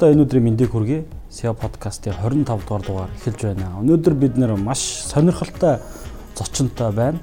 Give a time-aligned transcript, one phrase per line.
[0.00, 1.04] Сонсогчдоо энэ өдрийн мэндийг хүргэе.
[1.28, 3.76] SEO подкастын 25 дугаар дугаар эхэлж байна.
[3.84, 5.76] Өнөөдөр бид нэр маш сонирхолтой
[6.32, 7.18] зочинтой байна.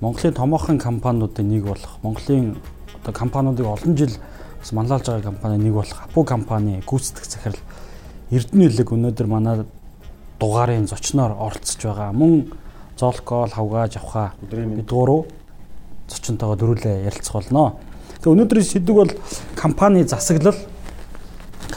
[0.00, 2.56] Монголын томоохон компаниудын нэг болох Монголын
[2.98, 4.10] одоо компаниудыг олон жил
[4.58, 7.62] бас манлайлж байгаа компани нэг болох Апу компани гүйцэтгэх захирал
[8.34, 9.62] Эрдэнэ Үлэг өнөөдөр манай
[10.40, 12.10] дугаарын зочноор оролцож байгаа.
[12.10, 12.50] Мөн
[12.98, 15.26] Золкол, Хавгааж, Авха бид гурав
[16.10, 17.78] зочинтойгоо дөрүлээ ярилцах болно.
[18.18, 19.12] Тэгээ өнөөдрийн сэдв бол
[19.54, 20.58] компани засаглал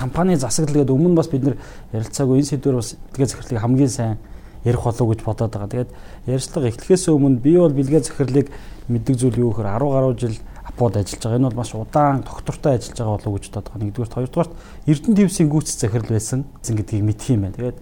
[0.01, 1.55] компани засаглал гэдэг өмнө бас бид нэр
[1.93, 4.17] ярилцаагүй энэ сэдвэр бас бэлгээ захирлыг хамгийн сайн
[4.65, 5.69] ярих болов гэж бодоод байгаа.
[5.69, 5.91] Тэгээд
[6.25, 8.47] ярилцлага эхлэхээс өмнө би бол бэлгээ захирлыг
[8.89, 11.37] мэддэг зүйл юу гэхээр 10 гаруй жил апод ажиллаж байгаа.
[11.37, 13.85] Энэ бол маш удаан доктортой ажиллаж байгаа болов гэж бодоод байгаа.
[13.85, 14.49] Нэгдүгээр, хоёрдугаар
[14.89, 17.57] Эрдэнэ твсийн гүйцэд захирал байсан гэдгийг мэдх юм байна.
[17.57, 17.77] Тэгээд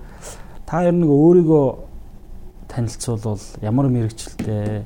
[0.67, 1.67] та ер нь өөрийгөө
[2.69, 4.83] танилцуулбал ямар мэрэгчлээ,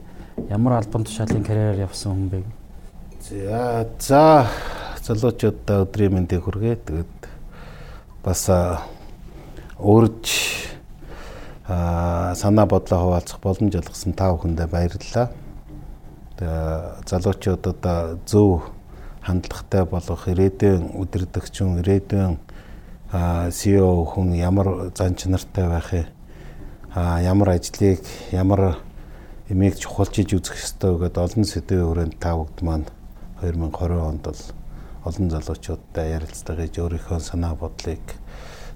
[0.49, 2.37] ямар албан тушаалын карьераар явсан хүн бэ?
[3.23, 4.47] За за
[5.03, 6.79] залуучуудаа өдрийн мэндийг хүргэе.
[6.79, 7.22] Тэгээд
[8.23, 8.47] бас
[9.79, 10.25] өөрж
[11.67, 15.27] санаа бодлоо хуваалцах боломж олгосон та бүхэндээ баярлалаа.
[17.05, 18.71] Залуучуудад зөв
[19.23, 22.39] хандлагатай болох ирээдүйн үдирдэгчүн ирээдүйн
[23.51, 26.03] CEO хүн ямар зан чанартай байх вэ?
[27.23, 28.79] Ямар ажлыг ямар
[29.47, 32.87] эмийг чухалчиж үзэх ёстой гэдэг олон сэдвийн хүрээнд та бүгд маань
[33.39, 34.41] 2020 онд бол
[35.03, 38.03] олон залуучуудтай ярилцлага хийж өөрийнхөө санаа бодлыг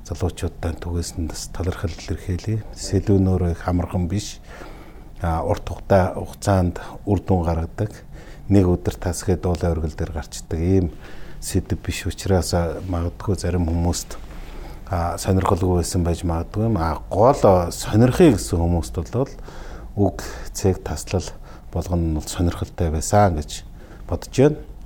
[0.07, 2.63] залуучуудтай түгээсэнд бас талархал илэрхийлье.
[2.75, 4.39] Сэлүүнөөрөө их амархан биш.
[5.23, 7.91] А урт хугацаанд үр дүн гаргадаг.
[8.51, 10.91] Нэг өдөр тасгээ дуулаа өргөл дээр гарчдаг ийм
[11.39, 12.53] сэдв биш учраас
[12.87, 14.17] магадгүй зарим хүмүүст
[14.87, 16.77] а сонирхолгүй байсан байж магадгүй юм.
[16.79, 19.31] А гол сонирхыг гэсэн хүмүүст бол
[19.95, 21.27] үг цэг таслал
[21.73, 23.63] болгоно нь сонирхолтой байсан гэж
[24.07, 24.76] бодож байна.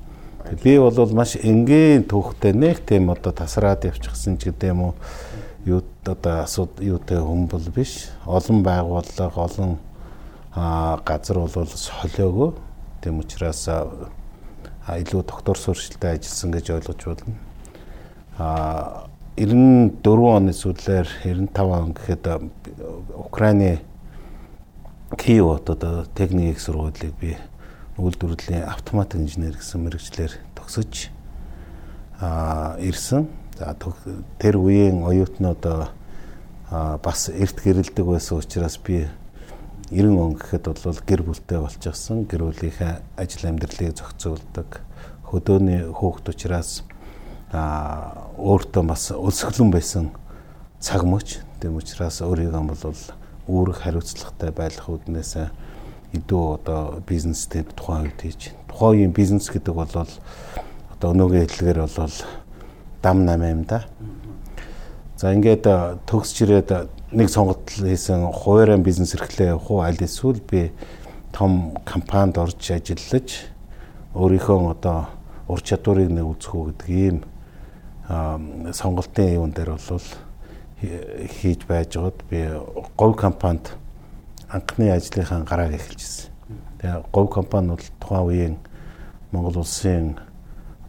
[0.63, 4.93] Би бол маш энгийн түүхтэй нэг тийм одоо тасраад явчихсан ч гэдэг юм уу
[5.65, 8.09] юу одоо асууд юутай хүн бол биш.
[8.25, 9.77] Олон байгууллага, олон
[11.05, 12.55] газар бол солиогоо.
[13.01, 13.69] Тийм учраас
[14.89, 17.37] илүү доктор сурчлалтай ажилласан гэж ойлгож байна.
[18.37, 20.01] А 94
[20.35, 22.25] оны сүүлээр 95 он гэхэд
[23.15, 23.81] Украины
[25.17, 27.37] Киев одоо техник их сургуулийг би
[28.01, 31.13] үйлдвэрлэлийн автомат инженер гэсэн мэрэгчлэр төгсөж
[32.21, 33.29] а ирсэн.
[33.57, 33.77] За
[34.41, 35.63] тэр үеийн оюутнууд
[36.71, 39.05] бас эрт гэрэлдэг байсан учраас би
[39.91, 42.25] 90 он гэхэд бол гэр бүлтэй болчихсон.
[42.25, 44.81] Гэр бүлийнхээ ажил амьдралыг зохицуулдаг.
[45.27, 46.83] Хөдөөний хөөхт учраас
[47.51, 50.09] а өөртөө бас өлсгөлэн байсан
[50.79, 51.43] цаг мөч.
[51.59, 52.97] Тэм учраас өөрийгөө бол
[53.51, 55.51] үүрэг хариуцлагатай байх үүднээс
[56.13, 58.51] идүү одоо бизнестэй тухайн үед хийж.
[58.67, 62.17] Тухайн үеийн бизнес гэдэг бол одоо өнөөгийн хэллэгээр бол
[63.01, 63.85] дам нам юм да.
[65.17, 65.65] За ингээд
[66.05, 70.71] төгсч ирээд нэг сонголт хийсэн хуваарийн бизнес эрхлээ явах уу аль эсвэл би
[71.31, 73.47] том компанид орж ажиллаж
[74.15, 75.07] өөрийнхөө одоо
[75.47, 77.17] ур чадварыг нэг үзэх үү гэдэг ийм
[78.73, 80.07] сонголтын юун дээр бол
[80.81, 82.39] хийж байж байгаад би
[82.97, 83.75] говь компанид
[84.51, 86.31] анхны ажлынхаа гарааг эхэлжсэн.
[86.79, 88.55] Тэгээ говь компани бол тухайн үеийн
[89.31, 90.19] Монгол улсын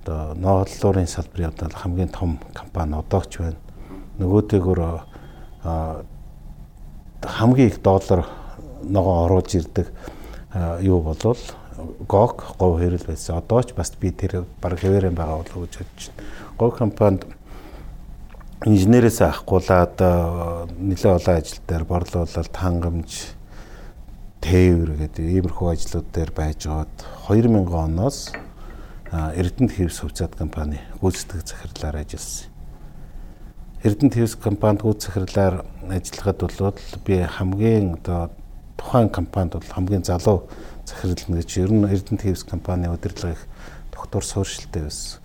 [0.02, 3.56] одоо нооллуурын салбарын одоо хамгийн том компани одоогч байна.
[4.18, 4.80] Нөгөөтэйгөр
[7.22, 8.26] хамгийн их доллар
[8.82, 9.92] ногоо оруулж ирдэг
[10.80, 11.38] юу болвол
[12.08, 13.38] гог говь хэрэл байсан.
[13.38, 16.28] Одоо ч бас би тэр баг хэвээрэн байгаа болов гэж бодож байна.
[16.58, 17.26] Говь компанид
[18.66, 19.96] инженерээс авахгуулаад
[20.78, 23.38] нэлээд олон ажил дээр борлуулалт хангамж
[24.42, 26.90] тээвэр гэдэг иймэрхүү ажлууд дээр байж гаад
[27.30, 28.34] 2000 оноос
[29.12, 32.50] Эрдэнэ Хэвс хувьцаат компани гүйцэтгэх захирлаар ажилласан.
[33.86, 35.54] Эрдэнэ Хэвс компанид гүйцэтгэх захирлаар
[35.86, 36.74] ажиллахад бол
[37.06, 38.32] би хамгийн одоо
[38.74, 40.48] тухайн компанид бол хамгийн залуу
[40.88, 43.38] захирал гэж ер нь Эрдэнэ Хэвс компани удирдлагыг
[43.92, 45.20] доктор сууршилтай байсан.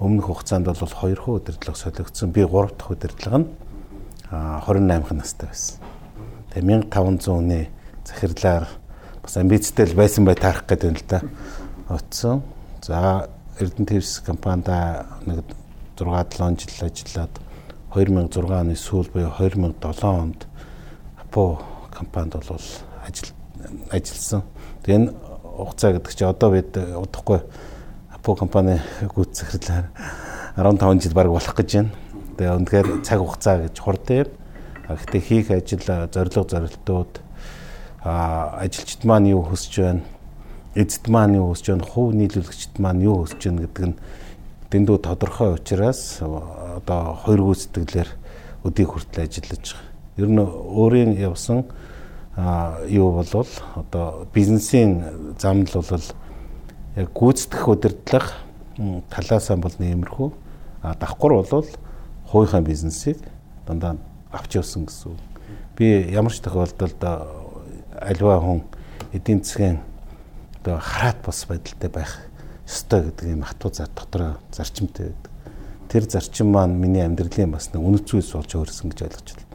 [0.00, 2.32] Өмнөх хугацаанд бол 2 хуу удирдлага солигдсон.
[2.32, 3.48] Би 3 дахь удирдлага нь
[4.30, 5.76] 28 настай байсан.
[6.54, 7.68] Тэгээ 1500 оны
[8.04, 8.68] захирлаар
[9.22, 11.20] бас амбицтай л байсан бай таарах гэдэг юм л да.
[11.88, 12.42] Оцсон.
[12.82, 13.28] За
[13.60, 15.44] Эрдэнэ Твс компанида нэг
[15.96, 17.32] 6 7 жил ажиллаад
[17.94, 20.46] 2006 оны сүүл буюу 2007 онд
[21.20, 21.62] Апо
[21.92, 22.60] компанид бол
[23.06, 23.30] ажил
[23.92, 24.42] ажилласан.
[24.82, 27.40] Тэгээ энэ хугацаа гэдэг чинь одоо бид удахгүй
[28.10, 29.86] Апо компани гүйцэтгэрлээр
[30.56, 31.92] 15 жил баг болох гэж байна.
[32.36, 34.28] Тэгээ үнэхээр цаг хугацаа гэж хурдан юм.
[34.90, 37.21] Гэхдээ хийх ажил зорилго зорилтууд
[38.04, 40.02] ажилчид маань юу хүсэж байна
[40.74, 43.96] эзэд маань юу хүсэж байна хувь нийлүүлэгчд маань юу хүсэж байна гэдэг нь
[44.72, 48.10] дэндүү тодорхой учраас одоо хоёр гүйцэтгэлээр
[48.64, 49.84] өдийг хүртэл ажиллаж байгаа.
[50.16, 51.68] Ер нь өөрийн явсан
[52.88, 56.06] юу болвол одоо бизнесийн зам л бол
[56.96, 58.32] яг гүйцэтгэх удирдлага
[59.12, 60.32] талаасаа бол нэмэрхүү.
[60.80, 61.68] А давхар бол
[62.32, 63.20] хууийнхаа бизнесийг
[63.68, 64.00] дандаа
[64.32, 65.20] авч явсан гэсэн.
[65.76, 66.96] Би ямар ч тохиолдолд
[68.02, 68.60] альва хүн
[69.12, 69.78] эдийн засгийн
[70.62, 72.12] одоо хараат бос байдалтай байх
[72.66, 75.32] ёстой гэдэг юм хатуу зар дотор зарчимтай байдаг.
[75.88, 79.50] Тэр зарчим маань миний амьдралын бас нэг үнэт зүйлс болж өөрсөн гэж ойлгож байна.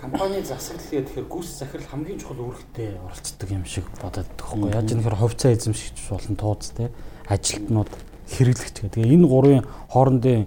[0.00, 4.70] Компани засаглал гэхээр гүйс захирал хамгийн чухал үүрэгтэй оролцдог юм шиг бодоод байхгүй.
[4.70, 6.94] Яаж нэхэр ховцоо эзэмшигч болон тууз те
[7.26, 7.90] ажилтнууд
[8.30, 9.02] хэрэглэгч гэдэг.
[9.02, 10.46] Энэ гурвын хоорондын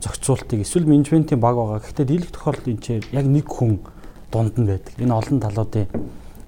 [0.00, 1.84] зохицуултыг эсвэл менежментийн баг байгаа.
[1.84, 3.84] Гэхдээ дийлэх тохиолдолд энэ чинь яг нэг хүн
[4.32, 4.94] дунд нь байдаг.
[4.98, 5.86] Энэ олон талуудын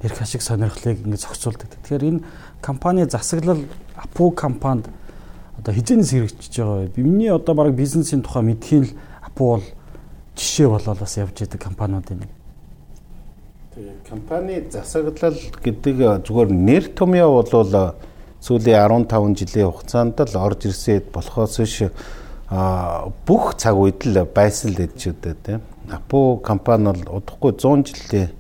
[0.03, 1.69] эрх ашиг сонирхлыг ингэ зохицуулдаг.
[1.69, 2.21] Тэгэхээр энэ
[2.61, 3.63] компани засаглал
[3.97, 4.87] Апу компанид
[5.59, 7.03] одоо хизээнээс хэрэгжиж байгаа вэ?
[7.03, 8.93] Миний одоо баг бизнесийн тухай мэдхийн л
[9.23, 9.65] Апу бол
[10.37, 12.31] жишээ болоод бас явж байгаа компаниудын нэг.
[13.75, 17.95] Тэгээ компани засаглал гэдэг зүгээр нэр томьёо болвол
[18.43, 21.89] сүүлийн 15 жилийн хугацаанд л орж ирсэд болохоос биш
[22.51, 25.63] бүх цаг үед л байсан л гэж үдэ тийм.
[25.93, 28.31] Апу компани бол удахгүй 100 жилийн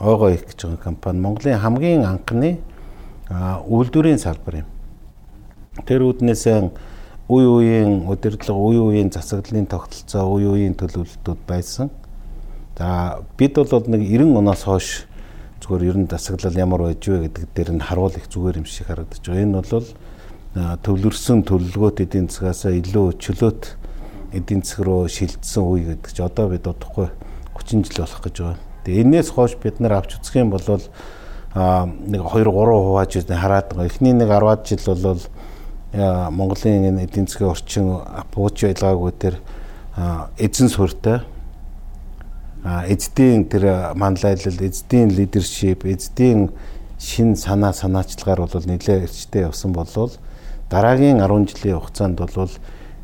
[0.00, 1.20] ойгоо их гэж байгаа компани.
[1.20, 2.58] Монголын хамгийн анхны
[3.30, 4.68] үйлдвэрийн салбар юм.
[5.86, 6.70] Тэр үүднээсээ
[7.30, 11.90] үе үеийн удирдлага, үе үеийн засаглалын тогтолцоо, үе үеийн төлөвлөлтүүд байсан.
[12.76, 14.88] За бид бол нэг 90 оноос хойш
[15.60, 18.88] зүгээр ер нь засаглал ямар байж вэ гэдэг дээр нь харуул их зүгээр юм шиг
[18.88, 19.44] харагдаж байгаа.
[19.44, 19.86] Энэ бол
[20.82, 23.62] төвлөрсөн төлөвлөгөөт эдийн засгаасаа илүү чөлөөт
[24.32, 27.10] эдийн засаг руу шилжсэн үе гэдэг чи одоо бид удахгүй
[27.54, 28.58] 30 жил болох гэж байгаа.
[28.84, 30.64] Тэгээ энээс хойш бид нар авч үзэх юм бол
[31.54, 33.86] а нэг 2 3 хувааж хараад байгаа.
[33.86, 35.20] Эхний нэг 10-аад жил бол
[35.92, 37.86] Монголын энэ эдийн засгийн орчин
[38.30, 39.34] бууж байлгаагүй тэр
[40.38, 41.26] эзэн суурьтай
[42.62, 46.50] эзэдийн тэр манлайлал, эзэдийн лидершип, эзэдийн
[47.00, 50.12] шин санаа санаачлагаар бол нэлээд эрчтэй явсан болвол
[50.70, 52.50] дараагийн 10 жилийн хугацаанд бол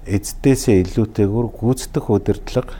[0.06, 2.78] эцдээсээ илүүтэйгээр гүйцэтгэх удирдлага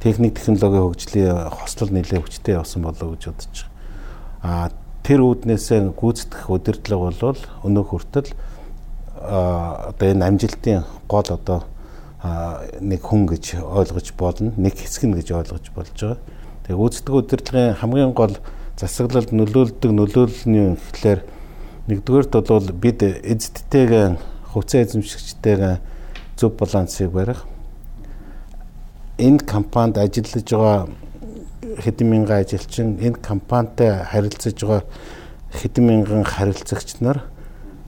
[0.00, 3.72] техник технологийн хөгжлийн хослол нэлээд хүчтэй явсан болоо гэж бодож байгаа.
[4.44, 4.70] А
[5.02, 8.30] тэр үүднээсээ гүйцэтгэх удирдлага бол өнөө хүртэл
[9.16, 11.60] одоо энэ амжилтын гол одоо
[12.80, 16.20] нэг хүн гэж ойлгож болно, нэг хэсэг нь гэж ойлгож болж байгаа.
[16.68, 18.36] Тэгээ гүйцэтгэх удирдлагын хамгийн гол
[18.76, 21.20] засаглалд нөлөөлдөг нөлөөллийн гэхлээр
[21.86, 24.18] Нэгдүгээрт бол бид эзэдтэйгээ
[24.50, 25.74] хувьцаа эзэмшигчтэйгээ
[26.36, 27.44] зөв балансыг барих.
[29.18, 30.88] Энэ компанид ажиллаж байгаа
[31.82, 34.82] хэдэн мянган ажилчин, энэ компанитай харилцаж байгаа
[35.50, 37.24] хэдэн мянган харилцагч нар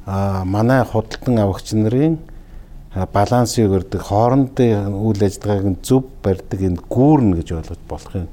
[0.07, 2.19] а манай худалдан авагч нарын
[3.13, 8.29] балансыг өрдөг хоорондын үйл ажиллагааг нь зөв барьдаг энэ гүүрнэ гэж ойлгож болох юм.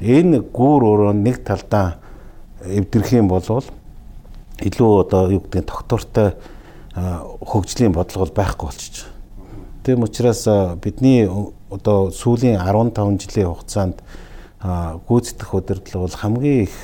[0.00, 2.00] Энэ гүүр өөрөө нэг талдаа
[2.64, 3.68] эвдэрх юм болвол
[4.64, 6.32] илүү одоо юу гэдэг тогтвортой
[6.96, 9.21] хөгжлийн бодлого байхгүй болчихж байгаа.
[9.82, 10.46] Тийм учраас
[10.78, 11.26] бидний
[11.68, 13.98] одоо сүүлийн 15 жилийн хугацаанд
[14.62, 16.76] гүйцэтгэх удирдлага бол хамгийн их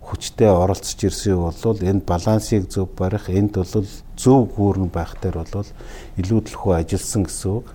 [0.00, 3.84] хүчтэй оролцож ирсэн бол энэ балансыг зөв барих, энд бол
[4.16, 5.68] зөв гүүрэн байх дээр бол
[6.16, 7.66] илүү төлхөө ажилласан гэсэн үг.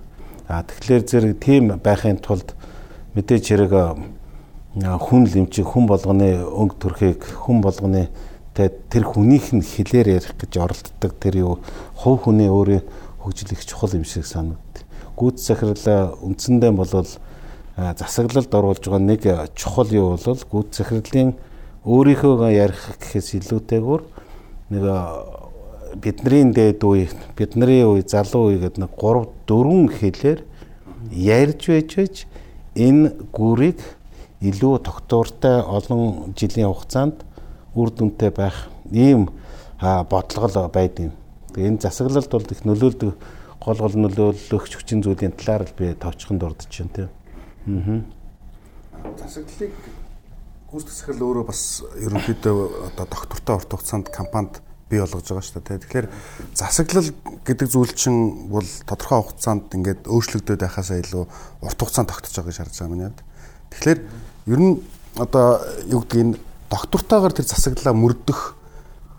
[0.50, 2.57] А тэгэхээр зэрэг тийм байхын тулд
[3.13, 3.74] мэдээж хэрэг
[4.81, 8.10] хүн лэмжиг хүн болгоны өнгө төрхийг хүн болгоны
[8.57, 11.53] тэр хүнийх нь хэлээр ярих гэж оролддог тэр юу
[11.93, 12.81] хувь хүний өөрийн
[13.25, 14.86] хөгжил их чухал юм шиг санагдав.
[15.17, 16.94] Гүйц захирлаа үндсэндээ бол
[17.75, 19.22] засаглалд оруулж байгаа нэг
[19.58, 21.34] чухал юу бол гүйц захирлын
[21.86, 24.03] өөрийнхөө ярих гэхээс илүүтэйгээр
[24.70, 24.84] нэг
[26.01, 30.39] бидний дээд үе бидний үе залуу үе гэдэг нэг 3 4 хэлээр
[31.12, 32.15] ярьж байж байж
[32.75, 33.79] энэ гүрийг
[34.41, 37.24] илүү тогтвортой олон жилийн хугацаанд
[37.75, 39.29] үр дүнтэй байх ийм
[39.82, 41.13] бодлого байдаг юм.
[41.57, 43.12] Энэ засаглалд бол их нөлөөлдөг
[43.63, 47.09] гол гол нөлөөлөх хүчин зүйлийн талаар л би товчхон дурдж байна тийм.
[47.65, 49.15] Аа.
[49.15, 49.74] Засаглалыг
[50.69, 51.62] гүйцэтгэх захирал өөрөө бас
[51.95, 52.57] ерөнхийдөө
[52.91, 54.59] одоо доктортой урт хугацаанд компанид
[54.89, 55.81] бий болгож байгаа шүү дээ.
[55.81, 56.07] Тэгэхээр
[56.53, 57.09] засаглал
[57.47, 61.24] гэдэг зүйл чинь бол тодорхой хугацаанд ингээд өөрчлөгдөд байхаасаа илүү
[61.63, 63.13] урт хугацаанд тогтож байгаа гэж харж байгаа юм яа.
[63.71, 64.00] Тэгэхээр
[64.51, 64.74] ер нь
[65.17, 65.47] одоо
[65.89, 68.39] юу гэдгийг энэ доктортойгоор тэр засаглалаа мөрдөх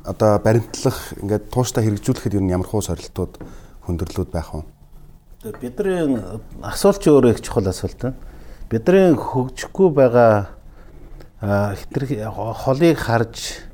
[0.06, 3.42] одоо баримтлах ингээд тууштай хэрэгжүүлэхэд ер нь ямар хуу сорилтууд
[3.86, 4.62] хөндөрлүүд байх вэ?
[5.60, 6.22] Бидний
[6.62, 8.16] асуулт ч өөрөө их чухал асуулт байна.
[8.70, 10.56] Бидний хөгжихгүй байгаа
[11.42, 12.10] хитрх
[12.62, 13.66] холыг харж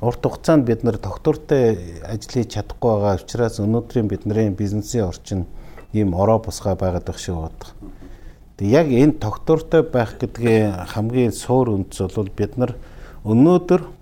[0.00, 5.46] урт хугацаанд бид нэр доктортой ажил хийж чадахгүй байгаа учраас өнөөдрийн бидний бизнесийн орчин
[5.92, 7.92] ийм ороо босгоо байгаад байх шиг байна.
[8.56, 12.76] Тэг яг энэ доктортой байх гэдгийн хамгийн суур үндэс бол бид нар
[13.24, 14.01] өнөөдөр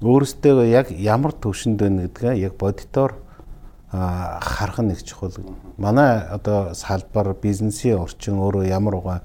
[0.00, 3.20] өөрсдөө яг ямар төвшөнд байна гэдгээ яг бодитоор
[3.92, 5.34] харах нэг чухал.
[5.76, 9.20] Манай одоо салбар бизнесийн орчин өөрөө ямар байгаа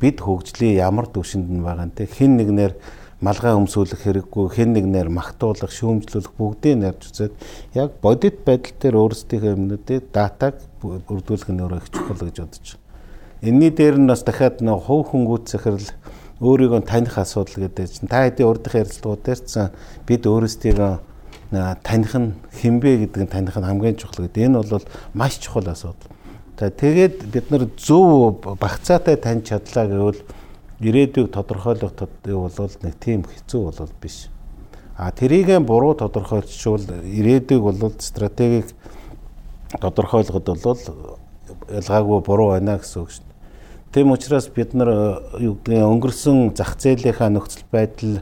[0.00, 2.74] бид хөгжлийн ямар төвшөнд нь байгаа нэ хин нэгнэр
[3.20, 7.32] малгай өмсүүлэх хэрэггүй хэн нэгнээр магтуулах шүүмжлүүлэх бүгдийг нарж үзээд
[7.72, 12.84] яг бодит байдал дээр өөрсдийнхөө юмнуудыг датаг бүрдүүлэх нь өөрөө их чухал гэж бодож байна.
[13.40, 15.88] Энийний дээр нь бас дахиад нэг хувь хөнгүүц захирал
[16.40, 19.54] өөрийгөө таних асуудал гэдэг чинь та хэдийн урдх ярилцлагууд дээр ч
[20.04, 20.92] бид өөрсдийгөө
[21.82, 24.44] таних нь хинбэ гэдэг нь таних нь хамгийн чухал гэдэг.
[24.44, 26.12] Энэ бол маш чухал асуудал.
[26.58, 30.20] За тэгээд бид нар зөв багцаатай таньж чадлаа гэвэл
[30.80, 34.28] ирээдүйг тодорхойлох бол нэг тийм хэцүү бол биш.
[34.96, 38.72] А тэрийг буруу тодорхойлчихвол ирээдүйг бол стратегийг
[39.80, 40.80] тодорхойлоход бол
[41.68, 43.35] ялгаагүй буруу байна гэсэн үг шүү дээ.
[43.96, 48.18] Тийм учраас бид нар э, юу гэдгийг өнгөрсөн зах зээлийнхаа нөхцөл байдал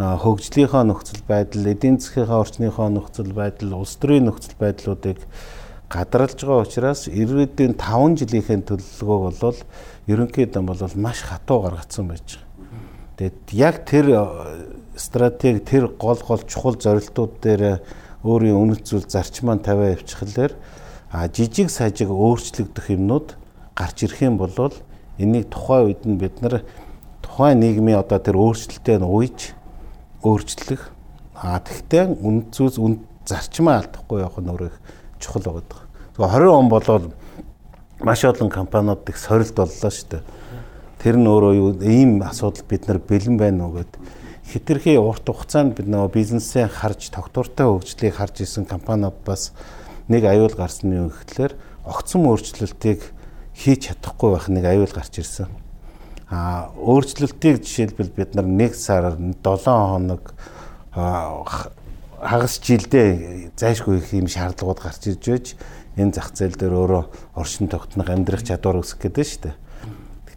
[0.00, 5.20] хөгжлийнхаа нөхцөл байдал, эдийн засгийнхаа орчныхоо нөхцөл байдал, улс төрийн нөхцөл байдлуудыг
[5.92, 9.60] гадралж байгаа учраас ирээдүйн 5 жилийнхээ төлөвлөгөөг бол
[10.08, 13.20] ерөнхийдөө бол маш хатуу гаргацсан байж байгаа.
[13.20, 14.24] Тэгээд яг тэр э,
[14.96, 17.84] стратеги тэр гол гол чухал зорилтууд дээр
[18.24, 20.56] өөрийн үнэт зүйл зарчмаа тавиа явчихлаар
[21.12, 23.36] а жижиг сажиг өөрчлөгдөх юмнууд
[23.76, 24.56] гарч ирэх юм бол
[25.18, 26.62] энийг тухайн үед нь бид нар
[27.22, 29.38] тухайн нийгмийн одоо тэр өөрчлөлтөө нь уйж
[30.24, 30.82] өөрчлөх
[31.36, 34.72] а тэгтээ үнд зүйлс үнд зарчмаа алдахгүй явах нь өөрөө
[35.20, 35.84] чухал байгаа.
[36.16, 37.06] Тэгээ 20 он болвол
[38.00, 40.22] маш олон компаниуд их сорилт боллоо шүү дээ.
[41.02, 43.92] Тэр нь өөрөө юу ийм асуудал бид нар бэлэн байна уу гэд
[44.46, 49.52] хитрхи урт хугацаанд бид нөгөө бизнесээ харж тогтвортой хөгжлийг харж исэн компаниуд бас
[50.08, 51.52] нэг аюул гарсан юм гэхлээр
[51.84, 53.15] огцом өөрчлөлтийг
[53.56, 55.48] хийж чадахгүй байх нэг аюул гарч ирсэн.
[56.28, 60.36] А өөрчлөлтийг жишээлбэл бид нар 1 сар 7 хоног
[60.92, 65.46] хагас жилдээ зайшгүй их юм шаардлагууд гарч ирж байж
[65.96, 67.04] энэ зах зээл дээр өөрөө
[67.36, 69.56] оршин тогтнох амьдрах чадвар өсөх гэдэг нь шүү дээ.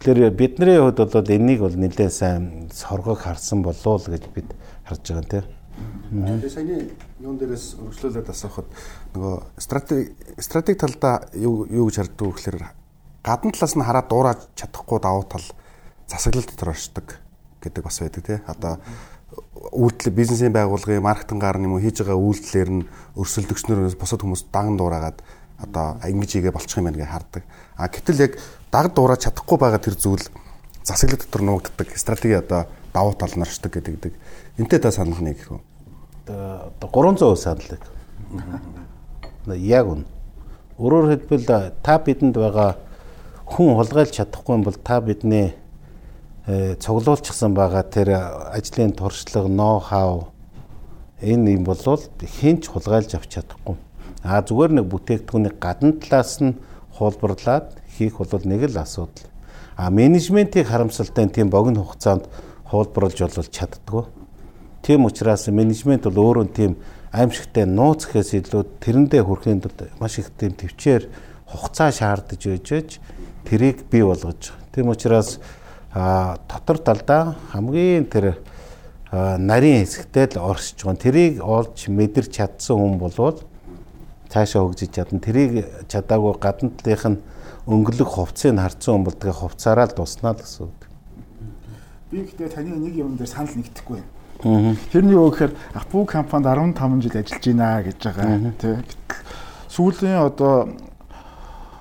[0.00, 4.48] Тэгэхээр бидний хувьд бол энийг бол нэлээд сайн соргог харсан болов уу гэж бид
[4.88, 5.44] харж байгаа тийм.
[6.10, 6.76] Тэгээ саяны
[7.20, 8.68] юун дээрээс өргөжлүүлээд асуухад
[9.14, 12.79] нөгөө стратеги стратеги талдаа юу юу гэж харддаг вэ гэхээр
[13.24, 15.44] гадна талаас нь хараад дуурайж чадахгүй давуу тал
[16.08, 17.06] засаглал дотор оршдог
[17.60, 18.38] гэдэг бас байдаг тий.
[18.46, 18.80] Одоо
[19.72, 25.18] үйлдэл бизнесийн байгууллагын маркетингаар юм уу хийж байгаа үйлдэлээр нь өрсөлдөгчнөр бусад хүмүүс даган дуурайгаад
[25.60, 27.44] одоо ингэж игээ болчих юм байна гэж хардаг.
[27.76, 28.32] А гэтэл яг
[28.72, 30.24] даг дуурайж чадахгүй байгаа тэр зүйл
[30.82, 34.12] засаглал дотор нуугддаг стратеги одоо давуу тал нь оршдог гэдэг.
[34.56, 35.60] Энтэй та санал нэг гэх үү?
[36.26, 37.82] Одоо 300% саналыг.
[39.60, 40.06] Яг үн.
[40.80, 41.44] Өөрөөр хэлбэл
[41.84, 42.80] та бидэнд байгаа
[43.50, 45.54] хүн хулгайлж чадахгүй юм бол та бидний
[46.46, 48.08] э, цуглуулчихсан байгаа тэр
[48.54, 50.30] ажлын туршлага, ноу хау
[51.20, 53.76] энэ юм болвол хинч хулгайлж авч чадахгүй.
[54.22, 56.56] А зүгээр нэг бүтээгдэхүүний гадна талаас нь
[56.94, 59.26] хуулбарлаад хийх бол нэг л асуудал.
[59.76, 62.28] А менежментийг харамсалтай тийм богино хугацаанд
[62.70, 64.04] хуулбарлаж бол чаддгүй.
[64.82, 66.76] Тийм учраас менежмент бол өөрөө тийм
[67.12, 71.08] аимшигтай нууц гэхээс илүү тэрэндээ хүрэхийн тулд маш их тийм төвчээр
[71.50, 73.00] хугацаа шаардаж байж
[73.44, 74.52] тэрийг бий болгож.
[74.72, 75.40] Тийм учраас
[75.92, 78.38] дотор талдаа хамгийн тэр
[79.12, 81.02] нарийн хэсэгтэй л оршиж байгаа.
[81.02, 83.42] Тэрийг олж мэдэрч чадсан хүн болвол
[84.30, 85.18] цаашаа хөгжиж чадна.
[85.18, 87.18] Тэрийг чадаагүй гадна талынх нь
[87.66, 90.80] өнгөлөг хувцсыг харцсан хүн бол тэгээ хувцаараа л дуснаа л гэсэн үг.
[92.10, 94.78] Би гэхдээ таны нэг юм дээр санал нэгдэхгүй байна.
[94.94, 98.54] Тэрний юу гэхээр Апу компанид 15 жил ажиллаж байна гэж байгаа.
[98.58, 98.82] Тэ.
[99.68, 100.70] Сүүлийн одоо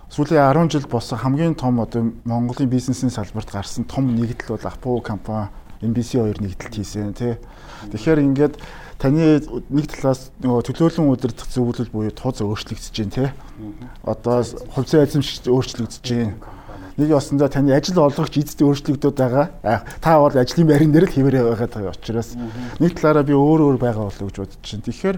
[0.09, 5.01] сүүлийн 10 жил болсон хамгийн том одоо Монголын бизнесийн салбарт гарсан том нэгдэл бол Апу
[5.01, 5.49] компани
[5.81, 7.37] MBC 2 нэгдэлт хийсэн тий.
[7.93, 8.57] Тэгэхээр ингээд
[8.99, 9.39] таны
[9.69, 13.29] нэг талаас нөгөө төлөөлөн удирдах зөвлөл буюу туз өөрчлөгдөж байна тий.
[14.03, 14.43] Одоо
[14.75, 16.35] хувьцаа эзэмшиж өөрчлөгдөж байна.
[16.99, 19.47] Нэг ясандаа таны ажил олгогч эзэд өөрчлөгдөд байгаа.
[20.03, 22.35] Та бол ажлын байран дээр л хിവэрэ байгаа учраас
[22.81, 24.83] нэг талаараа би өөр өөр байгаа болов гэж бодож байна.
[24.83, 25.17] Тэгэхээр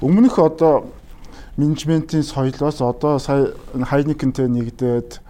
[0.00, 0.88] өмнөх одоо
[1.56, 5.20] менежментийн соёлоос одоо сая Хайникентэй нэгдээд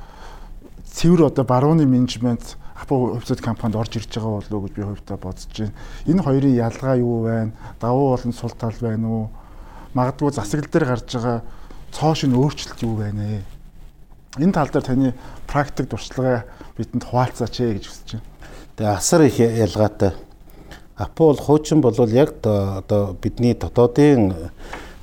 [0.93, 5.17] цэвэр одоо барууны менежмент Апо хувьцат компанид орж ирж байгаа болов уу гэж би хувьдаа
[5.17, 5.73] бодож байна.
[6.05, 7.53] Энэ хоёрын ялгаа юу байна?
[7.81, 9.31] Давуу болон сул тал байна уу?
[9.95, 11.43] Магадгүй засаглал дээр гарч байгаа
[11.95, 13.43] цоошин өөрчлөлт юу байна ээ?
[14.43, 15.15] Энэ тал дээр таны
[15.47, 16.43] практик туршлагаа
[16.75, 18.27] бидэнд хуваалцаач ээ гэж хүсэж байна.
[18.75, 20.13] Тэгээ асар их ялгаатай.
[20.99, 24.51] Апо бол хуучин бол яг одоо бидний дотоодын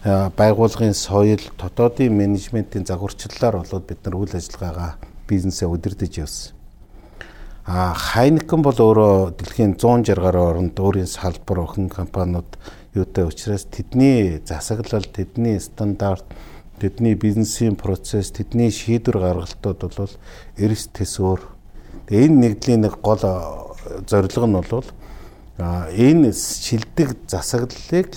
[0.03, 4.95] байгууллагын соёл, дотоодын менежментийн загварчлалаар болоод бид нар үйл ажиллагаагаа
[5.27, 6.55] бизнесээ удирдах явсан.
[7.67, 12.47] А Хайнкан бол өөрөө дэлхийн 160 гаруй оронд өөрийн салбар охин компаниуд
[12.95, 16.23] юутай учраас тэдний засаглал, тэдний стандарт,
[16.79, 20.13] тэдний бизнесийн процесс, тэдний шийдвэр гаргалтууд бол
[20.57, 21.43] эрс төсөөр.
[22.07, 23.21] Тэгээ энэ нэгдлийн нэг гол
[24.07, 24.87] зорилго нь бол
[25.59, 28.15] энэ шилдэг засаглалыг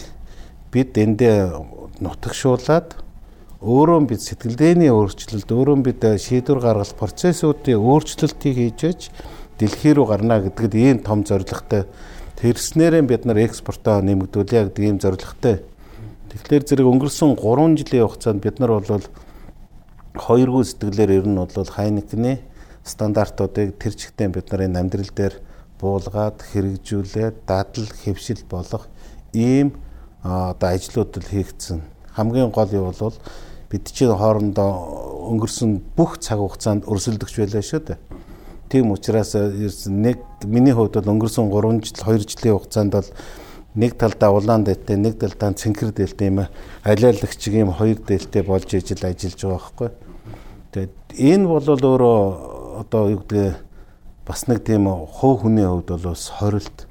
[0.73, 1.53] бид эндээ
[2.01, 2.97] нутагшуулад
[3.63, 9.13] өөрөө бид сэтгэлдээний өөрчлөлт, өөрөө бид шийдвэр гаргалт процессуудын өөрчлөлтийг хийж
[9.61, 11.87] дэлхий рүү гарна гэдгэд ийм том зорилготой
[12.43, 15.63] тэрснээрээ бид нар экспортоо нэмэгдүүлээ гэдэг ийм зорилготой.
[16.35, 19.07] Тэгэхээр зэрэг өнгөрсөн 3 жилийн хугацаанд бид нар бол
[20.19, 22.43] хоёргүй сэтгэлээр ер нь бол хайникны
[22.83, 25.39] стандартуудыг тэр чигтээ бид нарын амьдрал дээр
[25.79, 28.91] буулгаад хэрэгжүүлээд дадал хэвшил болох
[29.31, 29.79] ийм
[30.23, 31.83] одоо ажлууд л хийгдсэн.
[32.15, 33.15] Хамгийн гол нь бол
[33.71, 34.71] бид чинь хоорондоо
[35.33, 37.99] өнгөрсөн бүх цаг хугацаанд өрсөлдөгч байлаа шүү дээ.
[38.69, 39.35] Тийм учраас
[39.89, 43.09] нэг миний хувьд бол өнгөрсөн 3 жил 2 жилийн хугацаанд бол
[43.75, 46.47] нэг талдаа улаан дээлтэй нэг талдаа цэнхэр дээлтэй юм
[46.85, 49.91] алиалагч юм хоёр дээлтэй болж ижил ажиллаж байгаа байхгүй.
[50.73, 52.19] Тэгээд энэ бол өөрөө
[52.85, 53.57] одоо юу гэдэг
[54.27, 56.87] бас нэг тийм хуу хүний хувьд бол сорилт.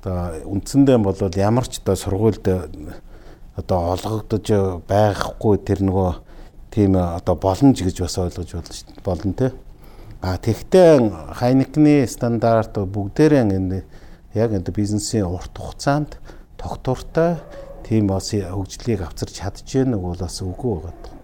[0.00, 2.46] Одоо үндсэндээ бол ямар ч одоо сургуульд
[3.56, 4.46] одоо олгогдож
[4.88, 6.12] байхгүй тэр нөгөө
[6.72, 8.50] тийм одоо боломж гэж бас ойлгож
[9.04, 9.52] болно тийм
[10.20, 13.84] А тэгтээ хайникны стандарт бүгдээрээ энэ
[14.36, 16.20] яг энэ бизнесийн урт хугацаанд
[16.60, 17.40] тогтвортой
[17.88, 21.16] тийм бас хөгжлийг авчирч чадчихэв нэг бол бас үгүй байгаа.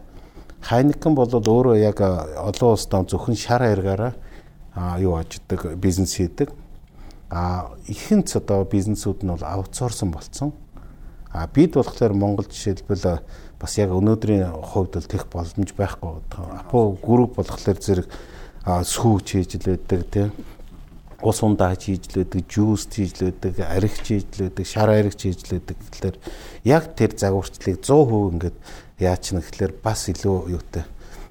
[0.65, 4.17] Хайникэн бол өөрөө яг олон улсад зөвхөн шар харгаараа
[4.73, 6.57] а юу аждаг бизнес хийдэг.
[7.31, 10.53] А ихэнх одоо бизнесүүд нь бол аутсорсон болцсон.
[11.33, 13.21] А бид болохоор Монгол жишээлбэл
[13.61, 16.23] бас яг өнөөдрийн хувьд бол тех боломж байхгүй.
[16.61, 18.07] Апо групп болохоор зэрэг
[18.65, 20.31] сүүч хийж л байдаг тийм
[21.23, 25.21] ус ундаа хийж л байдаг, жуус хийж л байдаг, аригч хийж л байдаг, шар аригч
[25.25, 26.17] хийж л байдаг гэхэлэр
[26.65, 28.57] яг тэр загварчлыг 100% ингээд
[29.01, 30.85] яач нь гэхэлэр бас илүү юутай.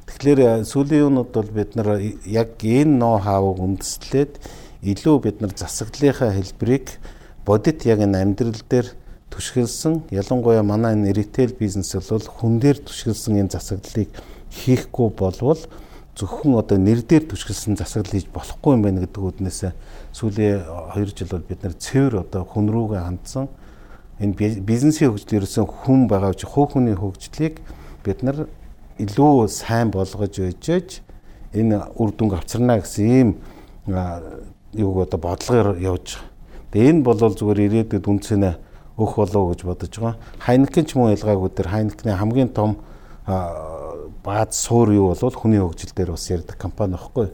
[0.09, 4.33] Тэгэхээр сүүлийн юунууд бол бид нар яг энэ ноу хавыг үндэслээд
[4.85, 7.01] илүү бид нар засаглалынхаа хэлбэрийг
[7.45, 8.93] бодит яг энэ амьдрал дээр
[9.33, 14.09] түшгэлсэн ялангуяа манай энэ ритейл бизнес бол хүн дээр түшгэлсэн энэ засаглалыг
[14.53, 15.61] хийхгүй болвол
[16.15, 19.59] зөвхөн одоо нэр дээр түшгэлсэн засаглал хийж болохгүй юм байна гэдэг үднээс
[20.15, 20.63] сүүлийн
[20.95, 23.51] 2 жил бол бид нар цэвэр одоо хүн рүүгээ хандсан.
[24.23, 27.59] Энэ бизнесийн хөгжил ерөөсөн хүн байгаа учраас хувь хүний хөгжлийг
[28.07, 28.47] бид нар
[28.95, 30.89] илүү сайн болгож өжөөж
[31.51, 33.29] энэ үр дүнг авчирна гэсэн ийм
[34.77, 36.31] юуг одоо бодлогоор явж байгаа.
[36.71, 38.51] Тэгээ энэ бол зүгээр ирээдүйд үнцэнэ
[38.99, 40.15] өөх болов гэж бодож байгаа.
[40.39, 42.79] Хайнкен ч мөн ялгаагүй дээр хайнкны хамгийн том
[43.25, 47.31] бааз суур юу бол хүний хөгжил дээр бас ярьдаг компани багхгүй.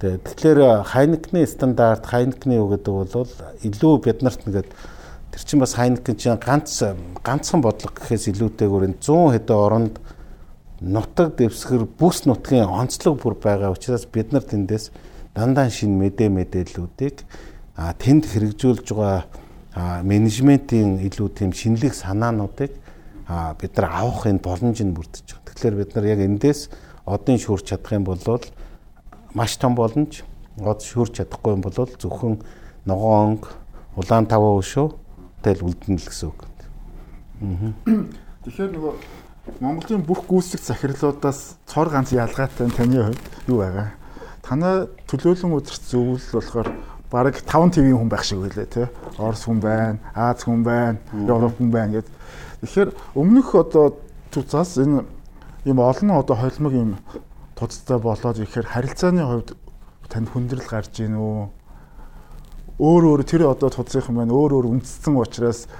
[0.00, 3.28] Тэгээд тэгэхээр Хайнекны стандарт, Хайнекны юу гэдэг бол
[3.60, 6.80] илүү биднарт нэгэд тэр чинь бас Хайнекен чинь ганц
[7.20, 9.94] ганцхан бодлого гэхээс илүүтэйгээр энэ 100 хэдэн оронд
[10.80, 14.88] нутаг дэвсгэр бүс нутгийн онцлог бүр байгаа учраас бид нар тэндээс
[15.34, 17.16] дандаа шин мэдээ мэдээллүүдийг
[17.76, 22.72] тэнд хэрэгжүүлж байгаа менежментийн илүү тийм шинэлэг санаануудыг
[23.60, 25.54] бид нар авах энэ боломж нь бүрдэж байгаа.
[25.54, 26.60] Тэгэхээр бид нар яг эндээс
[27.06, 28.18] одын шүүрч чадах юм бол
[29.34, 30.26] маш том боломж.
[30.58, 32.42] Од шүүрч чадахгүй юм бол зөвхөн
[32.84, 33.46] ногоон онг,
[33.94, 34.90] улаан таваа өшөө
[35.46, 36.40] тэл үлдэнэ л гэсэн үг.
[38.44, 38.94] Тэгэхээр нөгөө
[39.62, 43.99] Монголын бүх гүйцэтгэх захирлуудаас цор ганц ялгаатай таны хувьд юу байгаа?
[44.50, 46.68] Танай төлөөлөн үзэрч зөвлөл болохоор
[47.06, 48.86] бараг 5 ТV хүн байх шиг байлаа тий.
[49.14, 52.10] Орос хүн байна, Аз хүн байна, Европ хүн байна гэдэг.
[52.66, 53.94] Тэгэхээр өмнөх одоо
[54.34, 55.06] туцаас энэ
[55.62, 56.98] ийм олон одоо холимог ийм
[57.54, 59.54] туцтай болоод ихээр харилцааны хувьд
[60.10, 61.46] танд хүндрэл гарч ийн үү?
[62.82, 65.70] Өөр өөр тэр одоо туцынхан маань өөр өөр үндэссэн учраас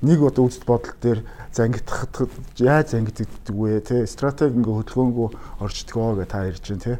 [0.00, 1.20] нэг одоо үзэл бодол дээр
[1.52, 4.06] зангидахад яаж зангиддаг вэ те?
[4.06, 5.28] Стратеги ингээ хөдөлгөөнгөө
[5.60, 6.98] орчдгоо гэж та ярьж байна те?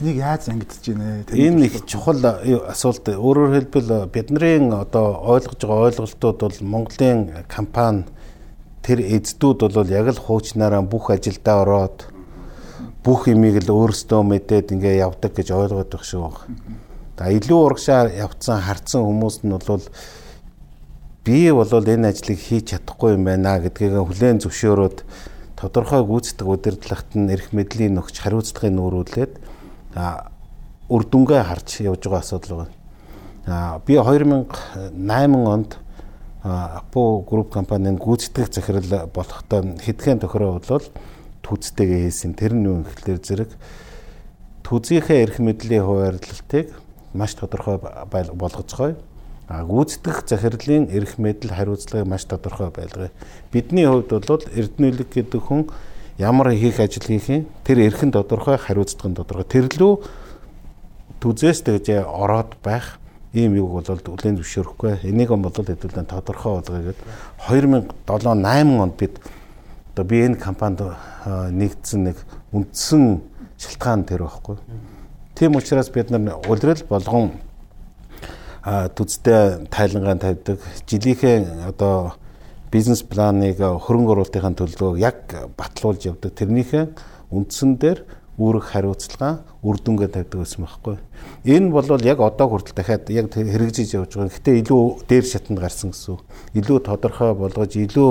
[0.00, 1.36] Энийг яаж зангидж байна те?
[1.36, 3.04] Энэ их чухал асуулт.
[3.04, 8.08] Өөрөөр хэлбэл бидний одоо ойлгож байгаа ойлголтууд бол Монголын компани
[8.80, 12.08] тэр эздүүд бол яг л хуучнаараа бүх ажилдаа ороод
[13.04, 16.80] бүх имийг л өөрсдөө мэдээд ингээ явдаг гэж ойлгоод байх байна.
[17.20, 19.84] За илүү урагшаа явцсан харцсан хүмүүс нь бол
[21.24, 24.98] би бол энэ ажлыг хийж чадахгүй юм байна гэдгийг хүлээн зөвшөөрөөд
[25.60, 29.32] тодорхой гүйцэтгэх удирдлагт нь эрх мэдлийн нөгч хариуцлагыг нүүрүүлээд
[30.88, 32.74] үр дүнгээ харж явж байгаа асуудал байна.
[33.46, 34.48] А би 2008
[35.44, 35.76] онд
[36.42, 40.86] Апо групп компанийн гүйцэтгэх захирал болохдоо хэдхэн тохироо бол
[41.44, 42.32] түүцтэйгээ хийсэн.
[42.32, 43.50] Тэр нь юу гэхэлэр зэрэг
[44.64, 46.72] түүзийнхээ эрх мэдлийн хуваарлалтыг
[47.12, 48.96] маш тодорхой болгоцгоё.
[49.50, 53.10] Гүйцэтгэх захирлын эрх мэдэл хариуцлагыг маш тодорхой байлгая.
[53.50, 55.66] Бидний хувьд бол эрдэнэлэг гэдэг хүн
[56.22, 59.50] ямар хийх ажил хийх юм тэр эрхэн тодорхой хариуцлага нь тодорхой.
[59.50, 60.06] Тэр лүү
[61.18, 63.02] түзээс тэгж ороод байх
[63.34, 65.02] ийм юг бол үлийн зөвшөөрөхгүй.
[65.10, 67.06] Энийг бол хэдүүлэн тодорхой болгоё гэдэг
[67.50, 69.18] 2007 8 онд бид
[69.90, 70.94] одоо би энэ компанид
[71.26, 72.16] нэгдсэн нэг
[72.54, 73.18] үндсэн
[73.58, 74.62] шалтгаан тэр байхгүй.
[75.34, 77.34] Тийм учраас бид нар улирал болгон
[78.94, 80.58] түзтэй тайлангаа тавьдаг.
[80.86, 82.14] Жилийнхээ одоо
[82.70, 85.26] бизнес планыг хөрөнгө оруулалтын төлөвлөгөөг яг
[85.58, 86.34] батлуулж явдаг.
[86.38, 86.84] Тэрнийхээ
[87.34, 88.06] үндсэн дээр
[88.40, 90.96] үүрэг хариуцлага үр дүнгээ тавьдаг байсан байхгүй.
[91.44, 94.32] Энэ бол яг одоо хүртэл дахиад яг хэрэгжиж явж байгаа.
[94.32, 96.16] Гэтэ илүү дээр шатанд гарсан гэсэн.
[96.56, 98.10] Илүү тодорхой болгож илүү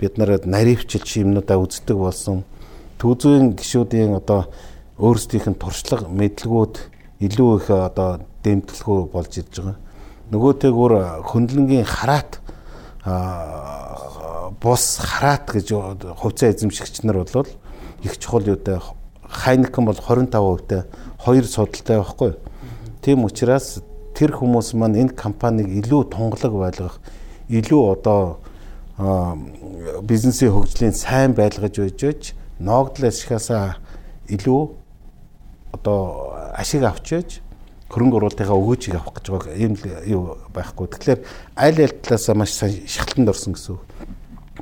[0.00, 2.48] бид нарыг наривчилж юмнуудаа үздэг болсон.
[2.96, 4.48] Түүзүүн гişүүдийн одоо
[4.96, 6.74] өөрсдийнх нь туршлага мэдлгүүд
[7.20, 9.76] илүү их одоо дэмтгэлгүй болж ирж байгаа.
[10.32, 12.40] Нөгөөтэйгүр хөндлөнгийн хараат
[14.60, 15.70] бус хараат гэж
[16.18, 17.46] хувьцаа эзэмшигч нар бол
[18.02, 18.80] их чухал юутай
[19.28, 20.84] Хайнкан бол 25%-тай
[21.18, 22.36] хоёр судалтай байхгүй.
[23.02, 23.82] Тийм учраас
[24.14, 27.00] тэр хүмүүс маань энэ компанийг илүү тунгалаг байлгах,
[27.50, 28.38] илүү одоо
[30.02, 33.76] бизнесийн хөгжлийн сайн байлгаж үйж ноогдлол ашигасаа
[34.30, 34.62] илүү
[35.74, 37.42] одоо ашиг авчиж
[37.90, 39.74] хөрөнгө оруулалтынхаа өгөөжийг авах гэж байгаа юм
[40.06, 40.86] юу байхгүй.
[40.90, 41.20] Тэгэхээр
[41.54, 43.78] аль аль талаас маш шахалтанд орсон гэсэн.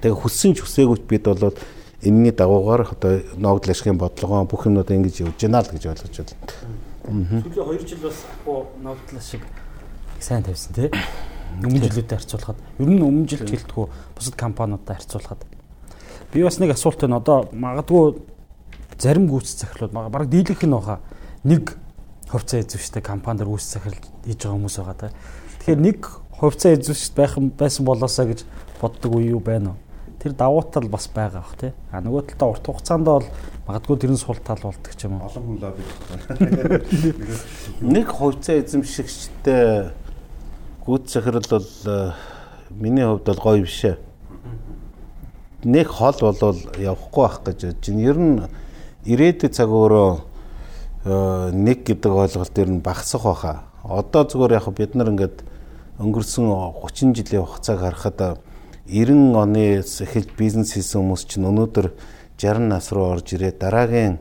[0.04, 1.56] Тэгээ хүссэн ч хүсээгүй бид бол
[2.04, 6.44] энэний дагуугаар одоо ноогдол ашигын бодлогоо бүх юмнууд ингэж явж байна л гэж ойлгож байна.
[7.04, 9.42] Сүүлийн 2 жил бас апо ноогдол ашиг
[10.20, 10.90] сайн тавьсан тий.
[11.64, 13.84] Өмнө жилүүдэд харьцуулахад ер нь өмнө жилд гэлтгүү
[14.16, 15.44] бусад компаниудтай харьцуулахад
[16.32, 17.22] би бас нэг асуулт байна.
[17.24, 18.20] Одоо магадгүй
[18.98, 21.00] зарим гүйц захирлууд баг дийлэнх нь баха
[21.44, 21.76] нэг
[22.34, 25.14] хувьцаа эзэмштэй компанид гүйц захирал хийж байгаа хүмүүс байгаа та.
[25.62, 25.98] Тэгэхээр нэг
[26.34, 28.42] хувьцаа эзэмшт байх байсан болоосаа гэж
[28.82, 29.84] боддог үе юу байна уу?
[30.24, 31.72] тэр давуу тал бас байгаа бах тий.
[31.92, 33.26] А нөгөө талдаа урт хугацаанд бол
[33.68, 35.28] магадгүй тэрэн сул тал болдог ч юм уу.
[35.28, 35.84] Олон хүн лобби
[37.84, 39.92] Нэг хувьцаа эзэмшигчтэй
[40.80, 42.12] гүйц захирал бол э,
[42.70, 44.00] миний хувьд бол гоё биш ээ.
[45.68, 48.00] Нэг хол болвол явахгүй байх гэж бодож байна.
[48.08, 48.48] Ер нь
[49.04, 50.08] ирээдүйн цаг өөрөө
[51.04, 53.68] нэг гэдэг ойлголт ер нь багасах байхаа.
[53.84, 55.44] Одоо зүгээр яг бид нар ингээд
[56.00, 56.48] өнгөрсөн
[56.80, 58.40] 30 жилийн хугацааг харахад
[58.88, 61.92] 90 оноос эхэлж бизнес хийсэн хүмүүс чинь өнөөдөр
[62.40, 64.18] 60 нас руу орж ирээд дараагийн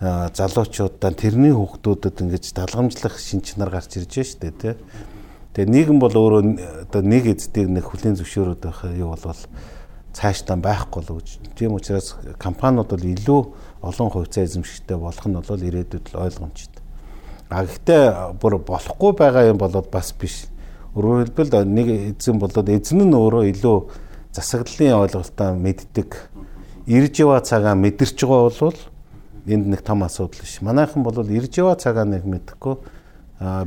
[0.00, 4.74] залуучуудаа тэрний хүүхдүүдэд ингэж далгамжлах шин чанар гарч ирж байна шүү дээ тий.
[5.56, 6.42] Тэгээ нийгэм бол өөрөө
[6.86, 9.42] одоо нэг эздийг нэг хүлийн зөвшөөрөд байх юу бол
[10.14, 11.28] цаашдаа байхгүй л гэж.
[11.58, 13.40] Тийм учраас компаниуд бол илүү
[13.82, 16.82] олон хувьцаа эзэмшигтэй болох нь бол ирээдүйд л ойлгомжтой.
[17.48, 20.48] А гэхдээ бүр болохгүй байгаа юм бол бас биш
[20.98, 23.76] Өөрөөр хэлбэл нэг эзэн болоод эзэн нь өөрөө илүү
[24.34, 26.10] засаглалын ойлголтоо мэддэг.
[26.90, 28.80] Ирж яваа цагаа мэдэрч байгаа бол
[29.46, 30.58] энд нэг том асуудал ш.
[30.58, 32.74] Манайхан бол ирж яваа цагаа нэг мэдэхгүй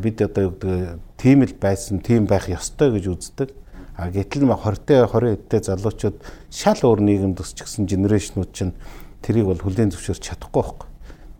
[0.03, 3.55] бид одоо юу гэдэг тийм л байсан, тийм байх ёстой гэж үздэг.
[3.95, 6.17] А гэтэл 20-тэй 20 эдтэй залуучууд
[6.51, 8.73] шал өөр нийгэмд өсчихсэн генерашнууд чинь
[9.21, 10.87] тэрийг бол хүлээн зөвшөөрч чадахгүй байхгүй.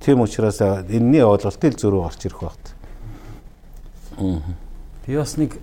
[0.02, 2.74] Тийм учраас энэний ойлголтыг зөрүү гарч ирэх багт.
[5.06, 5.58] Би бас нэг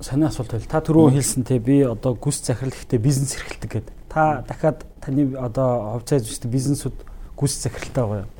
[0.00, 0.68] сони асуулт байл.
[0.68, 3.94] Та түрүү хэлсэнтэй би одоо гүс захирал ихтэй бизнес эрхэлдэг гэдэг.
[4.08, 6.96] Та дахиад таны одоо хувьцаа эзэмшдэг бизнесүүд
[7.36, 8.30] гүс захиралтай байгаа юу?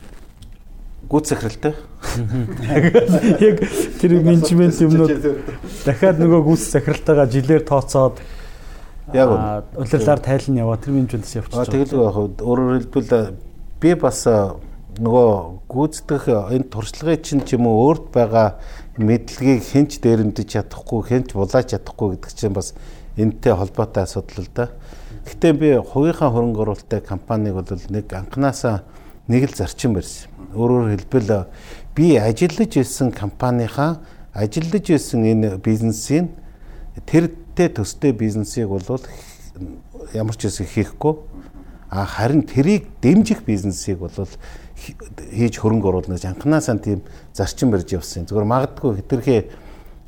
[1.08, 1.74] Гүс захиралтай.
[3.48, 3.62] Яг
[4.00, 5.44] тэр менежмент юмнууд
[5.86, 8.20] дахиад нөгөө гүс захиралтайгаа жилээр тооцоод
[9.14, 9.30] яг
[9.76, 11.68] улирлаар тайлан яваа тэр менежментээс явчихсан.
[11.68, 13.36] Тэгэл яг өөрөөр хэлбэл
[13.80, 15.28] би бас нөгөө
[15.72, 18.60] гүйцэтгэх энэ туршлагын чинь ч юм уу өөрт байгаа
[19.00, 22.76] мэдлэгийг хинч дээрэмдэж чадахгүй, хинч булааж чадахгүй гэдэг чинь бас
[23.16, 24.68] энэтэй холбоотой асуудал л да.
[25.24, 28.84] Гэтэ би хувийнхаа хөрөнгө оруулалттай компаниг бол нэг анханасаа
[29.28, 30.28] нэг л зарчим барьсан.
[30.52, 31.48] Өөрөөр хэлбэл
[31.96, 34.04] би ажиллаж ирсэн компанийнхаа
[34.36, 36.36] ажиллаж ирсэн энэ бизнесийн
[37.52, 38.80] тэртэй төстэй бизнесийг бол
[40.16, 41.20] ямар ч хэсэг хийхгүй
[41.92, 47.04] а харин тэрийг дэмжих бизнесийг бол хийж хөрөнгө оруулна гэж анханасаа тийм
[47.36, 48.24] зарчим барьж явсан.
[48.24, 49.52] Зүгээр магадгүй хэтэрхий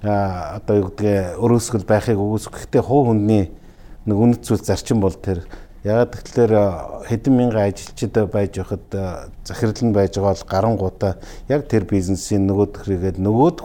[0.01, 2.57] одоо юу гэдгээ өрөөсгөл байхыг үгүйсэх.
[2.73, 3.53] Гэхдээ хуу хүнний
[4.09, 5.45] нэг үнэт зүйл зарчим бол тэр
[5.85, 11.13] ягаад гэвэл хэдэн мянган ажилчид байж байхад захирал нь байж байгаа бол гарангуудаа
[11.53, 13.59] яг тэр бизнесийн нөгөөд хэрэгэд нөгөөд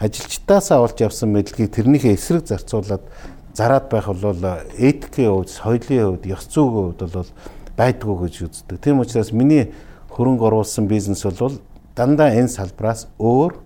[0.00, 3.04] ажилчдаасаа олж явсан мэдлэгийг тэрнийхээ эсрэг зарцуулаад
[3.52, 4.40] зараад байх бол
[4.80, 7.30] этикийн хувьд, соёлын хувьд, ёс зүйн хувьд бол
[7.76, 8.80] байдгүй гэж үздэг.
[8.80, 9.72] Тийм учраас миний
[10.08, 11.60] хөрөнгө оруулсан бизнес бол
[11.96, 13.60] дандаа энэ салбраас өөр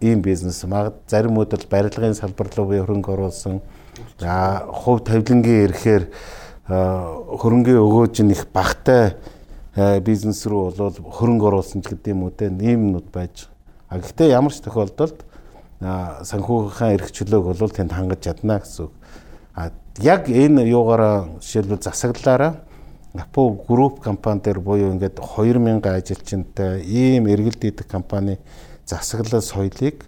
[0.00, 3.60] ийм бизнес магад зарим үедэл барилгын салбар руу би хөрөнгө оруулсан.
[4.18, 6.04] За хувь тавилангийн ирэхээр
[6.68, 9.16] хөрөнгөний өгөөж их багтай
[10.00, 13.48] бизнес рүү бол хөрөнгө оруулсан ч гэдэг юм үү те ийм нүд байж.
[13.88, 15.27] А гэхдээ ямар ч тохиолдолд
[15.80, 18.92] санхүүгийнхаа эрх чөлөөг бол тэнд хангаж чадна гэсэн үг.
[19.54, 19.70] А
[20.02, 22.68] яг энэ юугаараа жишээлбэл засаглалаараа
[23.14, 28.38] Апо групп компани дээр буюу ингээд 2000 ажилчинтай ийм эргэлт идэх компани
[28.86, 30.04] засаглал соёлыг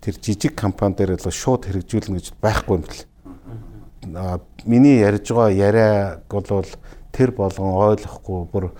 [0.00, 4.38] тэр жижиг компани дээр л шууд хэрэгжүүлнэ гэж байхгүй юм бэл.
[4.64, 6.66] Миний ярьж байгаа яриаг бол
[7.10, 8.70] тэр болгон ойлгохгүй бүр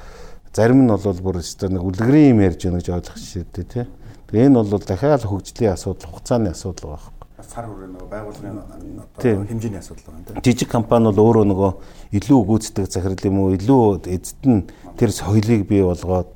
[0.53, 3.87] зарим нь бол бүр өстой нэг үлгэрийн юм ярьж байгаа гэж ойлгох шийдтэй тий.
[4.33, 9.81] Тэгээ энэ бол дахиад хөгжлийн асуудал, хугацааны асуудал байна сар хүрээ нөгөө байгууллагын одоо хэмжээний
[9.83, 10.41] асуудал байна тийм.
[10.41, 11.71] Жижиг компани бол өөрөө нөгөө
[12.17, 14.61] илүү гүйцэтгэх захирал юм уу илүү эзэд нь
[14.97, 16.31] тэр соёлыг бий болгоод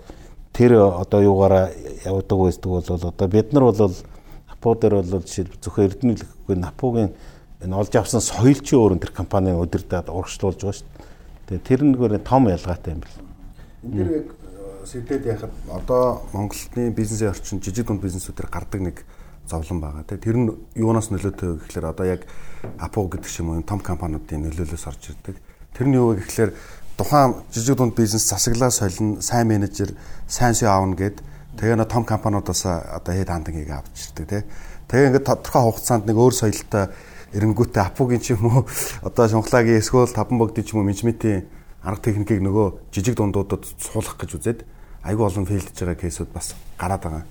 [0.52, 1.72] тэр одоо юугаараа
[2.04, 3.94] явдаг байсдаг бол одоо бид нар бол
[4.50, 7.10] Апо дээр бол жишээл зөвхөн эрдэнэ хэлэхгүй Апогийн
[7.62, 10.88] энэ олж авсан соёл чи өөр тэр компанийн удирдаад урагшлуулж байгаа шүү
[11.48, 11.64] дээ.
[11.64, 13.20] Тэр нэгээр том ялгаатай юм бэл.
[13.84, 14.28] Энд дээр яг
[14.86, 19.02] э, сэтэд яхад одоо Монголын бизнесийн орчин жижиг дунд бизнесүүдээр гардаг нэг
[19.50, 20.06] зовлон байгаа.
[20.06, 22.22] Тэр нь юунаас нөлөөтэй вэ гэхээр одоо яг
[22.78, 25.36] Apple гэдэг ч юм уу том компаниудын нөлөөлөөс орж ирдэг.
[25.74, 26.50] Тэр нь юу вэ гэхээр
[26.98, 29.94] тухайн жижиг дунд бизнес засаглаа солино, сайн менежер,
[30.26, 31.22] сайн сүй аавна гэд
[31.58, 34.42] тэгээ нөө том компаниудаас одоо хэд хандан хийгээ авчирдаг тий.
[34.86, 36.94] Тэгээ ингээд тодорхой хугацаанд нэг өөр соёлтой
[37.34, 38.62] эренгүүтээ Апугийн ч юм уу
[39.02, 41.46] одоо шунхлагийн эсвэл таван богдын ч юм уу менежментийн
[41.82, 44.60] арга техникийг нөгөө жижиг дундуудад суулгах гэж үзээд
[45.06, 47.24] айгүй олон фейлдж байгаа кейсүүд бас гараад байгаа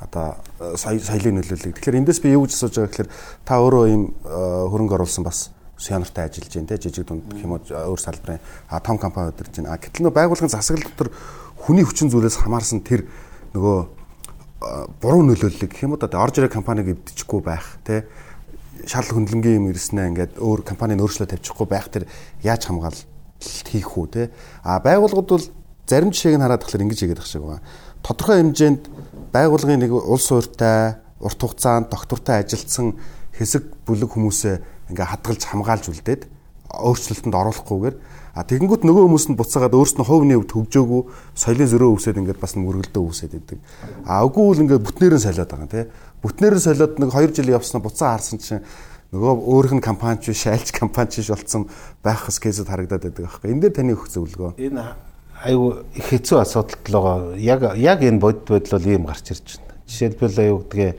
[0.00, 1.76] одоо э, соёлын нөлөөллийг.
[1.76, 3.10] Тэгэхээр эндээс би юу гэж асууж байгаа гэхээр
[3.44, 7.60] та өөрөө ийм э, хөрөнгө оруулсан бас сянартай ажиллаж байна те жижиг дунд юм уу
[7.60, 9.76] өөр салбарын а том компани удирж байна.
[9.76, 11.12] А гэтэл нөө байгууллагын засаглал дотор
[11.60, 13.04] хүний хүчин зүйлээс хамаарсан тэр
[13.52, 13.88] нөгөө э,
[15.04, 18.08] буруу нөлөөллөг гэх юм уу одоо орж ирэх компаниг эвдчихгүй байх те
[18.88, 22.08] шал хөндлөнгийн юм ирснэ ингээд өөр компанийн өөрчлөлт тавьчихгүй байх тэр
[22.40, 23.04] яаж хамгаалалт
[23.68, 24.22] хийх үү те
[24.64, 25.46] а байгууллагууд бол
[25.90, 27.66] зарим жишээг нь хараад тахлаар ингэж хийгээд ах шиг байна
[28.02, 28.82] тодорхой хэмжээнд
[29.32, 32.96] байгуулгын нэг улс ууртай урт хугацаанд доктортой ажилдсан
[33.36, 34.56] хэсэг бүлэг хүмүүсээ
[34.90, 36.22] ингээ хадгалж хамгаалж үлдээд
[36.70, 37.96] өөрчлөлтөнд оруулахгүйгээр
[38.30, 41.02] а тэгэнгүүт нөгөө хүмүүс нь буцаагаад өөрснөө хувийн хувьд хөгжөөгүй
[41.34, 43.58] соёлын зөрөө үүсээд ингээд бас мөргөлдөө үүсээд идэг.
[44.06, 45.84] А үгүй бол ингээд бүтнээрэн солиод байгаа тий.
[46.22, 48.62] Бүтнээрэн солиод нэг 2 жил явснаа буцаа харсан чинь
[49.10, 51.66] нөгөө өөрийнх нь компани ч шайлж компани ч болсон
[52.06, 53.50] байх хэс кейсэд харагдаад байдаг аахгүй.
[53.50, 54.62] Энд дээр таны өгөх зөвлөгөө.
[54.62, 55.09] Энэ
[55.44, 57.36] айгүй хэцүү асуудал байгаа.
[57.40, 59.74] Яг яг энэ бодит байдал бол ийм гарч ирж байна.
[59.88, 60.92] Жишээлбэл аюу гэдгээ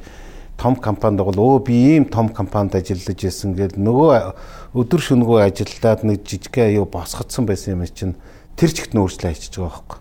[0.57, 4.33] том компанид бол өө би ийм том компанид ажиллаж исэн гэл нөгөө
[4.77, 8.15] өдөр шөнөгөө ажиллаад нэг жижигхэн аюу босгоцсон байсан юм чинь
[8.57, 9.99] тэр чигт нөөцлөө хийчихэж байгаа байхгүй.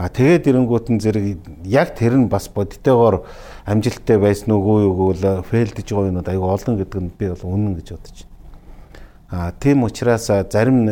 [0.00, 1.24] А тэгээд ирэнгүүтэн зэрэг
[1.68, 3.28] яг тэр нь бас бодитойгоор
[3.68, 7.74] амжилттай байсан үгүй юу гэвэл фейлдэж байгаа юмуд аюу олон гэдэг нь би бол үнэн
[7.78, 8.29] гэж бодож байна.
[9.30, 10.90] А тийм учраас зарим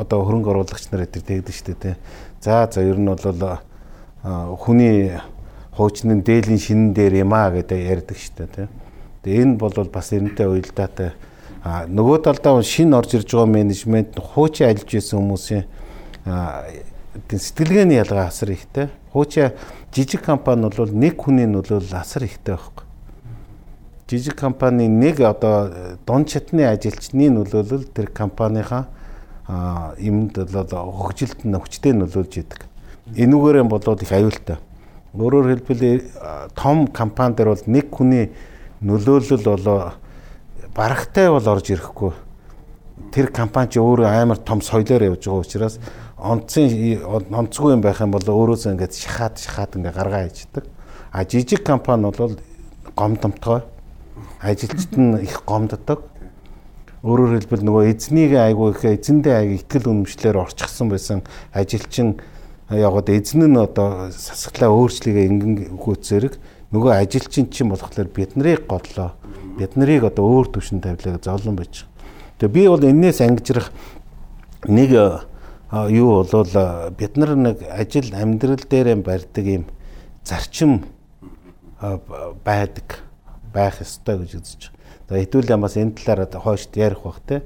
[0.00, 1.94] одоо хөрөнгө оруулагч нар эдгээр тэгдэг шүү дээ.
[2.42, 3.62] За за ер нь бол
[4.58, 5.14] хүний
[5.70, 8.66] хуучны дээлийн шинэн дээр юм а гэдэг ярьдаг шүү дээ.
[9.22, 11.14] Тэгээ энэ бол бас эрентэй уялдаатай.
[11.62, 15.64] А нөгөө талдаа шин орж ирж байгаа менежмент хуучин ажиллаж исэн хүмүүсийн
[17.30, 18.90] сэтгэлгээний ялгаа асар ихтэй.
[19.14, 19.54] Хуучин
[19.94, 22.85] жижиг компани бол нэг хүний нөлөөлөл асар ихтэй байхгүй
[24.08, 28.86] жижиг компани нэг одоо дунд чадны ажилчны нөлөөлөл тэр компанийхаа
[29.98, 30.70] юмд бол
[31.10, 32.60] хөгжилд нь хүчтэй нөлөөлж идэг.
[33.18, 34.62] Энүүгээрээ болоод их аюултай.
[35.10, 36.06] Өөрөөр хэлбэл
[36.54, 38.30] том компани дээр бол нэг хүний
[38.78, 39.98] нөлөөлөл бол
[40.70, 42.14] барагтай бол орж ирэхгүй.
[43.10, 45.78] Тэр компани ч өөрөө амар том соёлоор явж байгаа учраас
[46.14, 47.02] онцгийн
[47.34, 50.64] онцгүй юм байх юм бол өөрөөсөө ингээд шахаад шахаад ингээд гаргаа хийдэг.
[51.10, 52.38] А жижиг компани бол
[52.94, 53.62] гомдомтгой
[54.40, 56.08] ажилчид нь их гомддог.
[57.06, 62.18] Өөрөөр хэлбэл нөгөө эзнийг айгүй их эзэндээ айгүй ихтгэл үнэмшлэр орчихсон байсан ажилчин
[62.70, 66.34] яваад эзэн нь одоо сасглаа өөрчлөгээ ингэн гүйцэрэг
[66.74, 69.14] нөгөө ажилчин чинь болохоор бид нарыг годлоо.
[69.54, 71.86] Бид нарыг одоо өөр төвшин тавилаа зовлон байж.
[72.42, 73.70] Тэгээ би бол энээс ангижрах
[74.66, 74.90] нэг
[75.70, 79.64] юу болвол бид нар нэг ажил амьдрал дээр барьдаг юм
[80.24, 80.84] зарчим
[82.44, 83.05] байдаг
[83.52, 84.76] байх ёстой гэж үзэж байна.
[85.08, 87.42] За хэдүүлээ бас энэ талаар хойшд ярих бах те.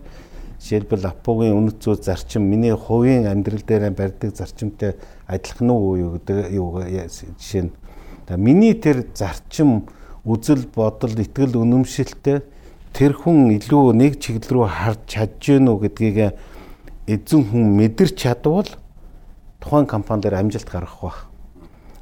[0.60, 6.52] Жишээлбэл Апугийн үнэт зүйл зарчим миний хувийн амьдрал дээр барьдаг зарчимтай адилхан уу юу гэдэг
[6.52, 7.72] юу жишээ нь.
[8.36, 9.88] Миний тэр зарчим
[10.24, 12.44] үзэл бодол итгэл үнэмшилтэй
[12.92, 16.18] тэр хүн илүү нэг чиглэл рүү харж чадж гэнэ үү гэдгийг
[17.08, 18.68] эзэн хүн мэдэрч чадвал
[19.64, 21.29] тухайн компани дээр амжилт гаргах ба.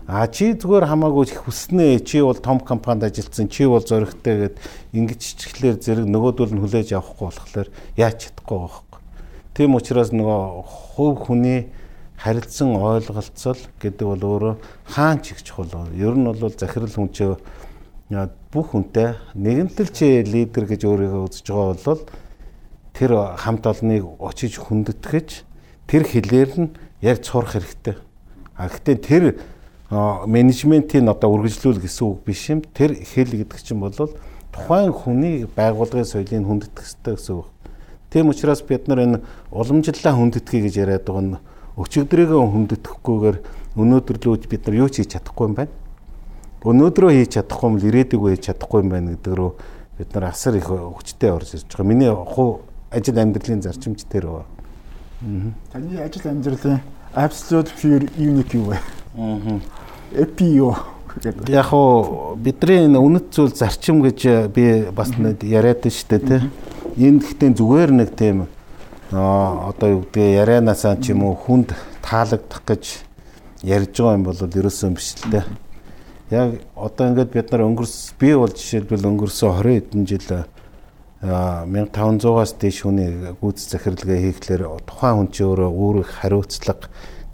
[0.08, 4.56] А чи зүгээр хамаагүй хүснээ чи бол том компанид ажилласан чи бол зөрөгтэй гэд
[4.96, 9.00] ингэж чичглэр зэрэг нөгөөдөл нь хүлээж авахгүй болохоор яаж чадахгүй байхгүй.
[9.52, 11.68] Тийм учраас нөгөө хувь хүний
[12.16, 14.54] харилцан ойлголцол гэдэг бол өөрөө
[14.96, 15.92] хаан ч их чухал.
[15.92, 17.36] Ер нь бол захирал хүн ч
[18.48, 22.02] бүх хүнтэй нэгэнтэл чи лидер гэж өөрийгөө үзэж байгаа бол
[22.96, 25.28] тэр хамт олныг очиж хүндэтгэж
[25.84, 26.72] тэр хэлээр нь
[27.04, 28.00] яг цурах хэрэгтэй.
[28.56, 29.24] А гэхдээ тэр
[29.90, 32.60] менежментийн одоо үргэлжлүүл гэсэн үг биш юм.
[32.60, 33.92] Тэр хэл гэдэг чинь бол
[34.52, 37.48] тухайн хүний байгууллагын соёлыг хүндэтгэх хэрэгтэй гэсэн үг.
[38.10, 39.18] Тийм учраас бид нар энэ
[39.52, 41.36] уламжлалаа хүндэтгэе гэж яриад байгаа нь
[41.80, 43.36] өчигдрийгөө хүндэтгэхгүйгээр
[43.80, 45.72] өнөөдөр л бид нар юу ч хийж чадахгүй юм байна.
[46.64, 49.50] Өнөөдрөө хийж чадахгүй юм л ирээдүгөө хийж чадахгүй юм байна гэдэг рүү
[49.98, 51.86] бид нар асар их хүчтэй орж ирж байгаа.
[51.86, 54.44] Миний хуу ажил амьдралын зарчимч тэр ба.
[55.72, 56.80] Таны ажил амьдралын
[57.14, 58.78] absolute pure unique юу вэ?
[59.16, 59.77] Аа.
[60.12, 60.76] EPO
[61.20, 61.48] гэдэг.
[61.48, 66.40] Яг уу бидний энэ үнэт зүйл зарчим гэж би бас яриад штэ тий.
[66.96, 68.46] Энд гэхдээ зүгээр нэг тийм
[69.12, 72.84] аа одоо юу гэдэг ярианасаа ч юм уу хүнд таалагдах гэж
[73.64, 75.44] ярьж байгаа юм бол ерөөсөн биш л дээ.
[76.30, 80.44] Яг одоо ингээд бид нар өнгөрс би бол жишээлбэл өнгөрсөн 20 хэдэн жил
[81.18, 86.86] 1500-аас дээш хүний гүйц захирлага хийхлээр тухайн хүн чинь өөрөө өөрөөх хариуцлага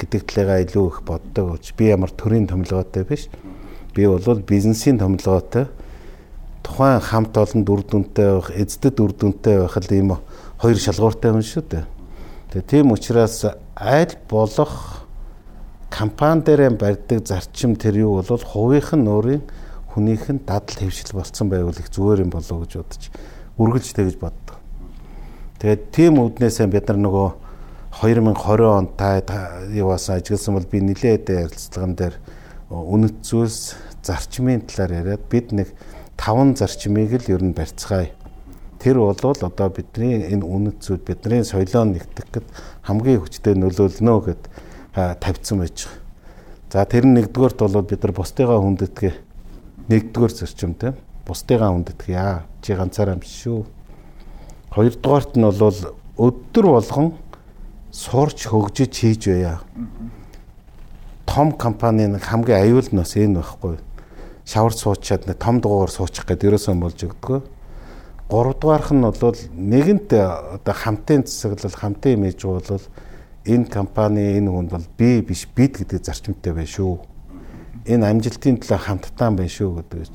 [0.04, 3.28] гэдэг талыгаа илүү их боддог болж би ямар төрийн томилгоотой биш.
[3.96, 5.66] Би бол бизнесийн томилгоотой
[6.64, 10.16] тухайн хамт олон дүр дүнтэй байх, эздэд дүр дүнтэй байх л ийм
[10.60, 11.84] хоёр шалгууртай хүн шүү дээ.
[12.52, 13.44] Тэгээ тийм учраас
[13.76, 15.04] аль болох
[15.90, 19.42] компани дээр барьдаг зарчим тэр юу бол хувийнх нь өөрийн
[19.92, 23.02] хүнийх нь дадал хэвшил болцсон байвал их зүгээр юм болов гэж бодож
[23.58, 24.56] үргэлж тэгж боддог.
[25.60, 27.28] Тэгээд тийм үднээсээ бид нар нөгөө
[28.00, 29.22] 2020 онд та
[29.70, 32.14] юуаас ажилласан бол би нилээд ярилцлаган дээр
[32.70, 35.70] үнэт зүйлс зарчмын талаар яриад бид нэг
[36.18, 38.10] таван зарчмыг л ер нь барьцгаая.
[38.82, 42.46] Тэр бол одоо бидний энэ үнэт зүйл бидний соёлоо нэгтгэхэд
[42.82, 44.42] хамгийн хүчтэй нөлөөлнө гэд
[45.22, 46.02] тавьсан байж байгаа.
[46.74, 49.14] За тэр нь нэгдүгээрт бол бид нар бусдыгаа хүндэтгэе.
[49.86, 50.98] Нэгдүгээр зарчим тийм.
[51.22, 52.42] Бусдыгаа хүндэтгэе.
[52.58, 53.62] Чи ганцаараа биш шүү.
[54.74, 57.14] Хоёрдугаарт нь бол өдөр болгон
[57.94, 59.60] сурч хөгжиж хийж байя.
[61.26, 63.78] Том компани нэг хамгийн аюул нь бас энэ байхгүй.
[64.44, 67.40] Шавар суучаад нэг том дугаар суучих гэдэг ерөөсөн болж өгдөггүй.
[68.28, 72.82] Гуравдугаарх нь бол нэгэнт одоо хамтын засаглал, хамтын имиж бол
[73.46, 76.98] энэ компани энэ хүнд бол би биш бид гэдэг зарчимтай байна шүү.
[77.86, 80.14] Энэ амжилтын төлөө хамтдаа байна шүү гэдэг гэж.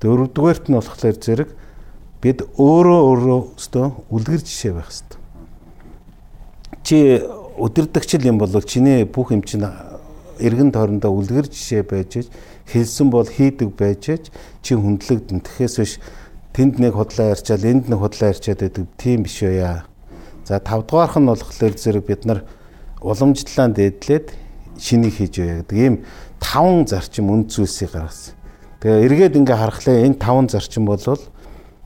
[0.00, 1.50] Дөрөвдүгээрт нь болохоор зэрэг
[2.24, 5.19] бид өөрөө өөрөө өстөө үлгэр жишээ байх хэрэгтэй
[6.82, 7.20] чи
[7.60, 9.66] өдөрдөгчл юм бол чиний бүх юм чинь
[10.40, 12.26] эргэн тойрондоо үлгэр жишээ байж
[12.72, 14.30] хэлсэн бол хийдэг байж
[14.62, 15.92] чи хүндлэгдэн тэхээс биш
[16.56, 19.84] тэнд нэг худлаа ярьчаал энд нэг худлаа ярьчаад байдаг тийм биш байя.
[20.44, 22.44] За тав дугаарх нь болохоор зэрэг бид нар
[23.04, 24.26] уламжлалаа дээдлээд
[24.80, 25.94] шинийг хийж байя гэдэг ийм
[26.40, 28.34] таван зарчим үнд зүйлсийг гаргасан.
[28.80, 31.20] Тэгээ эргээд ингээ харахлаа энэ таван зарчим болвол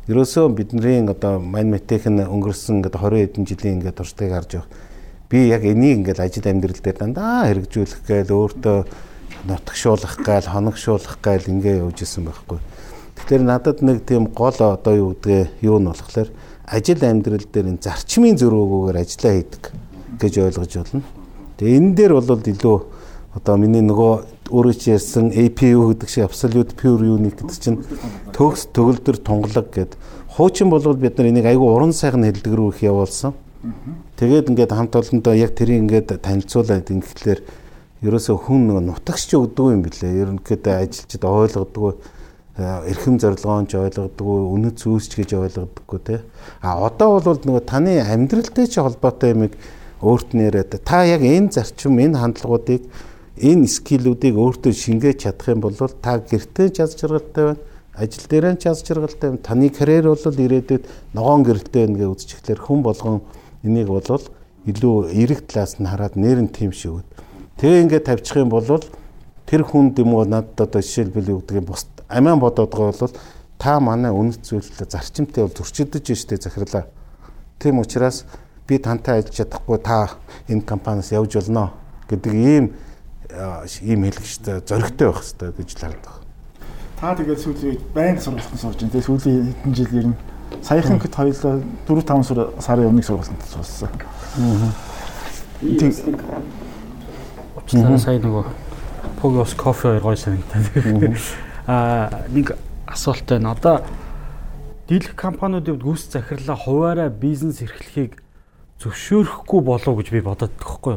[0.08, 4.70] ерөөсөө бидний одоо мань метех нь өнгөрсөн ингээ 20 хэдэн жилийн ингээ туршлагыг харж явах
[5.32, 8.78] би яг энийг ингээд ажил амьдрал дээр дандаа хэрэгжүүлэх гээл өөртөө
[9.48, 12.60] нутгшуулах гээл хоногшуулах гээл ингээ явж исэн байхгүй.
[13.16, 16.28] Тэгэхээр надад нэг тийм гол одоо юу гэдгээ юу нь болохоор
[16.68, 19.64] ажил амьдрал дээр энэ зарчмын зөрөөгөөр ажиллаа хийдэг
[20.20, 21.04] гэж ойлгож байна.
[21.56, 22.76] Тэгээ энэ дээр бол илүү
[23.34, 24.12] одоо миний нөгөө
[24.54, 27.82] өөрөө чи ярьсан APU гэдэг шиг absolute pure unique гэдэг чинь
[28.30, 29.98] төгс төгөлдөр тунгалаг гэд
[30.36, 33.34] хуучин болвол бид нар энийг айгүй уран сайхан хэлдэг рүү их явуулсан.
[34.14, 37.40] Тэгээд ингээд хамт олондоо яг тэрийг ингээд танилцуулаад ингэхлээр
[38.04, 40.20] ерөөсөө хүн нөгөө нутагч өгдөг юм билээ.
[40.22, 41.92] Ерөнхийдөө ажилчид ойлгодгүй
[42.54, 46.20] эрхэм зорилгоонч ойлгодгүй үнэт зүйлсч гэж ойлгодоггүй те.
[46.62, 49.58] А одоо бол нөгөө таны амьдралтай ч холбоотой юмыг
[50.04, 52.86] өөрт нь яриад та яг энэ зарчим энэ хандлагуудыг
[53.38, 57.62] энэ скиллүүдийг өөртөө шингээж чадах юм бол та гэртээ ч аз жаргалтай байна
[57.94, 62.60] ажил дээрээ ч аз жаргалтай байна таны карьер бол ирээдүйд ногоон гэрэлтэй байна гэж үзчихлээр
[62.62, 63.22] хүн болгон
[63.64, 64.20] Энийг бол
[64.68, 67.08] илүү эрэг талаас нь хараад нэр нь тийм шиг үд.
[67.56, 68.84] Тэгээ ингээд тавьчих юм бол
[69.48, 73.16] тэр хүн дэмүү надад одоо жишээлбэл юу гэдэг юм бус амиан бодоод байгаа бол
[73.56, 76.84] та манай үнэт зүйлээ зарчимтай бол зөрчилдөж штэ захирлаа.
[77.56, 78.28] Тийм учраас
[78.68, 80.20] би тантай ажиллаж чадахгүй та
[80.52, 81.72] энэ компаниас явж болно
[82.12, 82.76] гэдэг ийм
[83.82, 86.14] ийм хэлэгчтэй зөрөгтэй байх хэрэгтэй гэж л хардаг.
[87.00, 88.92] Та тэгээд сүүлийн үед байнга сургалтанд сурж байна.
[88.94, 90.16] Тэгээд сүүлийн хэдэн жил ер нь
[90.62, 91.54] саяхан хэд хоёулаа
[91.86, 93.90] 4 5 сарын өмнө сургалтанд суулсан.
[94.38, 94.72] Аа.
[95.60, 95.92] Тийм.
[97.58, 98.44] Учир сая нөгөө
[99.20, 101.16] Pogos кофе хоёр гоё санагдаад.
[101.66, 102.56] Аа нэг
[102.86, 103.52] асуулт байна.
[103.56, 103.80] Одоо
[104.88, 108.20] дийлэх компаниудын гүйс захирлаа хуваараа бизнес эрхлэхийг
[108.84, 110.96] зөвшөөрөхгүй болов гэж би бодоод байгаа хгүй.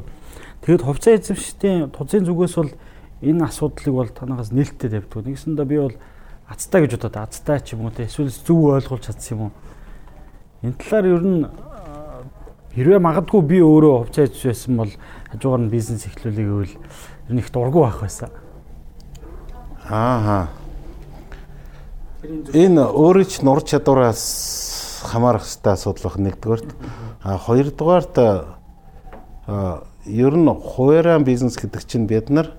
[0.67, 2.71] Тэгэд хувьцаа эзэмшигчдийн тузын зүгээс бол
[3.23, 5.23] энэ асуудлыг бол танаас нээлттэй тавьдаг.
[5.23, 5.95] Нэгсэндээ би бол
[6.43, 9.51] азтай гэж бодоод азтай ч юм уу те эсвэл зөв ойлгуулж чадсан юм уу.
[10.67, 11.47] Энэ талаар ер нь
[12.75, 14.91] хэрвээ магадгүй би өөрөө хувьцаа эзэмшиж байсан бол
[15.31, 18.27] хажуугаар нь бизнес эхлүүлэх гэвэл ер нь их дургу байх байсан.
[19.87, 20.51] Аа.
[22.51, 26.69] Энэ өөрөө ч нур чадвараас хамаарах хэрэгтэй асуудал баг нэгдүгээрт.
[27.23, 28.15] А хоёрдугаарт
[30.07, 32.55] ер нь хуваараа бизнес гэдэг чинь бид нар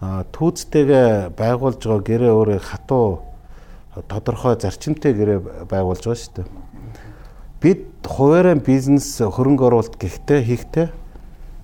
[0.00, 3.24] түүцтэйгээ байгуулж байгаа гэрээ өөрөө хатуу
[4.08, 6.48] тодорхой зарчимтай гэрээ байгуулж байгаа шүү дээ.
[7.60, 10.86] Бид хуваараа бизнес хөрөнгө оруулалт гэхдээ хийхдээ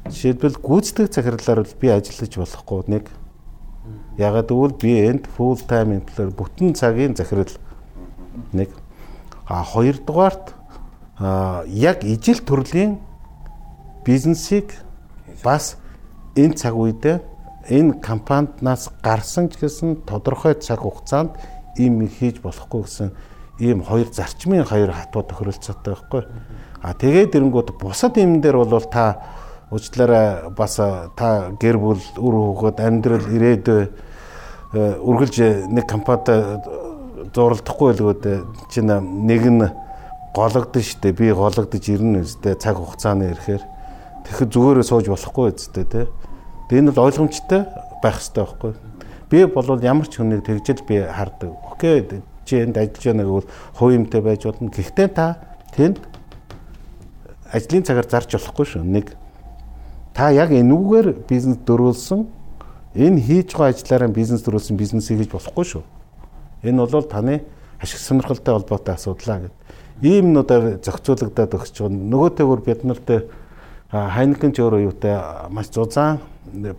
[0.09, 3.05] жишээлбэл гүйцэтгэх захирлаар би ажиллаж болохгүй нэг
[4.19, 7.55] Ягаад гэвэл би энд full time employee бүтэн цагийн захирал
[8.51, 8.75] нэг
[9.47, 10.59] а хоёрдугаарт
[11.71, 12.99] яг ижил төрлийн
[14.03, 14.75] бизнесийг
[15.45, 15.77] бас
[16.37, 17.21] энэ цаг үедээ
[17.69, 21.37] энэ компаниуднаас гарсан ч гэсэн тодорхой цаг хугацаанд
[21.77, 23.09] ийм хийж болохгүй гэсэн
[23.61, 26.23] ийм хоёр зарчмын хоёр хатуу тохиролцоотой байхгүй.
[26.83, 29.19] А тэгээд ирэнгүүт бусад юм дээр бол та
[29.71, 30.77] уучлаарай бас
[31.19, 33.91] та гэр бүл үр хөвгөд амьдрал ирээдүй
[34.69, 36.29] Э, үргэлж нэг компанид
[37.33, 38.25] зурлахгүй байлгууд
[38.69, 38.93] чинь
[39.25, 39.65] нэг нь
[40.37, 41.17] гологдсон шүү дээ.
[41.17, 43.65] Би гологдож ирнэ үстэй цаг хугацааны ирэхээр
[44.29, 46.07] тэгэхэд зүгээрээ сууж болохгүй үстэй тий.
[46.69, 47.63] Тэгээ энэ бол ойлгомжтой
[48.05, 48.73] байх хэрэгтэй байхгүй.
[49.33, 51.57] Би бол ямар ч хүнийг тэгжэл би хардаг.
[51.73, 54.69] Окей чи энд ажиллаж байна гэвэл хувь юмтай байж болно.
[54.69, 55.41] Гэхдээ та
[55.73, 56.01] тэнд
[57.53, 58.85] ажлын цагаар зарж болохгүй шүү.
[58.85, 59.17] Нэг
[60.13, 62.39] та яг энүүгээр бизнес дөрүүлсэн
[62.99, 65.85] Энэ хийж байгаа ажлаараа бизнес төрүүлсэн бизнесийг хийж болохгүй шүү.
[66.65, 67.45] Энэ бол таны
[67.79, 69.55] ашиг сонирхолтой холбоотой асуудлаа гэд.
[70.03, 71.95] Ийм нүдээр зохицуулагдаад өгч байгаа.
[71.95, 73.09] Нөгөөтэйгөр бид нарт
[73.89, 75.17] хайнкын ч өөрөө юутай
[75.49, 76.21] маш зузаан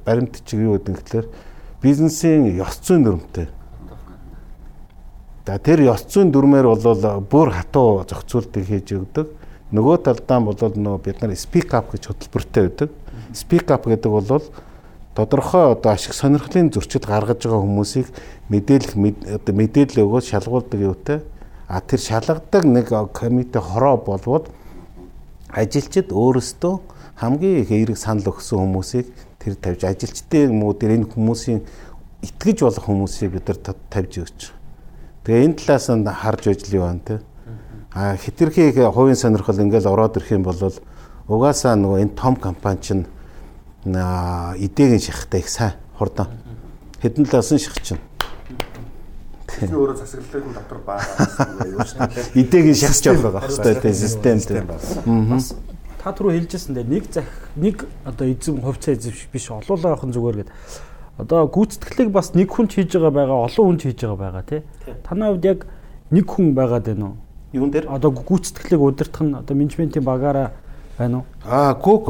[0.06, 1.28] баримт чиг юу гэдэг гэхэлэр
[1.82, 3.48] бизнесийн ёс зүйн дүрмтэй.
[5.50, 9.28] За тэр ёс зүйн дүрмээр бол бүр хатуу зохицуултыг хийж өгдөг.
[9.74, 12.90] Нөгөө талдаа бол нөө бид нар speak up гэж хөтөлбөртэй байдаг.
[13.34, 14.46] Speak up гэдэг бол
[15.18, 18.08] тодорхой одоо ашиг сонирхлын зөрчил гаргаж байгаа хүмүүсийг
[18.54, 18.94] мэдээлэх
[19.50, 21.20] мэдээлэл өгөөд шалгуулдаг юутай
[21.68, 24.46] а тэр шалгадаг нэг комитет хороо болвол
[25.50, 29.12] ажилчид өөрөөсөө хамгийн их эерэг санал өгсөн хүмүүсийг
[29.44, 31.68] тэр тавьж ажилчдын муу тэр энэ хүмүүсийн
[32.24, 33.60] итгэж болох хүмүүсийг бид нар
[33.92, 34.40] тавьж өгч.
[35.28, 37.20] Тэгээ энэ талаас нь харж ажил юу байна те.
[37.92, 40.56] А хитрхи хувийн сонирхол ингээл ороод ирэх юм бол
[41.28, 43.06] угаасаа нөгөө энэ том компани чинь
[43.84, 46.32] эдээгийн шахахтай их сайн хурдан.
[47.04, 48.00] Хэдэн л осон шах чинь.
[49.60, 49.76] Тэр
[50.56, 52.08] доктор баагаа юу ч таа.
[52.32, 54.64] Эдээгийн шахаж явах байх хэрэгтэй системтэй.
[54.64, 54.96] Бас
[56.00, 57.28] та түрүү хэлжсэн дээ нэг зах
[57.60, 60.56] нэг одоо эзэм хувьцаа эзэмш биш олуулаа явах зүгээр гэдэг.
[61.20, 64.62] Одоо гүйцэтгэлийг бас нэг хүн хийж байгаа байгаа олон хүн хийж байгаа байгаа тий.
[65.04, 65.60] Танай хувьд яг
[66.12, 67.16] нэг хүн байгаад байна уу?
[67.52, 67.92] Юун дээр?
[67.92, 70.56] Одоо гүйцэтгэлийг удирдах нь одоо менежментийн багаараа
[70.96, 71.26] байна уу?
[71.44, 72.08] Аа гүг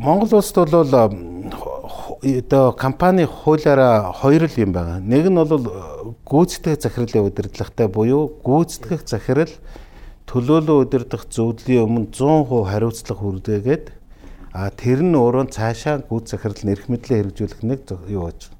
[0.00, 0.88] Монгол улсад бол
[2.22, 5.00] одоо компани хуулиараа хоёр л юм байна.
[5.00, 5.68] Нэг нь бол
[6.24, 9.52] гүйцэтгэх захирлын удирдлагатай буюу гүйцэтгэх захирал
[10.30, 13.86] төлөөлөө удирдах зөвлөлийн өмнө 100% хариуцлага хүрдээгээд
[14.52, 17.80] а тэр нь өөрөө цаашаа гүйц захирал нэрх мэдлээ хэрэгжүүлэх нэг
[18.12, 18.52] юу байж.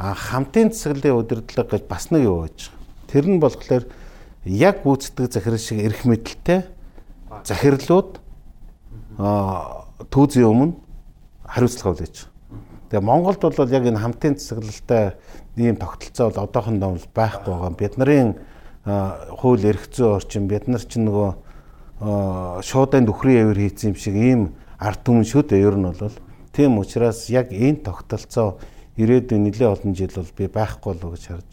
[0.00, 2.72] А хамтын засаглалын удирдлага гэж бас нэг юу байж.
[3.06, 3.84] Тэр нь болохоор
[4.48, 6.64] яг гүйцэтгэх захирал шиг эрх мэдэлтэй
[7.44, 8.18] захирлууд
[9.20, 10.74] а түүзийн өмнө
[11.44, 12.16] хариуцлага үлээж.
[12.88, 15.14] Тэгээ Монголд бол яг энэ хамтын засаглалтай
[15.56, 17.76] ийм тогтолцоо бол одоохондоо байхгүй байгаа.
[17.76, 18.34] Бид нарын
[18.84, 24.42] хууль эрх зүйн орчин бид нар ч нөгөө шуудан нөхрийн явэр хийцэн юм шиг ийм
[24.76, 26.16] ард түмэн шүү дээ ер нь бол.
[26.52, 28.60] Тийм учраас яг энэ тогтолцоо
[29.00, 31.52] ирээдүйн нэлээд олон жил бол би байхгүй болов гэж харж.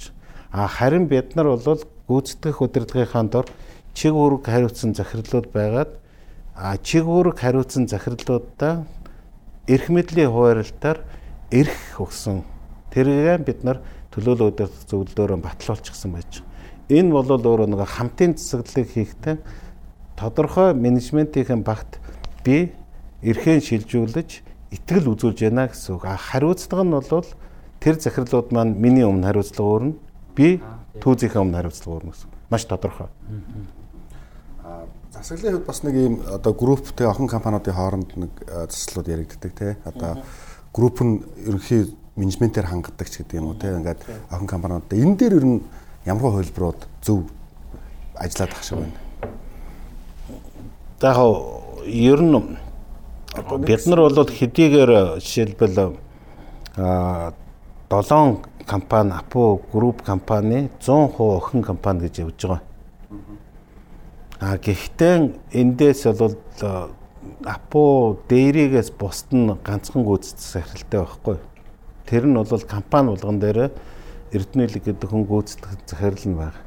[0.51, 1.79] А харин бид нар бол
[2.11, 3.47] гүйцэтгэх удирдлагынхаа дор
[3.95, 5.91] чиг үүрэг хариуцсан захирлууд байгаад
[6.55, 8.83] а чиг үүрэг хариуцсан захирлуудаа
[9.67, 10.99] эрх мэдлийн хуваарлалтаар
[11.51, 12.43] эрх өгсөн.
[12.91, 13.79] тэргээ бид нар
[14.11, 16.43] төлөөлөл удирдах зөвлөлөөрөө батлуулчихсан байж.
[16.91, 19.35] Энэ бол өөрөө нэг хамтын засаглалыг хийхдээ
[20.19, 22.03] тодорхой менежментийн багт
[22.43, 22.75] би
[23.23, 24.43] эрхэн шилжүүлж
[24.75, 26.03] итгэл үзүүлж байна гэсэн үг.
[26.03, 27.27] Хариуцлага нь бол
[27.79, 29.95] тэр захирлууд маань миний өмнө хариуцлага өөрнө.
[30.35, 30.59] Би
[30.99, 32.29] түүзийнхээ өмнө хариуцлага өөрнө гэсэн.
[32.51, 33.07] Маш тодорхой.
[34.63, 39.75] Аа засаглалын хувьд бас нэг ийм одоо групптэй охин компаниудын хооронд нэг заслууд яригддаг тий.
[39.85, 40.23] Одоо
[40.73, 43.69] групп нь ерөнхий менежментээр хангадаг ч гэдэг юм уу тий.
[43.75, 45.59] Ингээд охин компаниудад энэ дээр ер нь
[46.05, 47.29] ямар хөлбрууд зөв
[48.15, 48.99] ажиллаад ах шиг байна.
[50.99, 51.19] За яг
[51.85, 52.57] ер нь
[53.65, 55.97] бид нар бол хэдийгээр жишээлбэл
[56.77, 57.33] а
[57.89, 62.61] 7 компани Апо групп компани 100% охин компани гэж явж байгаа.
[64.39, 66.35] А гэхдээ эндээс бол
[67.45, 71.37] Апо дээрээс бусд нь ганцхан гүйцэтгэх захиралтай байхгүй.
[72.05, 73.71] Тэр нь бол компани болгон дээр
[74.31, 76.59] Эрдэнэлэг гэдэг хүн гүйцэтгэх захирал нь байна.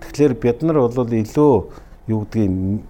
[0.00, 1.52] Тэгэхээр бид нар бол илүү
[2.08, 2.84] юу гэдгийг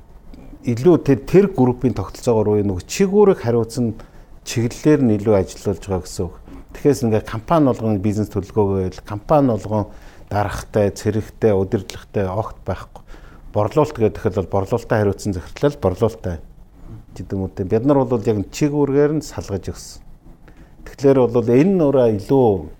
[0.60, 3.98] илүү тэр тэр группийн тогтолцоогоор уу нэг чигүүрэг хариуцсан
[4.44, 6.34] чиглэлээр нь илүү ажиллаж байгаа гэсэн үг.
[6.76, 9.90] Тэгэхээр ингээ компани болгон бизнес төлөвлөгөөгөө компани болгон
[10.30, 13.02] дарахтай, цэрэгтэй, удирдлагтай огт байхгүй.
[13.50, 16.38] Борлуулалт гэдэг бол борлуулалтаа хариуцсан захирлал борлуулалтаа
[17.16, 17.66] гэдэг юм үү.
[17.66, 20.02] Бид нар бол яг чиг үүргээр нь салгаж өгсөн.
[20.86, 22.79] Тэгэхээр бол энэ нураа илүү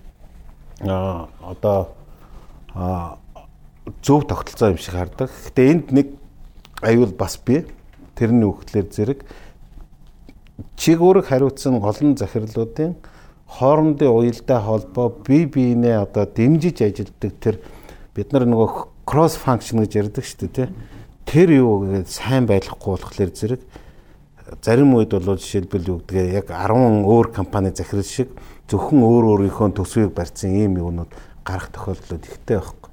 [0.81, 1.93] одоо
[4.03, 5.31] зөв тогтолцоо юм шиг хардаг.
[5.31, 6.07] Гэтэ энд нэг
[6.83, 7.67] аюул бас бий.
[8.17, 9.25] Тэрний үхтлэр зэрэг
[10.77, 12.97] чиг үүрэг хариуцсан олон захирлуудын
[13.49, 17.57] хоорондын уялдаа холбоо бие биенээ одоо дэмжиж ажилтдаг тэр
[18.15, 18.69] бид нар нөгөө
[19.05, 20.69] кросс функшн гэж ярьдаг шүү дээ тий.
[21.25, 23.61] Тэр юу гэдэг сайн байхгүй болохоор зэрэг
[24.63, 28.29] зарим үед бол жишээлбэл юу гэдгээ яг 10 өөр компани захирал шиг
[28.71, 31.11] зөвхөн өөр өөрийнхөө төсвийг барьсан ийм юмнууд
[31.45, 32.91] гарах тохиолдлууд ихтэй байхгүй.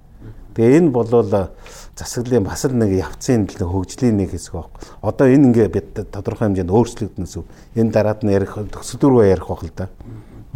[0.57, 1.53] Тэгээ энэ болвол
[1.93, 4.81] засаглалын бас л нэг явцын хөгжлийн нэг хэсэг байхгүй.
[5.05, 7.45] Одоо энэ ингээ бид тодорхой хэмжээнд өөрчлөгдөнөс үү.
[7.77, 9.85] Энэ дараад нь ярих төсөлдөрөө ярих байх л да.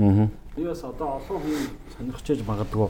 [0.01, 0.28] Аа.
[0.57, 2.89] Би бас одоо олон хүн сонирхож иж магадгүй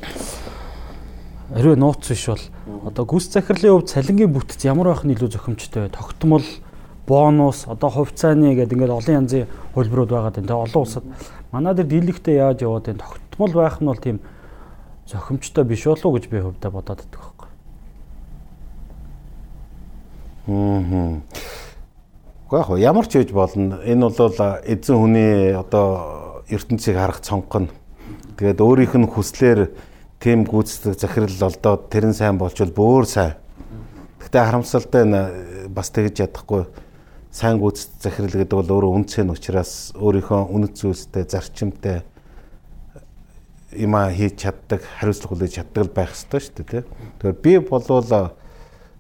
[1.55, 2.43] ариу нууц биш бол
[2.88, 5.91] одоо гүс захирлын хувьд цалингийн бүтц ямар байх нь илүү зохимжтой вэ?
[5.91, 6.45] Тогтмол,
[7.07, 10.47] бонус, одоо хувьцааны гэдэг ингээд олон янзын хөлбөрүүд байгаа гэдэг.
[10.47, 11.03] Олон улсад
[11.52, 14.20] манай дээр дийлэгтэй яаж яваад энэ тогтмол байх нь бол тийм
[15.08, 17.49] зохимжтой биш болов уу гэж би хувьдаа бодоод байдаг байхгүй.
[20.47, 21.22] Аа.
[22.52, 23.80] Гэхдээ ямар ч үеж болно.
[23.84, 27.70] Энэ бол эзэн хүний одоо ертөнцийг харах цонх нь
[28.39, 29.72] тэгээд өөрийнх нь хүслээр
[30.20, 33.36] тийм гүйцэтгэх захирал олдоод тэр нь сайн болчвол бөөр сайн.
[34.20, 36.68] Гэхдээ харамсалтай нь бас тэгж ядахгүй
[37.32, 42.03] сайн гүйцэтгэх захирал гэдэг бол өөрөө үнцэн учраас өөрийнхөө үнэт зүйлстэй зарчимтай
[43.71, 46.86] има хийж чаддаг, хариуцлага хүлээж чаддаг байх ёстой шүү дээ, тийм.
[47.23, 48.36] Тэгэхээр би болвол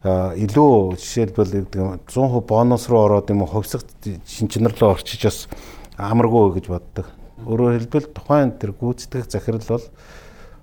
[0.01, 1.67] илүү жишээлбэл
[2.07, 5.39] 100% бонус руу ороод юм ховсох шинчнэр рүү орчиж бас
[5.99, 7.11] амаргүй гэж боддог.
[7.43, 9.85] Өөрөөр хэлбэл тухайн тэр гүйцэтгэх захирал бол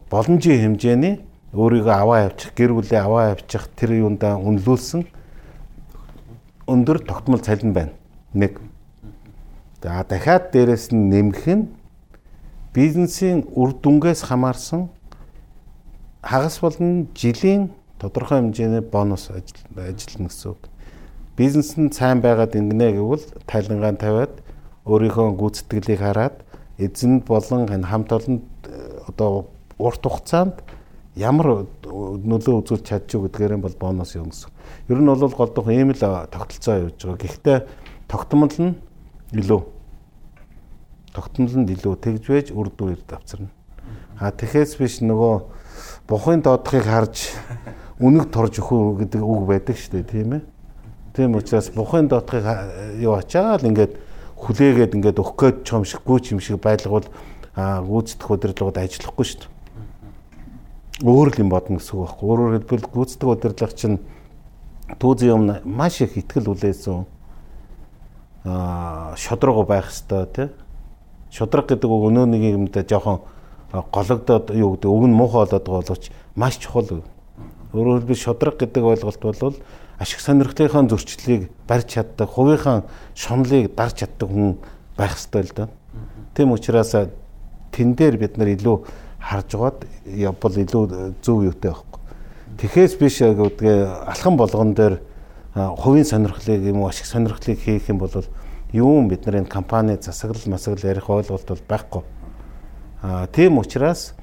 [0.08, 1.20] боломжийн хэмжээний
[1.52, 5.04] өөрийгөө аваа явчих, гэр бүлээ аваа явчих тэр юундаа үнэлүүлсэн
[6.68, 7.92] өндөр тогтмол цалин байна.
[8.34, 8.60] Нэг.
[9.82, 11.68] За дахиад дээрэс нь нэмэх нь
[12.76, 14.88] бизнесийн үр дүнгээс хамаарсан
[16.22, 20.62] хагас болон жилийн тодорхой хэмжээний бонус ажиллана гэсэн үг.
[21.36, 24.34] Бизнес нь сайн байгаад ингэнэ гэвэл тайлангаа тавиад
[24.84, 26.36] өөрийнхөө гүйцэтгэлийг хараад
[26.78, 29.48] эзэнд болон хамт олонд э, одоо
[29.78, 30.60] урт хугацаанд
[31.18, 34.54] ямар нөлөө үзүүлж чадчих гэдгээр нь бол бонус юм гэсэн.
[34.86, 37.18] Ер нь бол голдох ийм л тогтолцоо явж байгаа.
[37.18, 37.58] Гэхдээ
[38.06, 38.78] тогтмол нь
[39.34, 39.60] илүү
[41.10, 43.50] тогтмол нь илүү тэгж байж үр дүр давцарна.
[44.18, 45.34] А тэгэхээс биш нөгөө
[46.06, 47.34] бухын доодхыг харж
[47.98, 50.42] үнэг торж өгөх гэдэг үг байдаг шүү дээ тийм ээ.
[51.14, 52.46] Тийм учраас бухын доодхыг
[53.02, 53.98] юу ачаал ингээд
[54.38, 57.10] хүлээгээд ингээд өгөх гээд ч юм шиг гүйч юм шиг байлгавал
[57.58, 59.57] гүйцэтгэх удирдлагууд ажиллахгүй шүү дээ.
[60.98, 62.26] Өөр л юм бодно гэсэн үг байхгүй.
[62.26, 63.98] Өөрөөр хэлбэл гүйцэтгэх удирдлага чинь
[64.98, 67.06] түүзийн юм маш их ихтгэл үлээсэн
[68.42, 70.48] аа шодрого байх хэвээр тий.
[71.30, 73.22] Шодрог гэдэг үг өнөө нэг юмдаа жоохон
[73.70, 77.06] гологдоод юу гэдэг үг нь муухай болоод байгаа боловч маш чухал.
[77.70, 79.54] Өөрөөр хэлбэл шодрог гэдэг ойлголт бол
[80.02, 84.58] ашиг сонирхлынхаа зөрчлийг барьж чаддаг, хувийнхаа шомлыг дарж чаддаг хүн
[84.96, 85.68] байх ёстой л да.
[86.34, 86.94] Тийм учраас
[87.70, 88.82] тэн дээр бид нар илүү
[89.20, 90.84] харж угаад явбал илүү
[91.22, 92.00] зөв юутай байхгүй.
[92.58, 95.00] Тэхээс биш гэдгээ алхам болгон дээр
[95.54, 98.12] хувийн сонирхлыг юм уу ашиг сонирхлыг хийх юм бол
[98.72, 102.02] юм бид нар энэ компани засаглал масаглал ярих ойлголт бол байхгүй.
[103.02, 104.14] Аа тийм учраас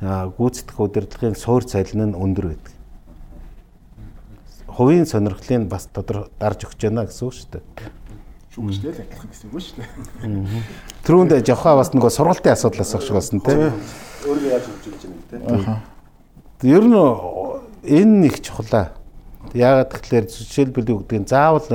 [0.00, 2.76] гүйцэтгэх удирдлагын суур цалин нь өндөр байдаг
[4.76, 7.64] хувийн сонирхлыг бас тодор дарж өгч байна гэсэн үг шүү дээ.
[8.56, 10.62] Шүү дээ адилхан гэсэн үг шүү дээ.
[11.04, 13.76] Түрүүнд жавхаа бас нөгөө сургалтын асуудлаас авч болсон тийм.
[14.24, 16.68] Өөрөө яаж хөгжүүлж байгаа юм те.
[16.72, 16.96] Ер нь
[17.84, 18.96] энэ нэг чухлаа.
[19.52, 21.68] Яагаад тэгэхээр жишээлбэл юу гэдгийг заавал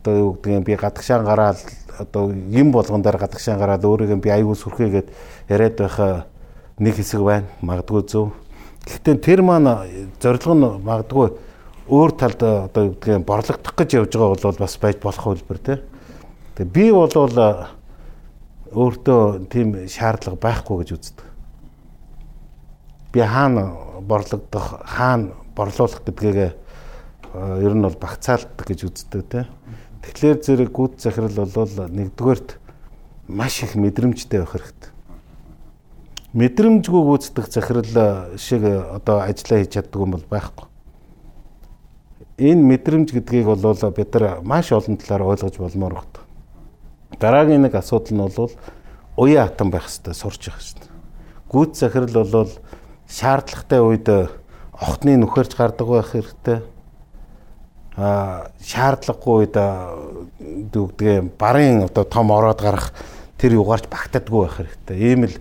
[0.00, 1.60] одоо юу гэдгийг би гадагшаан гараад
[1.98, 5.08] одоо юм болгон дээр гадагшаан гараад өөрийгөө би аюул сүрхээгээд
[5.52, 6.26] яриад байхаа
[6.80, 7.46] нэг хэсэг байна.
[7.60, 8.32] Магадгүй зөв.
[8.88, 9.68] Гэхдээ тэр маань
[10.20, 11.28] зорилго нь магадгүй
[11.92, 15.78] өөр талд одоо юу гэдгийг борлогдох гэж явж байгаа бол бас байж болох хөлбөр тий.
[16.56, 17.12] Тэгээ би бол
[18.72, 21.26] өөртөө тийм шаардлага байхгүй гэж үздэг.
[23.12, 26.50] Би хаана борлогдох, хаана борлуулах гэдгээгээ
[27.60, 29.44] ер нь бол багцаалдаг гэж үздэг тий.
[30.02, 32.56] Тэгэхээр зэрэг гүд захирал бол нэгдүгээрт
[33.28, 34.90] маш их мэдрэмжтэй байх хэрэгтэй.
[36.36, 40.66] Мэдрэмжгүй гүйцэтгэх захирал шиг одоо ажиллаа хийж чаддаг юм бол байхгүй.
[42.36, 43.60] Энэ мэдрэмж гэдгийг бол
[43.92, 46.25] бид нар маш олон талаар ойлгож болмоор байна.
[47.20, 48.52] Дараагийн нэг асуудал нь бол
[49.16, 50.90] уян хатан байх хэрэгтэй, сурч явах хэрэгтэй.
[51.48, 52.52] Гүйц захирал бол
[53.08, 54.08] шаардлагатай үед
[54.76, 56.60] охтны нөхөрч гардаг байх хэрэгтэй
[57.96, 59.56] а шаардлагагүй үед
[60.68, 62.92] дүүгдгээ барын одоо том ороод гарах
[63.40, 64.96] тэр югаарч багтаадгүй байх хэрэгтэй.
[65.00, 65.36] Ийм л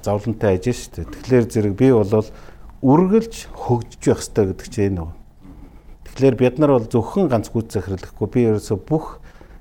[0.00, 1.12] зовлонтой ажил шүү дээ.
[1.12, 2.24] Тэгэхээр зэрэг би бол
[2.80, 5.12] үргэлж хөгжиж байх хэрэгтэй гэдэг чинь энэ.
[6.08, 9.20] Тэгэхээр бид нар бол зөвхөн ганц гүйц захирлахгүй би ерөөсө бүх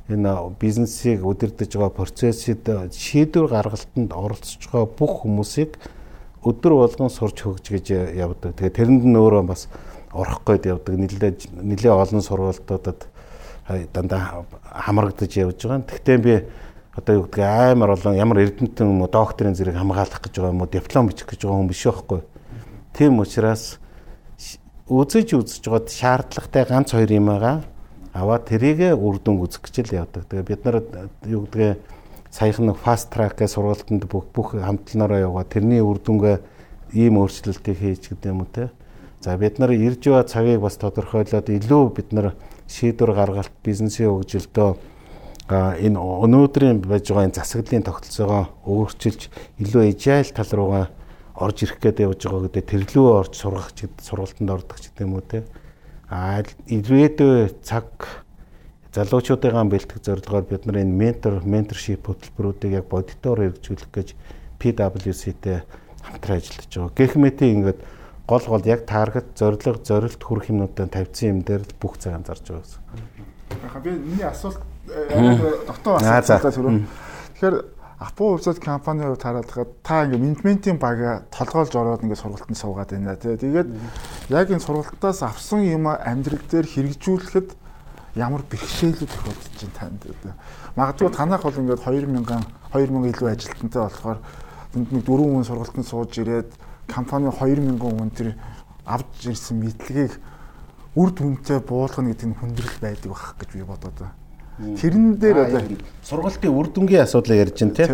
[0.10, 5.76] энэ бизнесийг удирдах байгаа процессыг шийдвэр гаргалтанд оролцож байгаа бүх хүмүүсийг
[6.48, 8.56] өдөр болгон сурч хөгжиж явдаг.
[8.56, 9.68] Тэгээ тэрэнд нь өөрөө бас
[10.16, 13.08] орох гээд явдаг нэлээд нэлээ олон сургалтуудад
[13.92, 15.84] дандаа хамрагдаж явж байгаа.
[15.84, 16.34] Тэгтээ би
[16.96, 17.44] одоо юу гэдэг
[17.76, 21.28] амар олон ямар эрдэмтэн юм уу докторийн зэрэг хамгаалах гэж байгаа юм уу диплом бичих
[21.28, 22.22] гэж байгаа хүн биш байхгүй.
[22.96, 23.78] Тийм учраас
[24.88, 27.56] үзэж үзэж байгаад шаардлагатай ганц хоёр юм байгаа.
[28.18, 30.26] Аваад тэрийгэ үр дүн үзэх гэж л явдаг.
[30.26, 30.82] Тэгээ бид нар
[31.30, 31.78] юу гэдэг
[32.34, 36.42] саяхан фаст тракгээ сургалтанд бүх бүх хамтлагаараа яваа тэрний үр дүнгээ
[36.98, 38.74] ийм өөрчлөлтийг хийж гэдэг юм уу те.
[39.22, 42.34] За бид нар ирж байгаа цагийг бас тодорхойлоод илүү бид нар
[42.66, 44.70] шийдвэр гаргалт бизнесийн хөгжилдөө
[45.86, 49.30] энэ өнөөдрийн байж байгаа энэ засаглалын тогтолцоогоо өөрчилж
[49.62, 50.86] илүү эжайл тал руугаа
[51.38, 55.16] орж ирэх гээд явж байгаа гэдэг тэрлүү орж сургах ч сургалтанд ордог ч гэдэг юм
[55.16, 55.46] уу те.
[56.10, 56.40] А
[56.72, 58.26] ирээдүй цаг
[58.96, 64.16] залуучуудыгаа бэлтгэх зорилгоор бид нар энэ ментор менторшип хөтөлбөрүүдийг яг бодитоор хэрэгжүүлэх гэж
[64.56, 65.68] PwC-тэй
[66.02, 66.96] хамтран ажиллаж байгаа.
[66.96, 67.80] Гэх мэт ингээд
[68.24, 72.64] гол гол яг таргет зорилго зорилт хүрэх юмнуудаа тавьсан юм дээр бүх цаг анзаарч байгаа
[72.64, 72.82] гэсэн.
[73.84, 76.88] Би миний асуулт яг дотоо асуултаа түрүү.
[77.38, 77.56] Тэгэхээр
[77.98, 79.50] Апо хувьсад компани хувьд хараад
[79.82, 83.34] та ингээ менежментийн бага толгойлж ороод ингээ сургалтанд суугаад байна тий.
[83.34, 83.70] Тэгээд
[84.30, 87.50] яг энэ сургалтаас авсан юм амьдрал дээр хэрэгжүүлэхэд
[88.22, 90.02] ямар бэрхшээлүүд тохиолдож байна танд.
[90.78, 94.20] Магадгүй танах бол ингээд 2000 2000 илүү ажилтнтай болохоор
[94.78, 96.54] тэнд нэг дөрвөн хүн сургалтанд сууж ирээд
[96.86, 98.38] компани 2000 хүн тэр
[98.86, 100.14] авч ирсэн мэдлэгийг
[100.94, 104.27] үр дүнтэй буулгах гэдэг нь хүндрэл байдаг байх гэж би бодоод байна.
[104.58, 105.62] Тэрэн дээр одоо
[106.02, 107.88] сургалтын үр дүнгийн асуудлыг ярьж байна тий.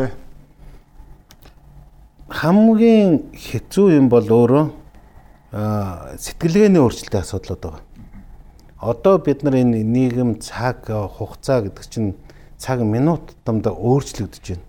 [2.30, 4.66] Хамгийн хэцүү юм бол өөрөө
[6.18, 7.84] сэтгэлгээний өөрчлөлтийн асуудлууд байгаа.
[8.80, 12.16] Одоо бид нар энэ нийгэм цаг хугацаа гэдэг чинь
[12.58, 14.64] цаг минут дамдаа өөрчлөгдөж байна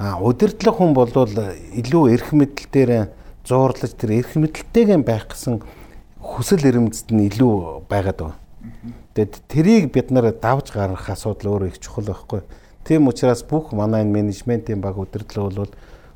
[0.00, 2.92] А удирдлага хүн бол илүү эрх мэдэл дээр
[3.44, 5.60] зуурлаж тэр эрх мэдэлтэйгэн байх гэсэн
[6.16, 8.39] хүсэл эрмэлзэлд нь илүү байгаад байгаа.
[9.20, 12.40] Тэгээд тэрийг бид нар давж гаргах асуудал өөрөө их чухал байхгүй.
[12.88, 15.72] Тийм учраас бүх манай менежментийн баг удирдлага бол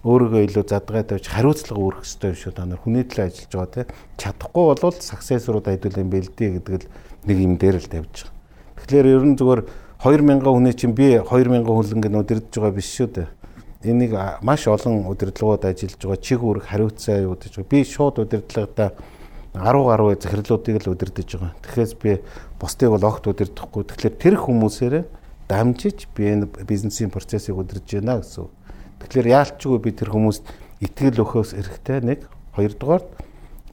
[0.08, 2.52] өөрийгөө илүү задгай тавьж хариуцлага үүрэх хэрэгтэй юм шүү.
[2.56, 6.88] Та нар хүний төлөө ажиллаж байгаа тийм чадахгүй болвол саксес руу дайдуулсан бэлдээ гэдэг л
[7.28, 8.32] нэг юм дээр л тавьж байгаа.
[8.80, 9.60] Тэгэхээр ер нь зүгээр
[10.00, 13.28] 2000 хүний чинь би 2000 хүлэнг удирдах байгаа биш шүү дээ
[13.84, 17.68] энийг маш олон удирдлагууд ажиллаж байгаа чих үүрэг хариуцаа юу гэж.
[17.68, 18.96] Би шууд удирдлагуудаа
[19.54, 21.52] 10 гаруй захирлуудыг л удирдах байгаа.
[21.62, 22.12] Тэгэхээр би
[22.64, 23.84] бусдыг бол огт удирдахгүй.
[23.84, 25.04] Тэгэхээр тэр хүмүүсээрээ
[25.52, 28.48] дамжиж би энэ бизнесийн процессыг удирдах байна гэсэн.
[29.04, 30.48] Тэгэхээр яалчгүй би тэр хүмүүст
[30.80, 32.24] итгэл өгөхөөс эрэхтэй нэг
[32.56, 33.04] хоёрдугаар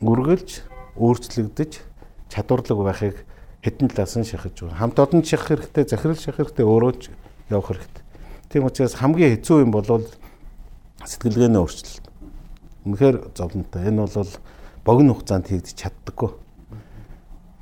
[0.03, 0.67] үргэлж
[0.99, 1.71] өөрчлөгдөж
[2.27, 3.15] чадварлаг байхыг
[3.63, 4.75] хэдэн талаас нь шахаж байгаа.
[4.75, 7.03] Хамт олон шахах хэрэгтэй, захирал шахах хэрэгтэй, өөрөө ч
[7.47, 8.03] явах хэрэгтэй.
[8.51, 9.87] Тийм учраас хамгийн хэцүү юм бол
[11.07, 12.05] сэтгэлгээний өөрчлөлт.
[12.83, 13.87] Үнэхээр зовлонтой.
[13.87, 14.31] Энэ бол
[14.83, 16.35] богино хугацаанд хийгдэж чаддаггүй.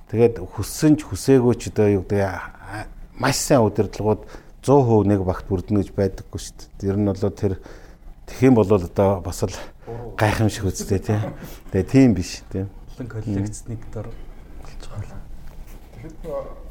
[0.10, 4.26] Тэгээд хүссэн ч хүсээгүй ч одоо юу гэдэг маш сайн удирдлагууд
[4.66, 6.70] 100% нэг багт бүрдэнэ гэж байдаггүй шүү дээ.
[6.82, 7.54] Тэр нь бол тэр
[8.26, 9.54] тэгэх юм бол одоо бас л
[10.18, 11.20] гайхамшиг үстэй тий.
[11.70, 12.66] Тэгээ тийм биш тий.
[12.98, 15.22] Олон коллекц нэг дор болж байгаа.
[15.94, 16.70] Тэгэхэд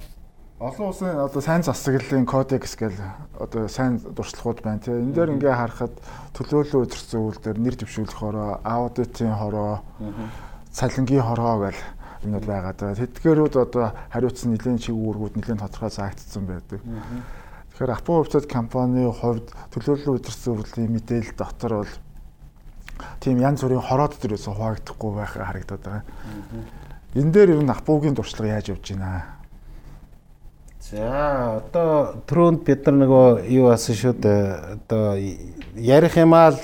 [0.59, 2.99] олон улсын одоо сайн засаглалын кодекс гэл
[3.39, 5.95] одоо сайн дуршлагууд байна тийм энэ дээр ингээ харахад
[6.35, 9.87] төлөөлөл удирсан үйлдэл нэр дэвшүүлэх хороо аудитын хороо
[10.75, 11.81] цалингийн хороо гэл
[12.25, 16.81] юмуд байгаа даа тэдгээрүүд одоо хариуцсан нэлийн чиг үүргүүд нэлийн тодорхой заагдсан байдаг
[17.79, 21.95] тэгэхээр Апо хувьцат компани хувьд төлөөлөл удирсан үйлдлийн мэдээлэл дотор бол
[23.23, 26.03] тийм янз бүрийн хороод төрөөсөө хуваагдахгүй байхаа харагдаад байгаа.
[27.15, 29.39] Энэ дээр ер нь Апогийн дуршлага яаж явж байна?
[30.83, 34.43] За одоо түрүүнд бид нар нөгөө юу асан шүү дээ.
[34.75, 35.05] Одоо
[35.79, 36.59] ярих юмаа л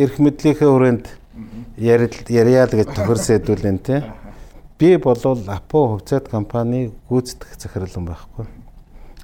[0.00, 1.06] эрх мэдлийнхээ хүрээнд
[1.76, 4.02] яриад гэж тохирсэдүүлэн тий.
[4.78, 8.46] Би болвол Апо хувьцаат компани гүйцэтгэх захирлан байхгүй.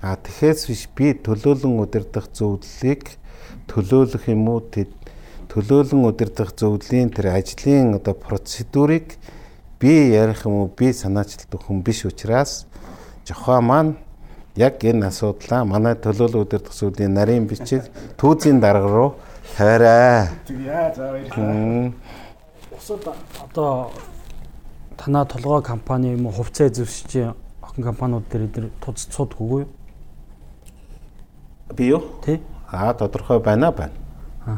[0.01, 3.17] А тэгэхээс биш би төлөөлөн удирдах зөвлөлийг
[3.69, 4.61] төлөөлөх юм уу
[5.53, 9.21] төлөөлөн удирдах зөвлөлийн тэр ажлын одоо процедурыг
[9.77, 12.65] би ярих юм уу би санаачилдаг хүн биш учраас
[13.29, 14.01] жохоо маань
[14.57, 17.85] яг энэ асуудлаа манай төлөөлөл удирдах зүйлийн нарийн бичиг
[18.17, 19.11] түүзийн дарга руу
[19.57, 20.29] тавиарай.
[20.49, 21.93] Яа за баярлалаа.
[22.77, 23.09] Усад
[23.43, 23.91] одоо
[24.97, 29.69] танаа толгой компани юм уу хувьцаа эзэмшиж охин компаниуд дээр эдгээр туз цуудгүй юу?
[31.77, 32.03] Би юу?
[32.25, 32.41] Тий.
[32.71, 33.93] Аа тодорхой байна байна.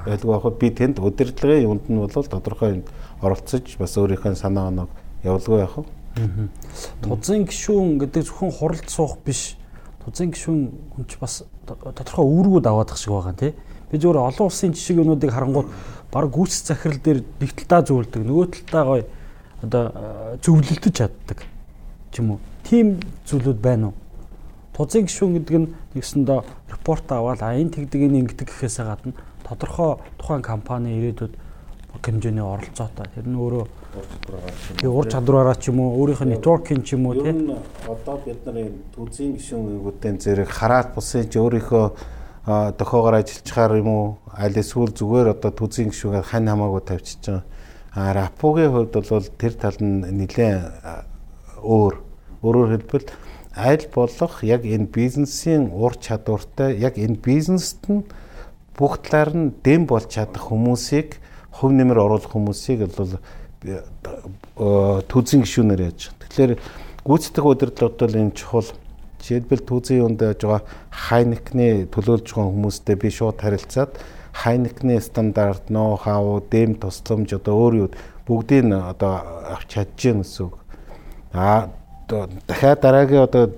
[0.07, 2.85] Ялгүйх би тэнд удирдлагын юмд нь бол тодорхой
[3.21, 4.89] оролцож бас өөрийнхөө санаа оног
[5.23, 6.49] явуулгүй яах вэ?
[7.03, 9.57] Тузын гişүүн гэдэг зөвхөн хуралд суух биш.
[10.05, 10.61] Тузын гişүүн
[10.95, 13.53] хүн ч бас тодорхой үүргүүд аваадах шиг байгаа тий.
[13.95, 15.71] Би зөвөр олон улсын жишээ юмнуудыг харангууд
[16.11, 19.05] баг гүйц захирал дээр нэг талтаа зөвлөдөг, нөгөө талтаа гоё
[19.63, 19.85] одоо
[20.43, 21.47] зөвлөлдөж чаддаг
[22.11, 22.41] ч юм уу.
[22.67, 23.95] Тим зүйлүүд байна уу?
[24.75, 26.41] Тузын гişүүн гэдэг нь нэгсэндээ
[26.75, 29.15] репорт аваад а энэ тэгдэг энэ ингэдэг гэхээсээ гадна
[29.47, 31.39] тодорхой тухайн компани ирээдүйд
[32.03, 33.07] хэмжээний оролцоотой.
[33.15, 33.65] Тэр нь өөрөө
[34.91, 37.55] ур чадвараараа ч юм уу өөрийнх нь нэтворкинг ч юм уу тийм
[37.87, 41.87] одоо бид нар энэ түүзийн гишүүнгүүдийн зэрэг хараад бусын ч өөрийнхөө
[42.47, 47.45] дохоогоор ажиллачаар юм уу аль эсвэл зүгээр одоо түүзийн гишүүгээ хань хамаагүй тавьчихж байгаа.
[47.97, 50.61] А рапогийн хувьд бол тэр тал нь нэлээд
[51.65, 51.95] өөр.
[52.45, 53.09] Өөрөөр хэлбэл
[53.57, 58.05] аль болох яг энэ бизнесийн ур чадвартай яг энэ бизнест нь
[58.77, 61.17] бүх талаар нь дэм болж чадах хүмүүсийг
[61.49, 63.15] хувь нэмэр оруулах хүмүүсийг бол
[65.09, 66.11] түүзийн гишүүнээр яаж.
[66.19, 66.59] Тэгэхээр
[67.07, 68.69] гүйцэтгэх удирдлууд бол энэ чухал.
[69.25, 70.63] Жишээлбэл түүзийн юунд яаж байгаа
[70.93, 73.97] хайникны төлөөлж байгаа хүмүүстэй би шууд харилцаад
[74.37, 77.89] хайникны стандарт, ноу хау, дэм тусламж одоо өөр юу
[78.29, 80.61] бүгдийг одоо авч чадж гэн гэсэн үг.
[81.33, 81.73] Аа
[82.09, 83.49] дахиад дараагийн одоо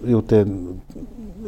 [0.00, 0.48] юу гэдэг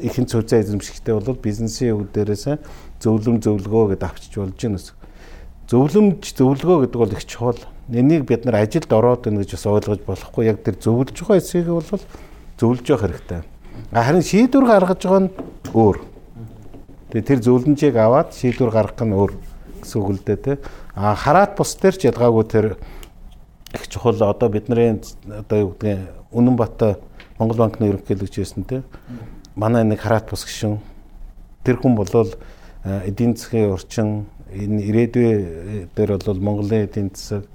[0.02, 2.60] ихэнх цуцаа эзэмшигтэй бол бизнесийн үг дээрээс
[3.00, 4.96] зөвлөм зөвлөгөө гэдээ авчиж болж гэн гэсэн.
[5.72, 10.00] Зөвлөмж зөвлөгөө гэдэг бол их чухал энийг бид нар ажилд ороод ийн гэж бас ойлгож
[10.04, 10.44] болохгүй.
[10.48, 12.02] Яг тэр зөвлөж байгаа эсэхийг бол
[12.58, 13.40] зөвлөж явах хэрэгтэй.
[13.94, 15.30] Харин шийдвэр гаргаж байгаа нь
[15.72, 15.98] өөр.
[17.14, 19.32] Тэгээ тэр зөвлөмжийг аваад шийдвэр гаргах нь өөр
[19.82, 20.56] гэсэн үг л дээ тий.
[20.94, 22.66] А хараат бус дээр ч ялгаагүй тэр
[23.72, 24.98] их чухал одоо бидний
[25.30, 26.98] одоо юу гэдгийг Үнэнбат
[27.38, 28.82] Монгол банкны ерөнхийлөгч байсан тий.
[29.54, 30.82] Манай нэг хараат бус гişүн
[31.64, 32.34] тэр хүн болвол
[32.84, 37.46] эдийн засгийн орчин энэ ирээдүйн дээр бол Монголын эдийн засаг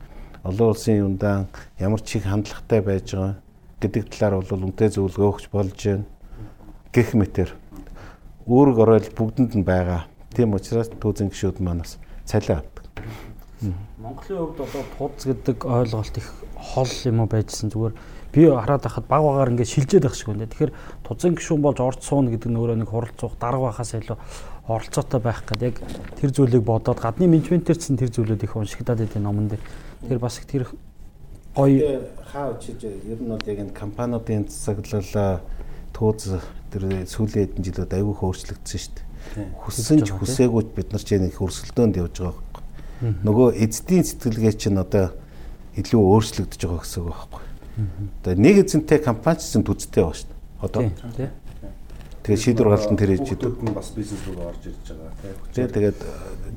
[0.43, 1.45] олон улсын юундаа
[1.79, 3.42] ямар ч их хандлагатай байж байгаа
[3.83, 6.07] гэдэг талаар бол үнтэй зөвлөгөө өгч болж байна.
[6.95, 7.51] Гэх мэтэр
[8.47, 10.07] үүрэг оройл бүгдэнд нь байгаа.
[10.31, 12.87] Тийм учраас түүзэн гişүүд манаас цалиа авдаг.
[13.99, 17.95] Монголын хувьд одоо туз гэдэг ойлголт их хол юм уу байжсэн зүгээр
[18.33, 20.47] би хараад байхад баг багаар ингээд шилжээд байх шиг байна.
[20.47, 20.73] Тэгэхээр
[21.03, 24.17] тузан гişүүн болж орж суuna гэдэг нь өөрөө нэг хуралцуух дарга байхаас илүү
[24.67, 25.77] оролцоотой байх гэдэг яг
[26.19, 29.63] тэр зүйлийг бодоод гадны менежментээр ч тэр зүйлүүд их уншигдаад байдаг номон дээр
[30.03, 30.67] Тэгэхээр бас их тэр
[31.55, 32.01] гоё
[32.33, 35.41] хаа очиж ер нь бол яг энэ компаниудын засаглал
[35.93, 36.41] тууз
[36.73, 39.53] тэр сүүлийн хэдэн жилүүд аюул хөөрчлөгдсөн шүү дээ.
[39.61, 42.63] Хүссэн ч хүсээгүй бид нар ч нэг хөрсөлдөөнд явж байгаа байхгүй.
[43.21, 45.13] Нөгөө эзэдийн сэтгэлгээ чинь одоо
[45.77, 47.43] илүү өөрчлөгдөж байгаа гэсэн үг байхгүй.
[48.25, 50.41] Одоо нэг эзэнтэй компани ч гэсэн төцтэй байгаа шүү дээ.
[50.65, 50.81] Одоо
[52.23, 52.33] тий.
[52.33, 53.59] Тэгээ шийдвэр галтан тэр хийж идэв.
[53.75, 55.11] бас бизнес руу орж ирж байгаа
[55.53, 55.67] тий.
[55.67, 55.99] Тэгээд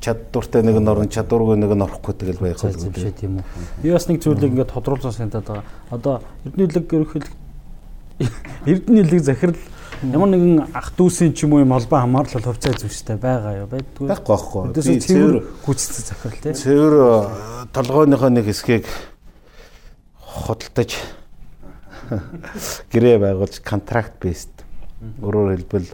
[0.01, 3.45] чадвартай нэг нь орон чадваргүй нэг нь орохгүй тэгэл байх уу тийм үү.
[3.83, 5.64] Би бас нэг зүйлийг ингээд тодруулсан санагдаад байгаа.
[5.91, 7.33] Одоо Эрдэнэ үлэг ерөнхийдөө
[8.71, 9.59] Эрдэнэ үлэг захирал
[10.03, 14.07] ямар нэгэн ах дүүсийн ч юм уу юм холбоо хамаарлал хувьцаа эзэмштэй байгаа юу байдгүй.
[14.09, 14.62] Байхгүй байхгүй.
[14.77, 16.53] Би цэвэр хүчтэй захирал тий.
[16.53, 16.95] Цэвэр
[17.73, 18.85] толгойнхоо нэг хэсгийг
[20.21, 21.01] худалдаж
[22.93, 24.56] гэрээ байгуулж контракт бейст
[25.01, 25.88] Өөрөөр хэлбэл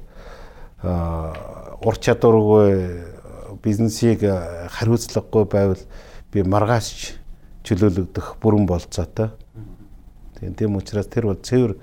[0.83, 2.71] ур чадваргүй
[3.63, 5.83] бизнесийг хариуцлагагүй байвал
[6.33, 7.19] би маргааш
[7.67, 9.31] чөлөөлөгдөх бүрэн болцоотой.
[10.39, 11.77] Тийм тийм учраас тэр бол цэвэр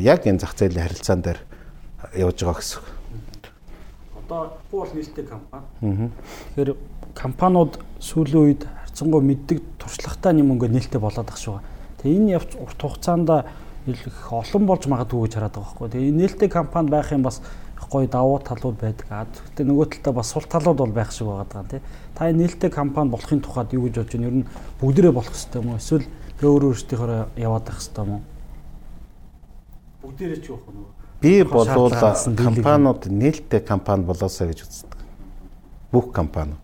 [0.00, 1.40] яг энэ зах зээлийн харилцаан дээр
[2.16, 2.82] явж байгаа гэсэн.
[4.24, 6.10] Одоо бол нээлттэй компани.
[6.52, 6.76] Тэгэхээр
[7.14, 11.60] компаниуд сүүлийн үед харьцангуй мэддэг туршлагатай юм ингээ нээлттэй болоод ах шүү.
[12.02, 13.30] Тэгээ энэ явц урт хугацаанд
[13.94, 15.88] их олон болж магадгүй гэж хараад байгаа байхгүй.
[15.88, 17.40] Тэгээ нээлттэй компани байх юм бас
[17.88, 19.06] гоё давуу талууд байдаг.
[19.08, 21.80] А тэгтээ нөгөө талдаа бас сул талууд бол байх шиг байгаа даа тий.
[22.14, 24.28] Та энэ нээлттэй компани болохын тухайд юу гэж бодож байна?
[24.28, 24.46] Ер нь
[24.80, 25.80] бүгдээрээ болох хэрэгтэй юм уу?
[25.80, 26.06] Эсвэл
[26.44, 28.22] өөр өөрсдийнхөө яваад байх хэрэгтэй юм уу?
[30.04, 30.92] Бүгдээрээ ч явах нөгөө.
[31.18, 31.94] Би болвол
[32.36, 35.00] компаниуд нээлттэй компани болоосоо гэж үздэг.
[35.90, 36.54] Бүх компани.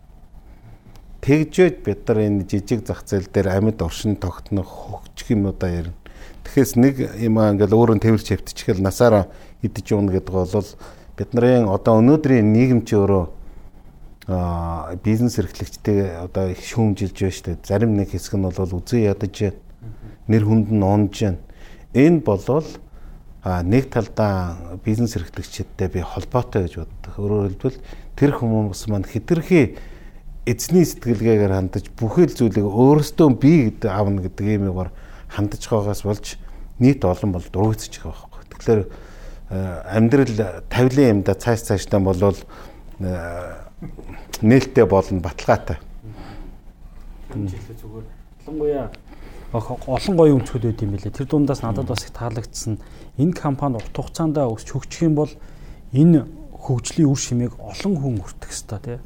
[1.25, 6.04] Тэгжээд бид нар энэ жижиг зах зээл дээр амьд оршин тогтнох хөгжих юмудаа ярина.
[6.45, 9.27] Тэгэхээс нэг юм ингээл өөрөнд тэрч хөвтчихэл насаараа
[9.65, 10.69] идэж уuna гэдэг бол
[11.17, 13.25] бид нарын одоо өнөөдрийн нийгэм чи өөрөө
[14.27, 17.65] а бизнес эрхлэгчтэй одоо их шүүмжилж байна шүү дээ.
[17.65, 19.53] Зарим нэг хэсэг нь бол үзээ ядаж.
[20.25, 21.41] Нэр хүнд нь онж байна.
[21.93, 22.65] Энэ болвол
[23.45, 27.13] нэг талдаа бизнес эрхлэгчтэй би холбоотой гэж боддог.
[27.21, 27.77] Өөрөөр хэлбэл
[28.17, 29.77] тэр хүмүүс маань хитрхи
[30.49, 34.89] эзний сэтгэлгээгээр хандаж бүхэл зүйлийг өөрөөсөө би гэдэг аавна гэдэг юм уугаар
[35.35, 36.25] хандаж байгаагаас болж
[36.79, 38.43] нийт олон бол байгаа байхгүй.
[38.55, 38.81] Тэгэхээр
[39.49, 42.33] Э, амьдрал тавилын юмда цааш цаашдаа болвол
[42.99, 43.53] э,
[44.41, 45.77] нээлттэй болно баталгаатай.
[47.29, 48.05] Зүгээр
[48.41, 48.89] ялангуяа
[49.53, 51.13] олон гоё өмчгүүд байд юм билээ.
[51.13, 52.81] Тэр дундаас надад бас их таалагдсан.
[53.21, 55.29] Энэ компани урт хугацаанд өсч хөгжих юм бол
[55.93, 56.25] энэ
[56.65, 58.97] хөгжлийн үр шимийг олон хүн хүртэх ёстой тий.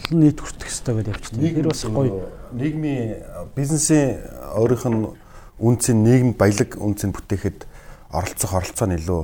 [0.00, 1.44] Олон нийт хүртэх ёстой гэж явчихсан.
[1.44, 2.24] Тэр бас гоё.
[2.56, 3.20] Нийгмийн
[3.52, 4.24] бизнесийн
[4.56, 5.27] өөрийнх нь
[5.58, 7.66] үнцийн нийгэм баялаг үнцийг бүтээхэд
[8.14, 9.22] оролцох оролцоо нь илүү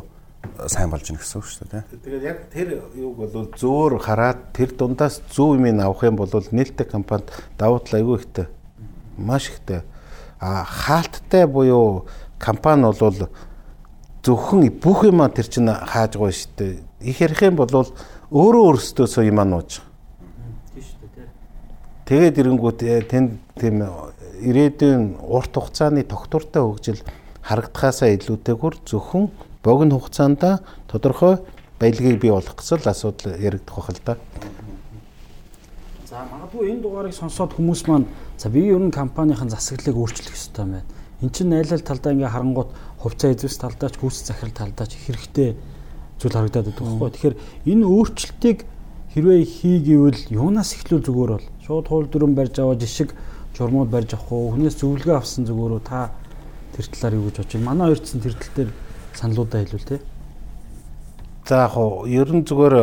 [0.68, 1.82] сайн болж ийн гэсэн үг шүү дээ.
[2.04, 6.86] Тэгээд яг тэр юуг бол зөөр хараад тэр дундаас зөв юм авах юм бол нээлттэй
[6.86, 8.46] компанид давуу тал айгүй ихтэй.
[9.16, 9.82] Маш ихтэй.
[10.40, 12.06] А хаалттай буюу
[12.38, 13.28] компани бол
[14.24, 16.72] зөвхөн бүх юм тэр чинь хааж байгаа шүү дээ.
[17.00, 19.80] Их ярих юм бол өөрөө өөрсдөөсөө юм нууж.
[20.72, 21.28] Тийм шүү дээ.
[22.08, 23.30] Тэгээд ирэнгүүт э, тэнд
[23.60, 23.84] тийм
[24.40, 27.00] ирээдүйн урт хугацааны тогтвортой хөгжил
[27.44, 29.30] харагдахаасаа илүүтэйгүр зөвхөн
[29.62, 30.42] богино хугацаанд
[30.88, 31.38] тодорхой
[31.78, 34.16] баялагийг бий болгох гэсэн асуудал яригдах байх л да.
[36.08, 38.06] За магадгүй энэ дугаарыг сонсоод хүмүүс маань
[38.38, 40.86] за би ер нь компанийн засаглалыг өөрчлөх ёстой юм байна.
[41.22, 42.70] Эн чинь найлал талдаа ингээ харангуут
[43.02, 45.56] хувьцаа эзэс талдаа ч гүйц захирал талдаа ч хэрэгтэй
[46.20, 47.10] зүйл харагдаад байдаг байхгүй.
[47.10, 48.58] Тэгэхээр энэ өөрчлөлтийг
[49.14, 53.10] хэрвээ хий гэвэл юунаас эхлүүл зүгээр бол шууд хууль дүрэн барьж аваад жишг
[53.54, 56.10] журмууд барьж авах уу хүнээс зөвлөгөө авсан зүгээрөө та
[56.74, 57.66] тэр талаар юу гэж байна.
[57.70, 58.70] Манай хоёрцсан тэр тал дээр
[59.14, 60.00] саналуудаа хэлвэл тээ.
[61.46, 62.76] За яг хуу ер нь зүгээр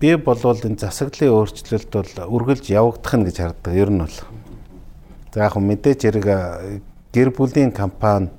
[0.00, 4.18] би болвол энэ засаглалын өөрчлөлт бол үргэлж явагдах нь гэж харддаг ер нь бол.
[5.34, 6.26] За яг хуу мэдээж хэрэг
[7.12, 8.32] гэр бүлийн компани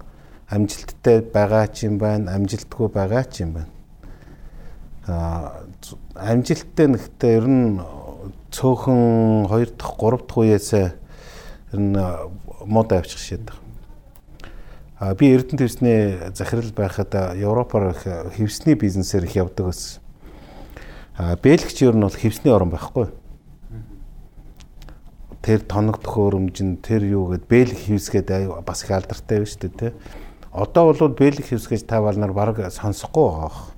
[0.50, 3.74] амжилттай байгаа ч юм байна, амжилтгүй байгаа ч юм байна.
[5.06, 5.70] Аа
[6.16, 7.78] амжилттай нэгтээ ер нь
[8.50, 10.70] цөөхөн 2 дахь 3 дахь үеэс
[11.74, 11.98] ер нь
[12.66, 13.56] мод авчих шийдэг.
[15.00, 17.96] А би Эрдэнэ твсний захирал байхад Европоор
[18.36, 20.02] хевсний бизнесээр их явдаг байсан.
[21.16, 23.08] А Бэлгч ер нь бол хевсний орн байхгүй.
[25.42, 28.28] Тэр тоног төхөөрөмж нь тэр юу гэд Бэлг хевсгээд
[28.66, 29.92] бас их алдартай шүү дээ тий.
[30.52, 33.72] Одоо бол Бэлг хевсгэж та бол нар баг сонсохгүй байгаа.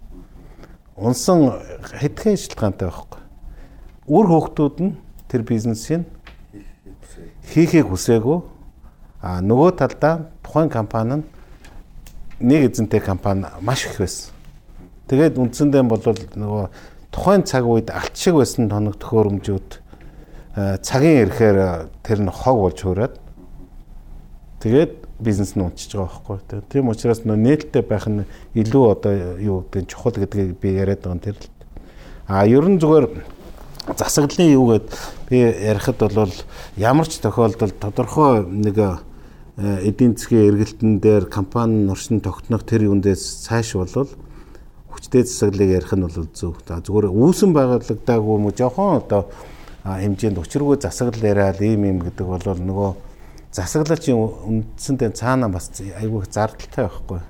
[0.97, 1.53] Унсан
[2.01, 3.21] хэдхэн шилтгаантай байхгүй.
[4.09, 4.97] Үр хөвгтүүд нь
[5.29, 6.09] тэр бизнесийг
[7.49, 8.39] хийхийг хүсээгүй
[9.21, 11.25] А нөгөө талдаа тухайн компани нь
[12.41, 14.33] нэг эзэнтэй компани маш их байсан.
[15.05, 16.65] Тэгээд үндсэндээ бол нөгөө
[17.13, 19.69] тухайн цаг үед алт шиг байсан тоног төхөөрөмжүүд
[20.81, 23.15] цагийн ирэхээр тэр нь хог болж хуураад
[24.65, 26.65] тэгээд бизнес нь унчиж байгаа байхгүй.
[26.73, 28.25] Тийм учраас нөө нээлттэй байх нь
[28.57, 31.45] илүү одоо юу гэдэг чухал гэдгийг би яриад байгаа юм тэр л.
[32.25, 33.05] А ерөн зүгээр
[33.87, 34.87] засаглалын юу гэд
[35.29, 36.33] би ярихад бол
[36.77, 39.01] ямар ч тохиолдолд тодорхой нэг
[39.57, 44.09] Э, эдийн засгийн эргэлтэн дээр компани нуршин тогтнох тэр юундээс цааш болвол
[44.89, 46.55] хүчтэй засаглалыг ярих нь бол зөв.
[46.65, 49.27] За зүгээр үүсэн байгуулагдаагүй юм уу жоохон одоо
[49.83, 52.91] хэмжээнд учиргүй засаглал яриад ийм юм гэдэг бол нөгөө
[53.51, 57.21] засаглалчийн үндсэндээ цаана бас айгүй зардалтай байхгүй.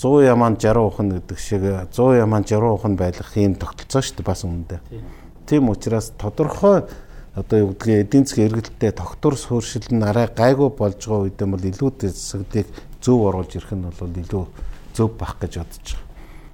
[0.00, 4.30] 100 ямаан 60 ухна гэдэг шиг 100 ямаан 60 ухна байх юм тогтолцоо шүү дээ
[4.32, 4.80] бас үүндээ.
[4.86, 5.19] Тийм
[5.58, 6.84] учраас тодорхой
[7.34, 11.50] одоо юу гэдгийг эдийн засгийн эргэлттэй тогтвор суурьшил нь арай гайгүй болж байгаа үед юм
[11.54, 12.66] бол илүү засагдыг
[13.00, 14.44] зөв оруулж ирэх нь бол илүү
[14.94, 16.10] зөв байх гэж бодож байгаа.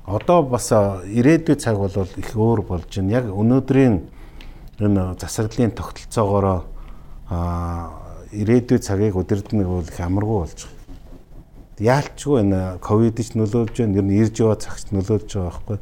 [0.06, 3.10] Одоо бас ирээдүйн цаг бол их өөр болж байна.
[3.10, 3.94] Яг өнөөдрийн
[4.78, 6.46] энэ засаглалын тогтолцоогоор
[7.26, 7.36] а
[8.30, 10.76] ирээдүйн цагийг удирдах бол их амаргүй болж байгаа.
[11.80, 13.96] яалтчгүй энэ ковид ч нөлөөлж байна.
[13.96, 15.78] Ер нь ирж яваа цагт нөлөөлж байгаа байхгүй.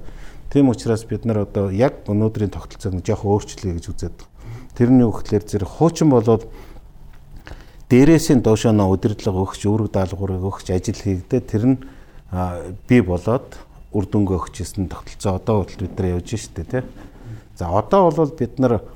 [0.54, 4.30] Тийм учраас бид нар одоо яг өнөөдрийн тогтолцоог жоох өөрчлөе гэж үзээд байна.
[4.78, 6.46] Тэрний өгөхлөөр зэрэг хуучин болоод
[7.90, 11.76] дээрээс нь доошоо нөө удирдлага өгч, үүрэг даалгаврыг өгч ажил хийгдээ тэр нь
[12.86, 13.58] бий болоод
[13.90, 16.82] үр дүнгээ өгчсэн тогтолцоо одоо хүртэл бид нар явж штэ тий.
[17.58, 18.86] За одоо бол бид нар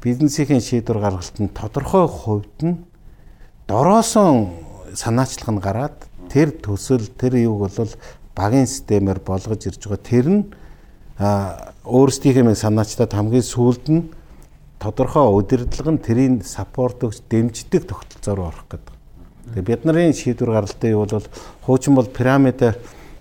[0.00, 2.80] бизнесийн шийдвэр гаргалтанд тодорхой хувьд нь
[3.68, 4.56] дороосон
[4.96, 7.92] санаачлах нь гараад тэр төсөл тэр юуг бол
[8.32, 10.00] багийн системээр болгож ирж байгаа.
[10.00, 10.42] Тэр нь
[11.18, 14.10] өөрсдийнхээ санаачлаад хамгийн сүүлд нь
[14.82, 18.94] тодорхой удирдлага нь тэрийн саппорт өгч дэмждэг тогтолцоор орох гэдэг.
[19.54, 21.26] Тэгээ бид нарын шийдвэр гаргалтын юу бол
[21.62, 22.58] хуучин бол пирамид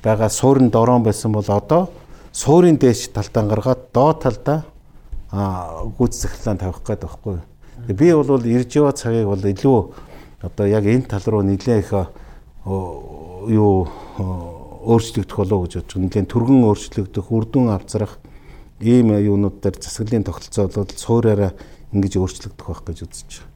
[0.01, 1.89] байгаа суурин дорон байсан бол одоо
[2.33, 4.65] суурин дээш талдаа гаргаад доод талдаа
[5.31, 7.37] гүйц захирлаа тавих гэдэг байхгүй.
[7.87, 9.77] Тэгээ би бол ирж яваа цагийг бол илүү
[10.41, 11.93] одоо яг энэ тал руу нэлээ их
[12.65, 13.87] юу
[14.83, 16.07] өөрчлөгдөх болов гэж бодож байна.
[16.11, 18.19] Нэлээд түргэн өөрчлөгдөх, үрдүн авцрах
[18.83, 21.51] ийм юунууд дээр засаглалын тогтолцоо бол суураараа
[21.95, 23.51] ингэж өөрчлөгдөх байх гэж үзэж байна.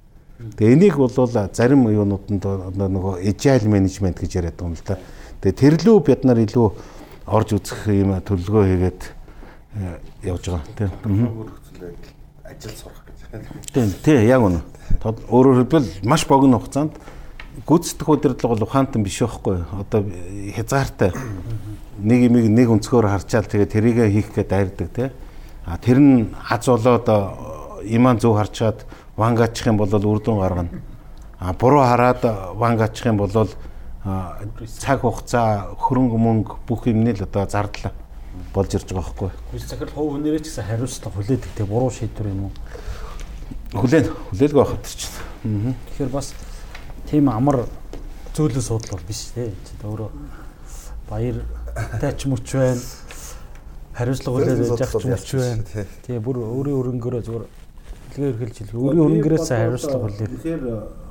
[0.57, 5.01] Тэгээ энийг бол зарим юунуудад нөгөө agile management гэж яриад байгаа юм л да.
[5.41, 6.67] Тэгээ тэрлүү бид нар илүү
[7.25, 9.97] орж үзэх юм төлөвлөгөө хийгээд э,
[10.30, 10.91] явж байгаа тийм.
[12.45, 13.17] Ажил сурах гэж.
[13.73, 14.61] Тийм тий яг үнэ.
[15.03, 16.93] Өөрөөр хэлбэл маш богино хугацаанд
[17.65, 19.65] гүйцэтгэх удирдлага бол ухаантан биш байхгүй.
[19.81, 20.05] Одоо
[20.53, 21.11] хязгаартай
[21.97, 25.09] нэг юм нэг өнцгөр харчаал тэгээ тэрийг хийх гээд дайрдаг тий.
[25.65, 27.09] А тэр нь аз болоод
[27.83, 28.85] иман зөв харчаад
[29.17, 30.69] вангаачих юм бол үр дүн гаргана.
[31.39, 32.21] А буруу хараад
[32.53, 37.93] вангаачих юм бол цаг хугацаа хөрөнгө мөнгө бүх юм нь л одоо зардлаа
[38.53, 39.29] болж ирж байгаа байхгүй.
[39.51, 42.53] Хүйс захирал хувь хүнээрээ ч гэсэн хариуцлага хүлээдэг те буруу шийдвэр юм уу?
[43.73, 45.75] Хүлээн хүлээлгүй байхад чинь.
[45.97, 46.33] Тэгэхээр бас
[47.09, 47.65] тийм амар
[48.35, 49.51] зөөлөн суудлал бол биш те.
[49.83, 50.11] Өөрөө
[51.09, 51.41] баяр
[52.01, 52.81] тач мөч байна.
[53.97, 55.63] Хариуцлага хүлээж явах ч мөч байна.
[56.05, 57.45] Тэгээ бүр өөрийн өрөнгөөрөө зүгээр
[58.13, 58.77] хэлгээр хэлж хэл.
[58.77, 60.27] Өөрийн өрөнгөөс хариуцлага хүлээ.
[60.35, 60.63] Тэгэхээр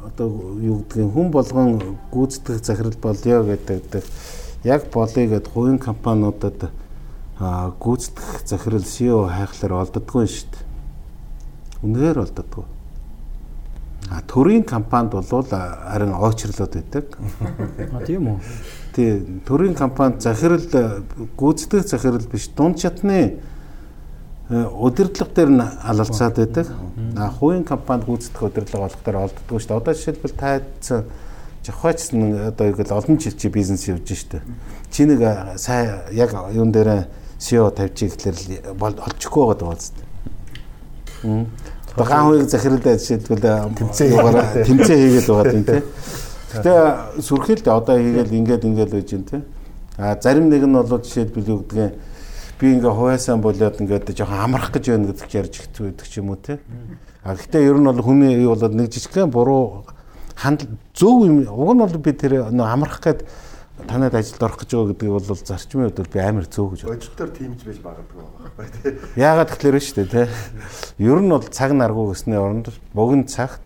[0.06, 0.28] одоо
[0.60, 1.70] юу гэдгийг хүн болгон
[2.12, 4.04] гүйцэтгэх захирал болёо гэдэг
[4.64, 6.70] яг болъё гэд хувийн компаниудад
[7.38, 10.64] гүйцэтгэх захирал CEO хайхлаар олддоггүй шүү дээ.
[11.82, 12.64] Үнэхээр олддоггүй.
[14.10, 17.18] А төрийн компанид бол харин ойчрлоод байдаг.
[17.92, 18.38] А тийм үү.
[18.94, 20.62] Тий, төрийн компанид захирал
[21.36, 23.40] гүйцэтгэх захирал биш дунд чатны
[24.48, 26.66] удирдлага дээр нь алалцаад байдаг.
[27.16, 29.80] А хувийн компанид гүйцэтгэх удирдлага олох дээр олддоггүй шүү дээ.
[29.82, 30.60] Одоо жишээлбэл та
[31.66, 34.40] жавхаач одоо яг л олон жил чи бизнес явж штэ.
[34.90, 39.74] Чи нэг сая яг юун дээр CEO тавьчих гэхэлэр олчихгүй байгаа даа
[41.96, 42.00] зү.
[42.04, 43.44] Багаан хувийг захирлаа жишээлбэл
[43.80, 44.08] тэмцээ
[44.68, 45.82] тэмцээ хийгээд байгаа юм тий.
[46.52, 46.72] Гэтэ
[47.24, 49.40] сүрхэлд одоо хийгээл ингээд ингээд байж юм тий.
[49.96, 51.94] А зарим нэг нь бол жишээлбэл юу гэдгийг
[52.60, 56.30] би ингээ хуваасан болоод ингээд жоохон амрах гэж байна гэдэг ярьж ихтэй байдаг ч юм
[56.30, 56.60] уу тий.
[57.24, 59.84] А гэтээ ер нь бол хүний юу болоод нэг жижигхэн буруу
[60.36, 63.24] хандл зөв юм уг нь бол би тэр амрах гээд
[63.84, 67.12] танад ажилд орох гэж байгаа гэдэг бол зарчмын хувьд би амар зөв гэж бодож.
[67.12, 68.24] Өчтөр тиймж байж магадгүй
[68.56, 68.92] байгаа тий.
[69.20, 70.26] Яагаад тэгэхээр шүү дээ тий.
[71.04, 73.60] Ер нь бол цаг наргуу гэсний оронд богино цагт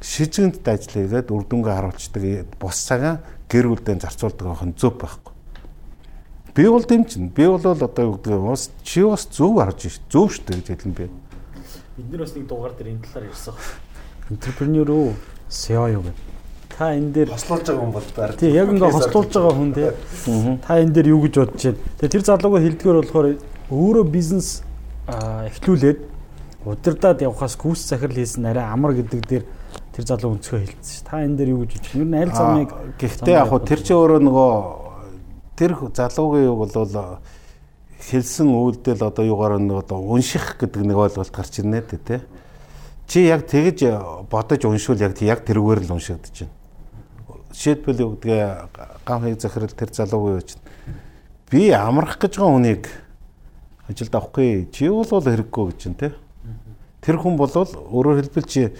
[0.00, 2.24] шижгэнд ажил хийгээд үр дүнгээ харуулцдаг
[2.56, 3.20] бос цагаа
[3.52, 5.32] гэр бүлдээ зарцуулдаг байх нь зөв байхгүй.
[6.56, 7.28] Би бол тийм чинь.
[7.28, 10.00] Би бол одоо юу гэдэг нь бас чи бас зөв харж ш.
[10.08, 11.12] Зөв шүү дээ гэж хэлэн би.
[12.00, 13.54] Бид нар бас нэг дугаар дээр энэ талаар ярьсан.
[14.32, 15.12] Энтерпренеур уу?
[15.52, 16.35] SEO юу гэдэг
[16.76, 18.32] та энэ дээр хослуулж байгаа хүн бол байр.
[18.36, 19.90] Тий, яг ингээ хослуулж байгаа хүн тий.
[20.60, 21.80] Та энэ дээр юу гэж бодож байна?
[21.96, 23.28] Тэгээ тэр залууга хэлдгээр болохоор
[23.72, 24.48] өөрөө бизнес
[25.08, 26.00] эхлүүлээд
[26.68, 29.44] удирдаад явхаас гүйс захирал хийсэн арай амар гэдэг дээр
[29.96, 31.00] тэр залуу өнцгөө хэлсэн ш.
[31.00, 32.04] Та энэ дээр юу гэж бодож байна?
[32.04, 32.70] Ер нь аль замыг
[33.00, 34.52] гэхдээ яг хуу тэр чи өөрөө нөгөө
[35.56, 36.76] тэр залуугийн юу бол
[38.04, 42.20] хэлсэн үйлдэл одоо юугаар нэг одоо унших гэдэг нэг ойлголт гарч ирнэ дээ тий.
[43.08, 46.65] Чи яг тэгэж бодож уншвал яг яг тэрүүгээр л уншигдэж байна
[47.56, 48.44] жишээлбэл юу гэдгээ
[49.08, 50.60] гам хаяг захирал тэр залуугүй байж
[51.48, 52.84] би амрах гэж байгаа хүнийг
[53.88, 54.68] ажилд авахгүй.
[54.68, 56.12] Чи бол хэрэггүй гэж чинь те.
[57.00, 58.76] Тэр хүн бол өөрөөр хэлбэл чи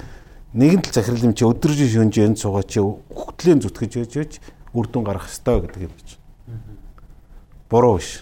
[0.52, 4.32] нэгэн л захирал юм чи өдөржин шөнж энэ цугаа чи хөтлийн зүтгэж яж яж
[4.76, 6.20] үр дүн гарах ёстой гэдэг юм чи.
[7.72, 8.20] Буруу биш.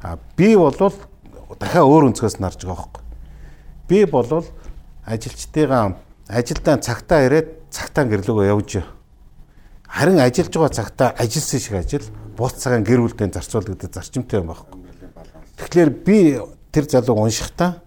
[0.00, 3.06] А би бол дахиад өөр өнцгөөс нарж байгаа байхгүй
[3.88, 4.44] би бол
[5.06, 5.96] ажилчдыгаа
[6.28, 8.82] ажилдаа цагтаа ирээд цагтаа гэрлөөгөө явж
[9.96, 12.04] Харин ажиллаж байгаа цагтаа ажилсан шиг ажил
[12.36, 14.76] бус цагаан гэр бүлдээ зарцуул гэдэг зарчимтай юм байхгүй.
[15.56, 16.16] Тэгэхээр би
[16.68, 17.80] тэр залууг уншихдаа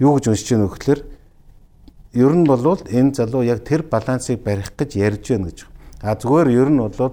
[0.00, 1.00] юу гэж уншиж вэ гэхээр
[2.16, 5.68] ер нь бол энэ залуу яг тэр балансыг барих гэж ярьж байна гэж.
[6.00, 7.12] А зүгээр ер нь бол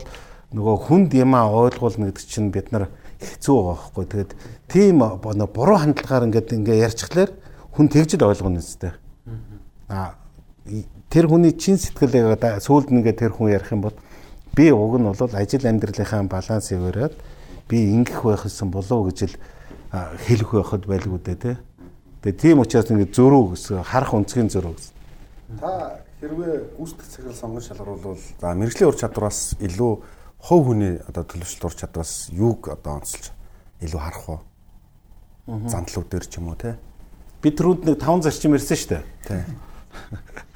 [0.56, 2.88] нөгөө хүнд юмаа ойлгуулна гэдэг чинь бид нар
[3.20, 4.06] хэцүү байгаа байхгүй.
[4.08, 4.32] Тэгээд
[4.72, 7.36] тийм буруу хандлагаар ингээд ингээ ярьчихлаар
[7.76, 8.96] хүн тэгж л ойлгоно үстэй.
[9.92, 10.16] А
[11.10, 13.96] тэр хүний чин сэтгэлээ сүүлд нэгээ тэр хүн ярих юм бол
[14.58, 17.16] би уг нь бол ажил амьдралынхаа балансыг өрөөд
[17.70, 19.36] би ингэх байх гэсэн болов гэж л
[19.92, 21.56] хэлэх байхад байлгүй дээ тий.
[22.24, 24.94] Тэгээ тийм учраас ингэ зөрүү гэсэн харах өнцгийн зөрүү гэсэн.
[25.62, 29.92] Та хэрвээ гүйцэтгэх цагаар сонгон шалгаруулвал за мэрэгжлийн ур чадвараас илүү
[30.42, 33.32] хов хүний одоо төлөвшөлт ур чадвараас юуг одоо онцолж
[33.86, 34.40] илүү харах уу?
[35.48, 36.76] Зандлууд дээр ч юм уу те.
[37.40, 39.04] Би түрүүнд нэг 5 зарчим ирсэн шүү дээ.
[39.30, 39.42] Тий.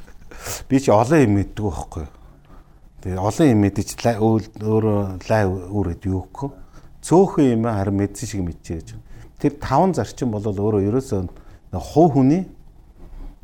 [0.70, 2.06] Би ч олон юм мэддэг байхгүй.
[3.02, 6.50] Тэгээ олон юм мэдэж өөрөө лай үрээд юу гэхгүй.
[7.02, 8.90] Цөөхөн юм харин мэдсэн шиг мэдчихэ гэж.
[9.42, 11.22] Тэр 5 зарчим бол өөрөө ерөөсөө
[11.74, 12.46] хов хүний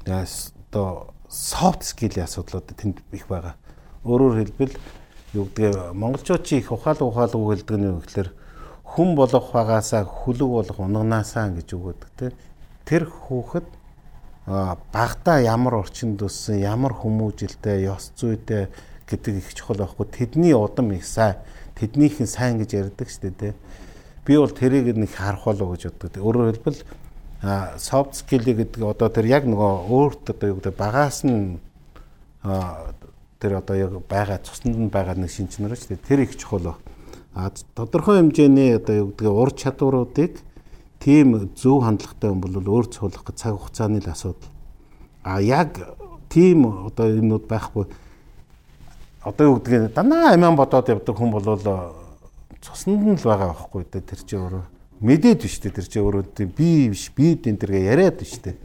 [0.08, 3.56] одоо soft skill-ийн асуудлууд тэнд их байгаа.
[4.06, 4.76] Өөрөөр хэлбэл
[5.34, 8.30] юу гэдэг монголчууд чи их ухаал ухаал үг хэлдэг нь юу гэхээр
[8.84, 12.32] хүн болох багаасаа хүлэг болох унгнаасаа гэж үгөөдөг те
[12.88, 13.68] тэр хүүхэд
[14.48, 18.72] багтаа ямар орчинд өссөн ямар хүмүүжилтэй ёс зүйтэй
[19.08, 21.36] гэдэг их чухал байхгүй тэдний удам их сайн
[21.76, 23.56] тэднийхэн сайн гэж ярьдаг шүү дээ те
[24.26, 26.82] би бол тэрийг нэг харах болов гэж боддог өөрөөр хэлбэл
[27.78, 31.60] soft skill гэдэг одоо тэр яг нөгөө өөрт одоо юу гэдэг багаас нь
[33.40, 36.08] тэр одоо яг байгаа цуснд нь байгаа нэг шин чанар шүү дээ.
[36.08, 36.78] Тэр их чухал.
[37.34, 40.42] А тодорхой хэмжээний одоо юу гэдэг ур чадваруудыг
[41.00, 44.50] тийм зөв хандлагатай хүн бол өөр цуулах цаг хугацааны л асуудал.
[45.24, 45.78] А яг
[46.30, 47.86] тийм одоо юмнууд байхгүй.
[49.24, 51.46] Одоо юу гэдэг дандаа амиан бодоод явдаг хүн бол
[52.62, 54.66] цуснд нь л байгаа байхгүй тэр чинь өөрөө.
[54.98, 56.24] Мэдээд биш үү тэр чинь өөрөө
[56.58, 58.58] би биш би энэ тэргээ яриад биш үү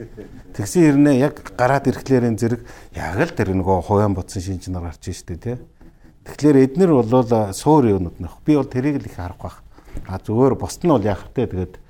[0.56, 2.64] тэгсэн хэрнээ яг гараад ирэхлээрэн зэрэг
[2.96, 5.56] яг л тэр нөгөө хувяан бодсон шинж нар гарч штэ тий
[6.24, 8.38] Тэгэхээр эднэр бол суур юмуд нөх.
[8.46, 9.56] Би бол тэрийг л их харах байх
[10.06, 11.81] а зүгээр босд нь бол яг тэ тэгээд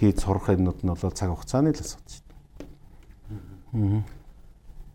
[0.00, 2.26] хийж сурах юмуд нь бол цаг хугацааны л асуудал штэ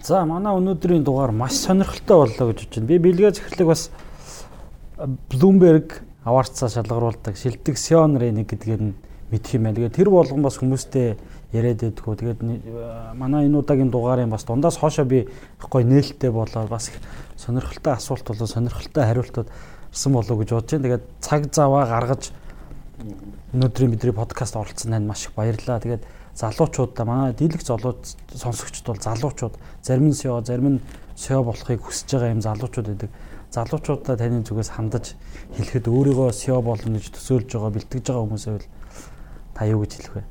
[0.02, 2.88] За манай өнөөдрийн дугаар маш сонирхолтой боллоо гэж бодож байна.
[2.89, 3.91] Би бэлгээ захирлыг бас
[5.30, 8.97] Bloomberg аваарцаа шалгаруулдаг шилдэг сионрын нэг гэдгээр нь
[9.30, 9.78] мэдх юм байна.
[9.78, 11.22] Тэгээд тэр болгон бас хүмүүстэй
[11.54, 12.18] яриад байдгүй.
[12.18, 12.41] Тэгээд
[13.14, 15.30] манай энэ удаагийн дугаарын бас дундаас хоошо би
[15.62, 16.89] ихгүй нээлттэй болоод бас
[17.38, 19.49] сонирхолтой асуулт болоо сонирхолтой хариултууд
[19.93, 20.86] ирсэн болов уу гэж бодож байна.
[20.89, 22.34] Тэгээд цаг заваа гаргаж
[23.02, 25.82] өнөөдрийн бидний подкаст оролцсон танд маш их баярлалаа.
[25.82, 26.06] Тэгээд
[26.38, 30.82] залуучуудаа манай дийлэх золууд сонсогчд бол залуучууд зарим нь SEO зарим нь
[31.18, 33.10] SEO болохыг хүсэж байгаа юм залуучууд байдаг
[33.52, 35.18] залуучуудаа таны зүгээс хандаж
[35.58, 38.68] хэлэхэд өөрийгөө SEO болно гэж төсөөлж байгаа бэлтгэж байгаа хүмүүсээ бол
[39.56, 40.24] та юу гэж хэлэх вэ?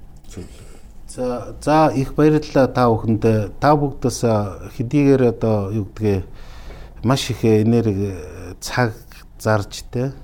[1.11, 3.39] За за их баярлалаа та бүхэндээ.
[3.59, 4.21] Та бүгдээс
[4.79, 6.23] хэдийгээр одоо юу гэдгээ
[7.03, 8.15] маш их энерги
[8.63, 8.95] цаг
[9.43, 10.15] зарж те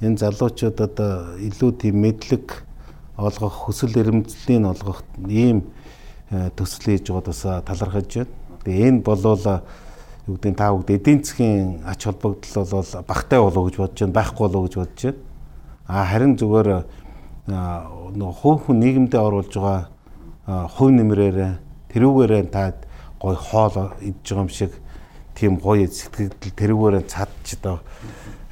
[0.00, 2.62] энэ залуучууд одоо илүү тийм мэдлэг
[3.18, 5.66] олгох хүсэл эрмэлзлийн олгох ийм
[6.30, 8.32] э, төсөл хийж байгаад бас талархаж байна.
[8.62, 9.62] Тэгээ энэ болвол
[10.28, 14.46] юу гэдэг та бүгд эдийн засгийн ач холбогдол бол багтай болов гэж бодож байна байхгүй
[14.46, 15.18] болов гэж бодож байна.
[15.88, 16.68] А харин зүгээр
[17.48, 21.52] нөгөө хувь хүн нийгэмдээ оруулж байгаа хувь нэмрээрээ
[21.90, 22.76] тэрүүгээрээ та
[23.18, 24.72] гой хоол идж байгаа юм шиг
[25.34, 27.80] тийм гоё сэтгэл тэрүүгээрээ цадч одоо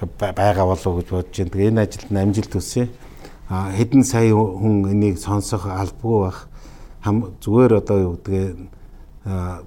[0.01, 1.51] байгаа болов гэж бодож байна.
[1.51, 2.89] Тэгээ энэ ажилд нь амжилт хүсье.
[3.49, 6.49] А хэдэн сая хүн энийг сонсох албагүй бах
[7.07, 8.69] зүгээр одоо юу гэдгийг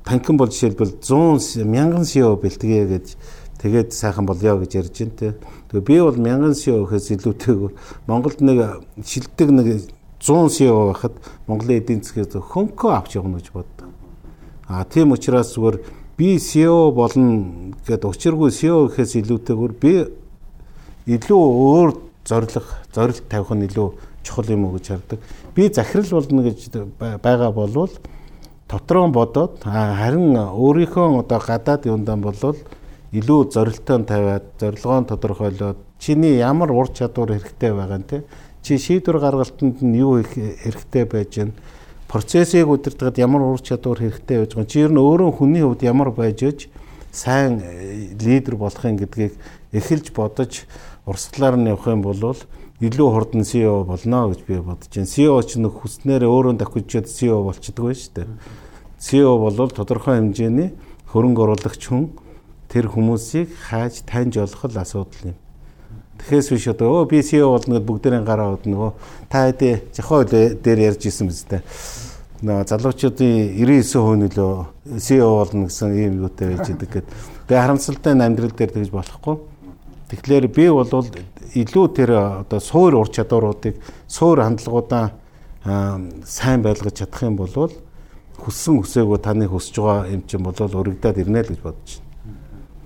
[0.03, 3.15] танкин бол жишээлбэл 100 мянган SEO бэлтгээ гэж
[3.59, 5.35] тэгээд сайхан болёо гэж ярьж байна те.
[5.71, 7.73] Тэгээ би бол мянган SEO гэхээс илүүтэйгээр
[8.07, 9.67] Монголд нэг шилдэг нэг
[10.19, 11.15] 100 SEO байхад
[11.47, 13.87] Монголын эдийн засгээс хөнкөө авч явна гэж боддог.
[14.67, 15.79] А тийм учраас зүгээр
[16.19, 19.93] би SEO болно гэд учиргүй SEO гэхээс илүүтэйгээр би
[21.15, 21.89] илүү өөр
[22.29, 22.53] зориг
[22.93, 23.87] зорилт тавих нь илүү
[24.23, 25.19] чухал юм уу гэж хардаг.
[25.55, 27.89] Би захирал болно гэж байгаа болвол
[28.69, 32.57] дотроо бодоод харин өөрийнхөө одоо гадаад юундаа болвол
[33.11, 38.23] илүү зорилттой тавиад зорилгоо тодорхойлоод чиний ямар ур чадвар хэрэгтэй байгаа нь те
[38.61, 41.51] чи шийдвэр гаргалтанд нь юу хэрэгтэй байж гэн
[42.07, 46.11] процессыг удирдахад ямар ур чадвар хэрэгтэй байж байгаа чи ер нь өөрөө хүний хувьд ямар
[46.13, 46.69] байж иж
[47.11, 49.33] сайн э, лидер болох юм гэдгийг
[49.73, 50.69] эхэлж бодож
[51.09, 52.37] урсгалаар нь явах юм бол
[52.79, 55.09] илүү хурдан CEO болно гэж би бодож байна.
[55.09, 58.27] CEO ч нэг хүснээр өөрөө давхижчихэд CEO болчихдог байж шүү дээ.
[59.01, 60.69] CEO бол тодорхой хэмжээний
[61.11, 62.13] хөрөнгө оруулагч хүн
[62.69, 65.37] тэр хүмүүсийг хааж таньж олох л асуудал юм.
[66.21, 68.91] Тэгэхээс биш одоо өө би CEO болно гэд бүгдээрээ гараа од нөгөө
[69.27, 71.65] та хэдий жахоо дээр ярьж исэн биз дээ.
[72.39, 77.07] Нөгөө залуучуудын 99% нөлөө CEO болно гэсэн ийм юутай байж идэг гэд
[77.49, 79.41] Тэгээ харамсалтай амьдрал дээр тэгж болохгүй.
[80.09, 80.89] Тэгэхээр би бол
[81.53, 82.09] илүү тэр
[82.45, 83.77] одоо суур ур чадваруудыг
[84.07, 85.13] суур хандлагуудаа
[86.25, 87.53] сайн байлгаж чадах юм бол
[88.39, 92.09] хүссэн хүсээгүй таны хүсэж байгаа юм чинь бол өргөдөөд ирнэ л гэж бодож байна.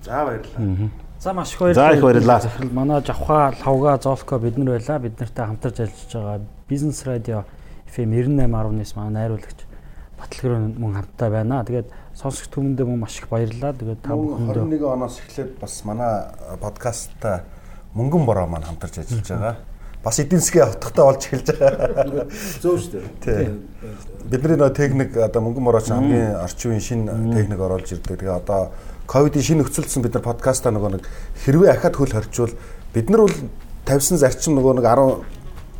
[0.04, 0.90] За баярлалаа.
[1.20, 1.90] За маш их баярлалаа.
[1.90, 2.40] За их баярлалаа.
[2.40, 4.98] Захирал манай Жавха, Лавга, Золко бид нар байлаа.
[4.98, 7.44] Бид нартай хамтарч ажиллаж байгаа Бизнес радио
[7.88, 9.60] FM 98.9 манай найруулагч
[10.18, 11.64] Батлагруу мөн хамтдаа байна.
[11.64, 13.74] Тэгээд сонсогч түмэндээ мөн маш их баярлалаа.
[13.74, 16.12] Тэгээд та бүхэндээ 21 оноос эхлээд бас манай
[16.62, 17.44] подкастта
[17.94, 19.56] мөнгөн бороо маань хамтарч ажиллаж байгаа.
[20.04, 22.26] Бас эдийн засгийн утгатай болж эхэлж байгаа.
[22.62, 23.50] Зөө шүү дээ.
[24.30, 28.20] Бидний нөө техник одоо мөнгөн борооч хамгийн орчин үеийн шинэ техник оруулж ирдэг.
[28.20, 28.70] Тэгээ одоо
[29.10, 31.08] ковидын шинэ нөхцөлдсөн бид нар подкаста нөгөө нэг
[31.42, 32.54] хэрвээ ахад хөл хорчвол
[32.94, 33.36] бид нар бол
[33.88, 34.86] тавьсан зарчим нөгөө нэг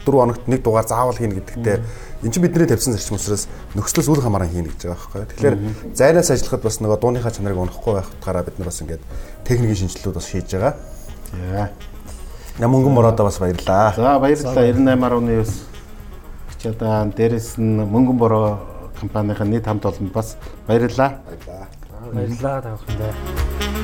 [0.05, 1.78] 14 хоногт нэг дугаар заавал хийнэ гэдэгтээ
[2.24, 5.24] эн чинь бидний тавьсан зарчим учраас нөхцлөөс үл хамааран хийнэ гэж байгаа байхгүй.
[5.35, 5.56] Тэгэхээр
[5.97, 9.02] зайнаас ажиллахад бас нөгөө дууныхаа чанарыг унахгүй байх утгаараа бид нар бас ингээд
[9.48, 10.74] техникийн шинжилгүүд бас хийж байгаа.
[11.32, 11.70] За.
[12.60, 13.93] Я мөнгөн бороо бас баярлаа.
[13.97, 15.74] За баярлалаа 98.9
[16.62, 18.60] чадаа дээрэс нь мөнгөн бороо
[19.01, 20.36] компанийн нийт хамт олонд бас
[20.68, 21.20] баярлалаа.
[21.28, 21.68] Баярлаа.
[22.12, 23.84] баярлалаа та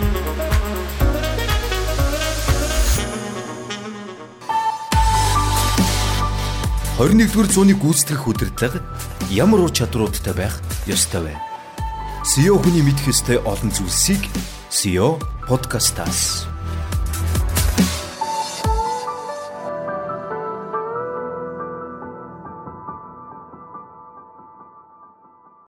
[7.00, 8.82] 21-р зууны гүйцэтгэх удирдлага
[9.32, 11.34] ямар ур чадруудтай байх ёстой вэ?
[12.28, 14.20] CEO хүний мэдэх ёстой олон зүйлсийг
[14.68, 15.16] CEO
[15.48, 16.49] подкастаас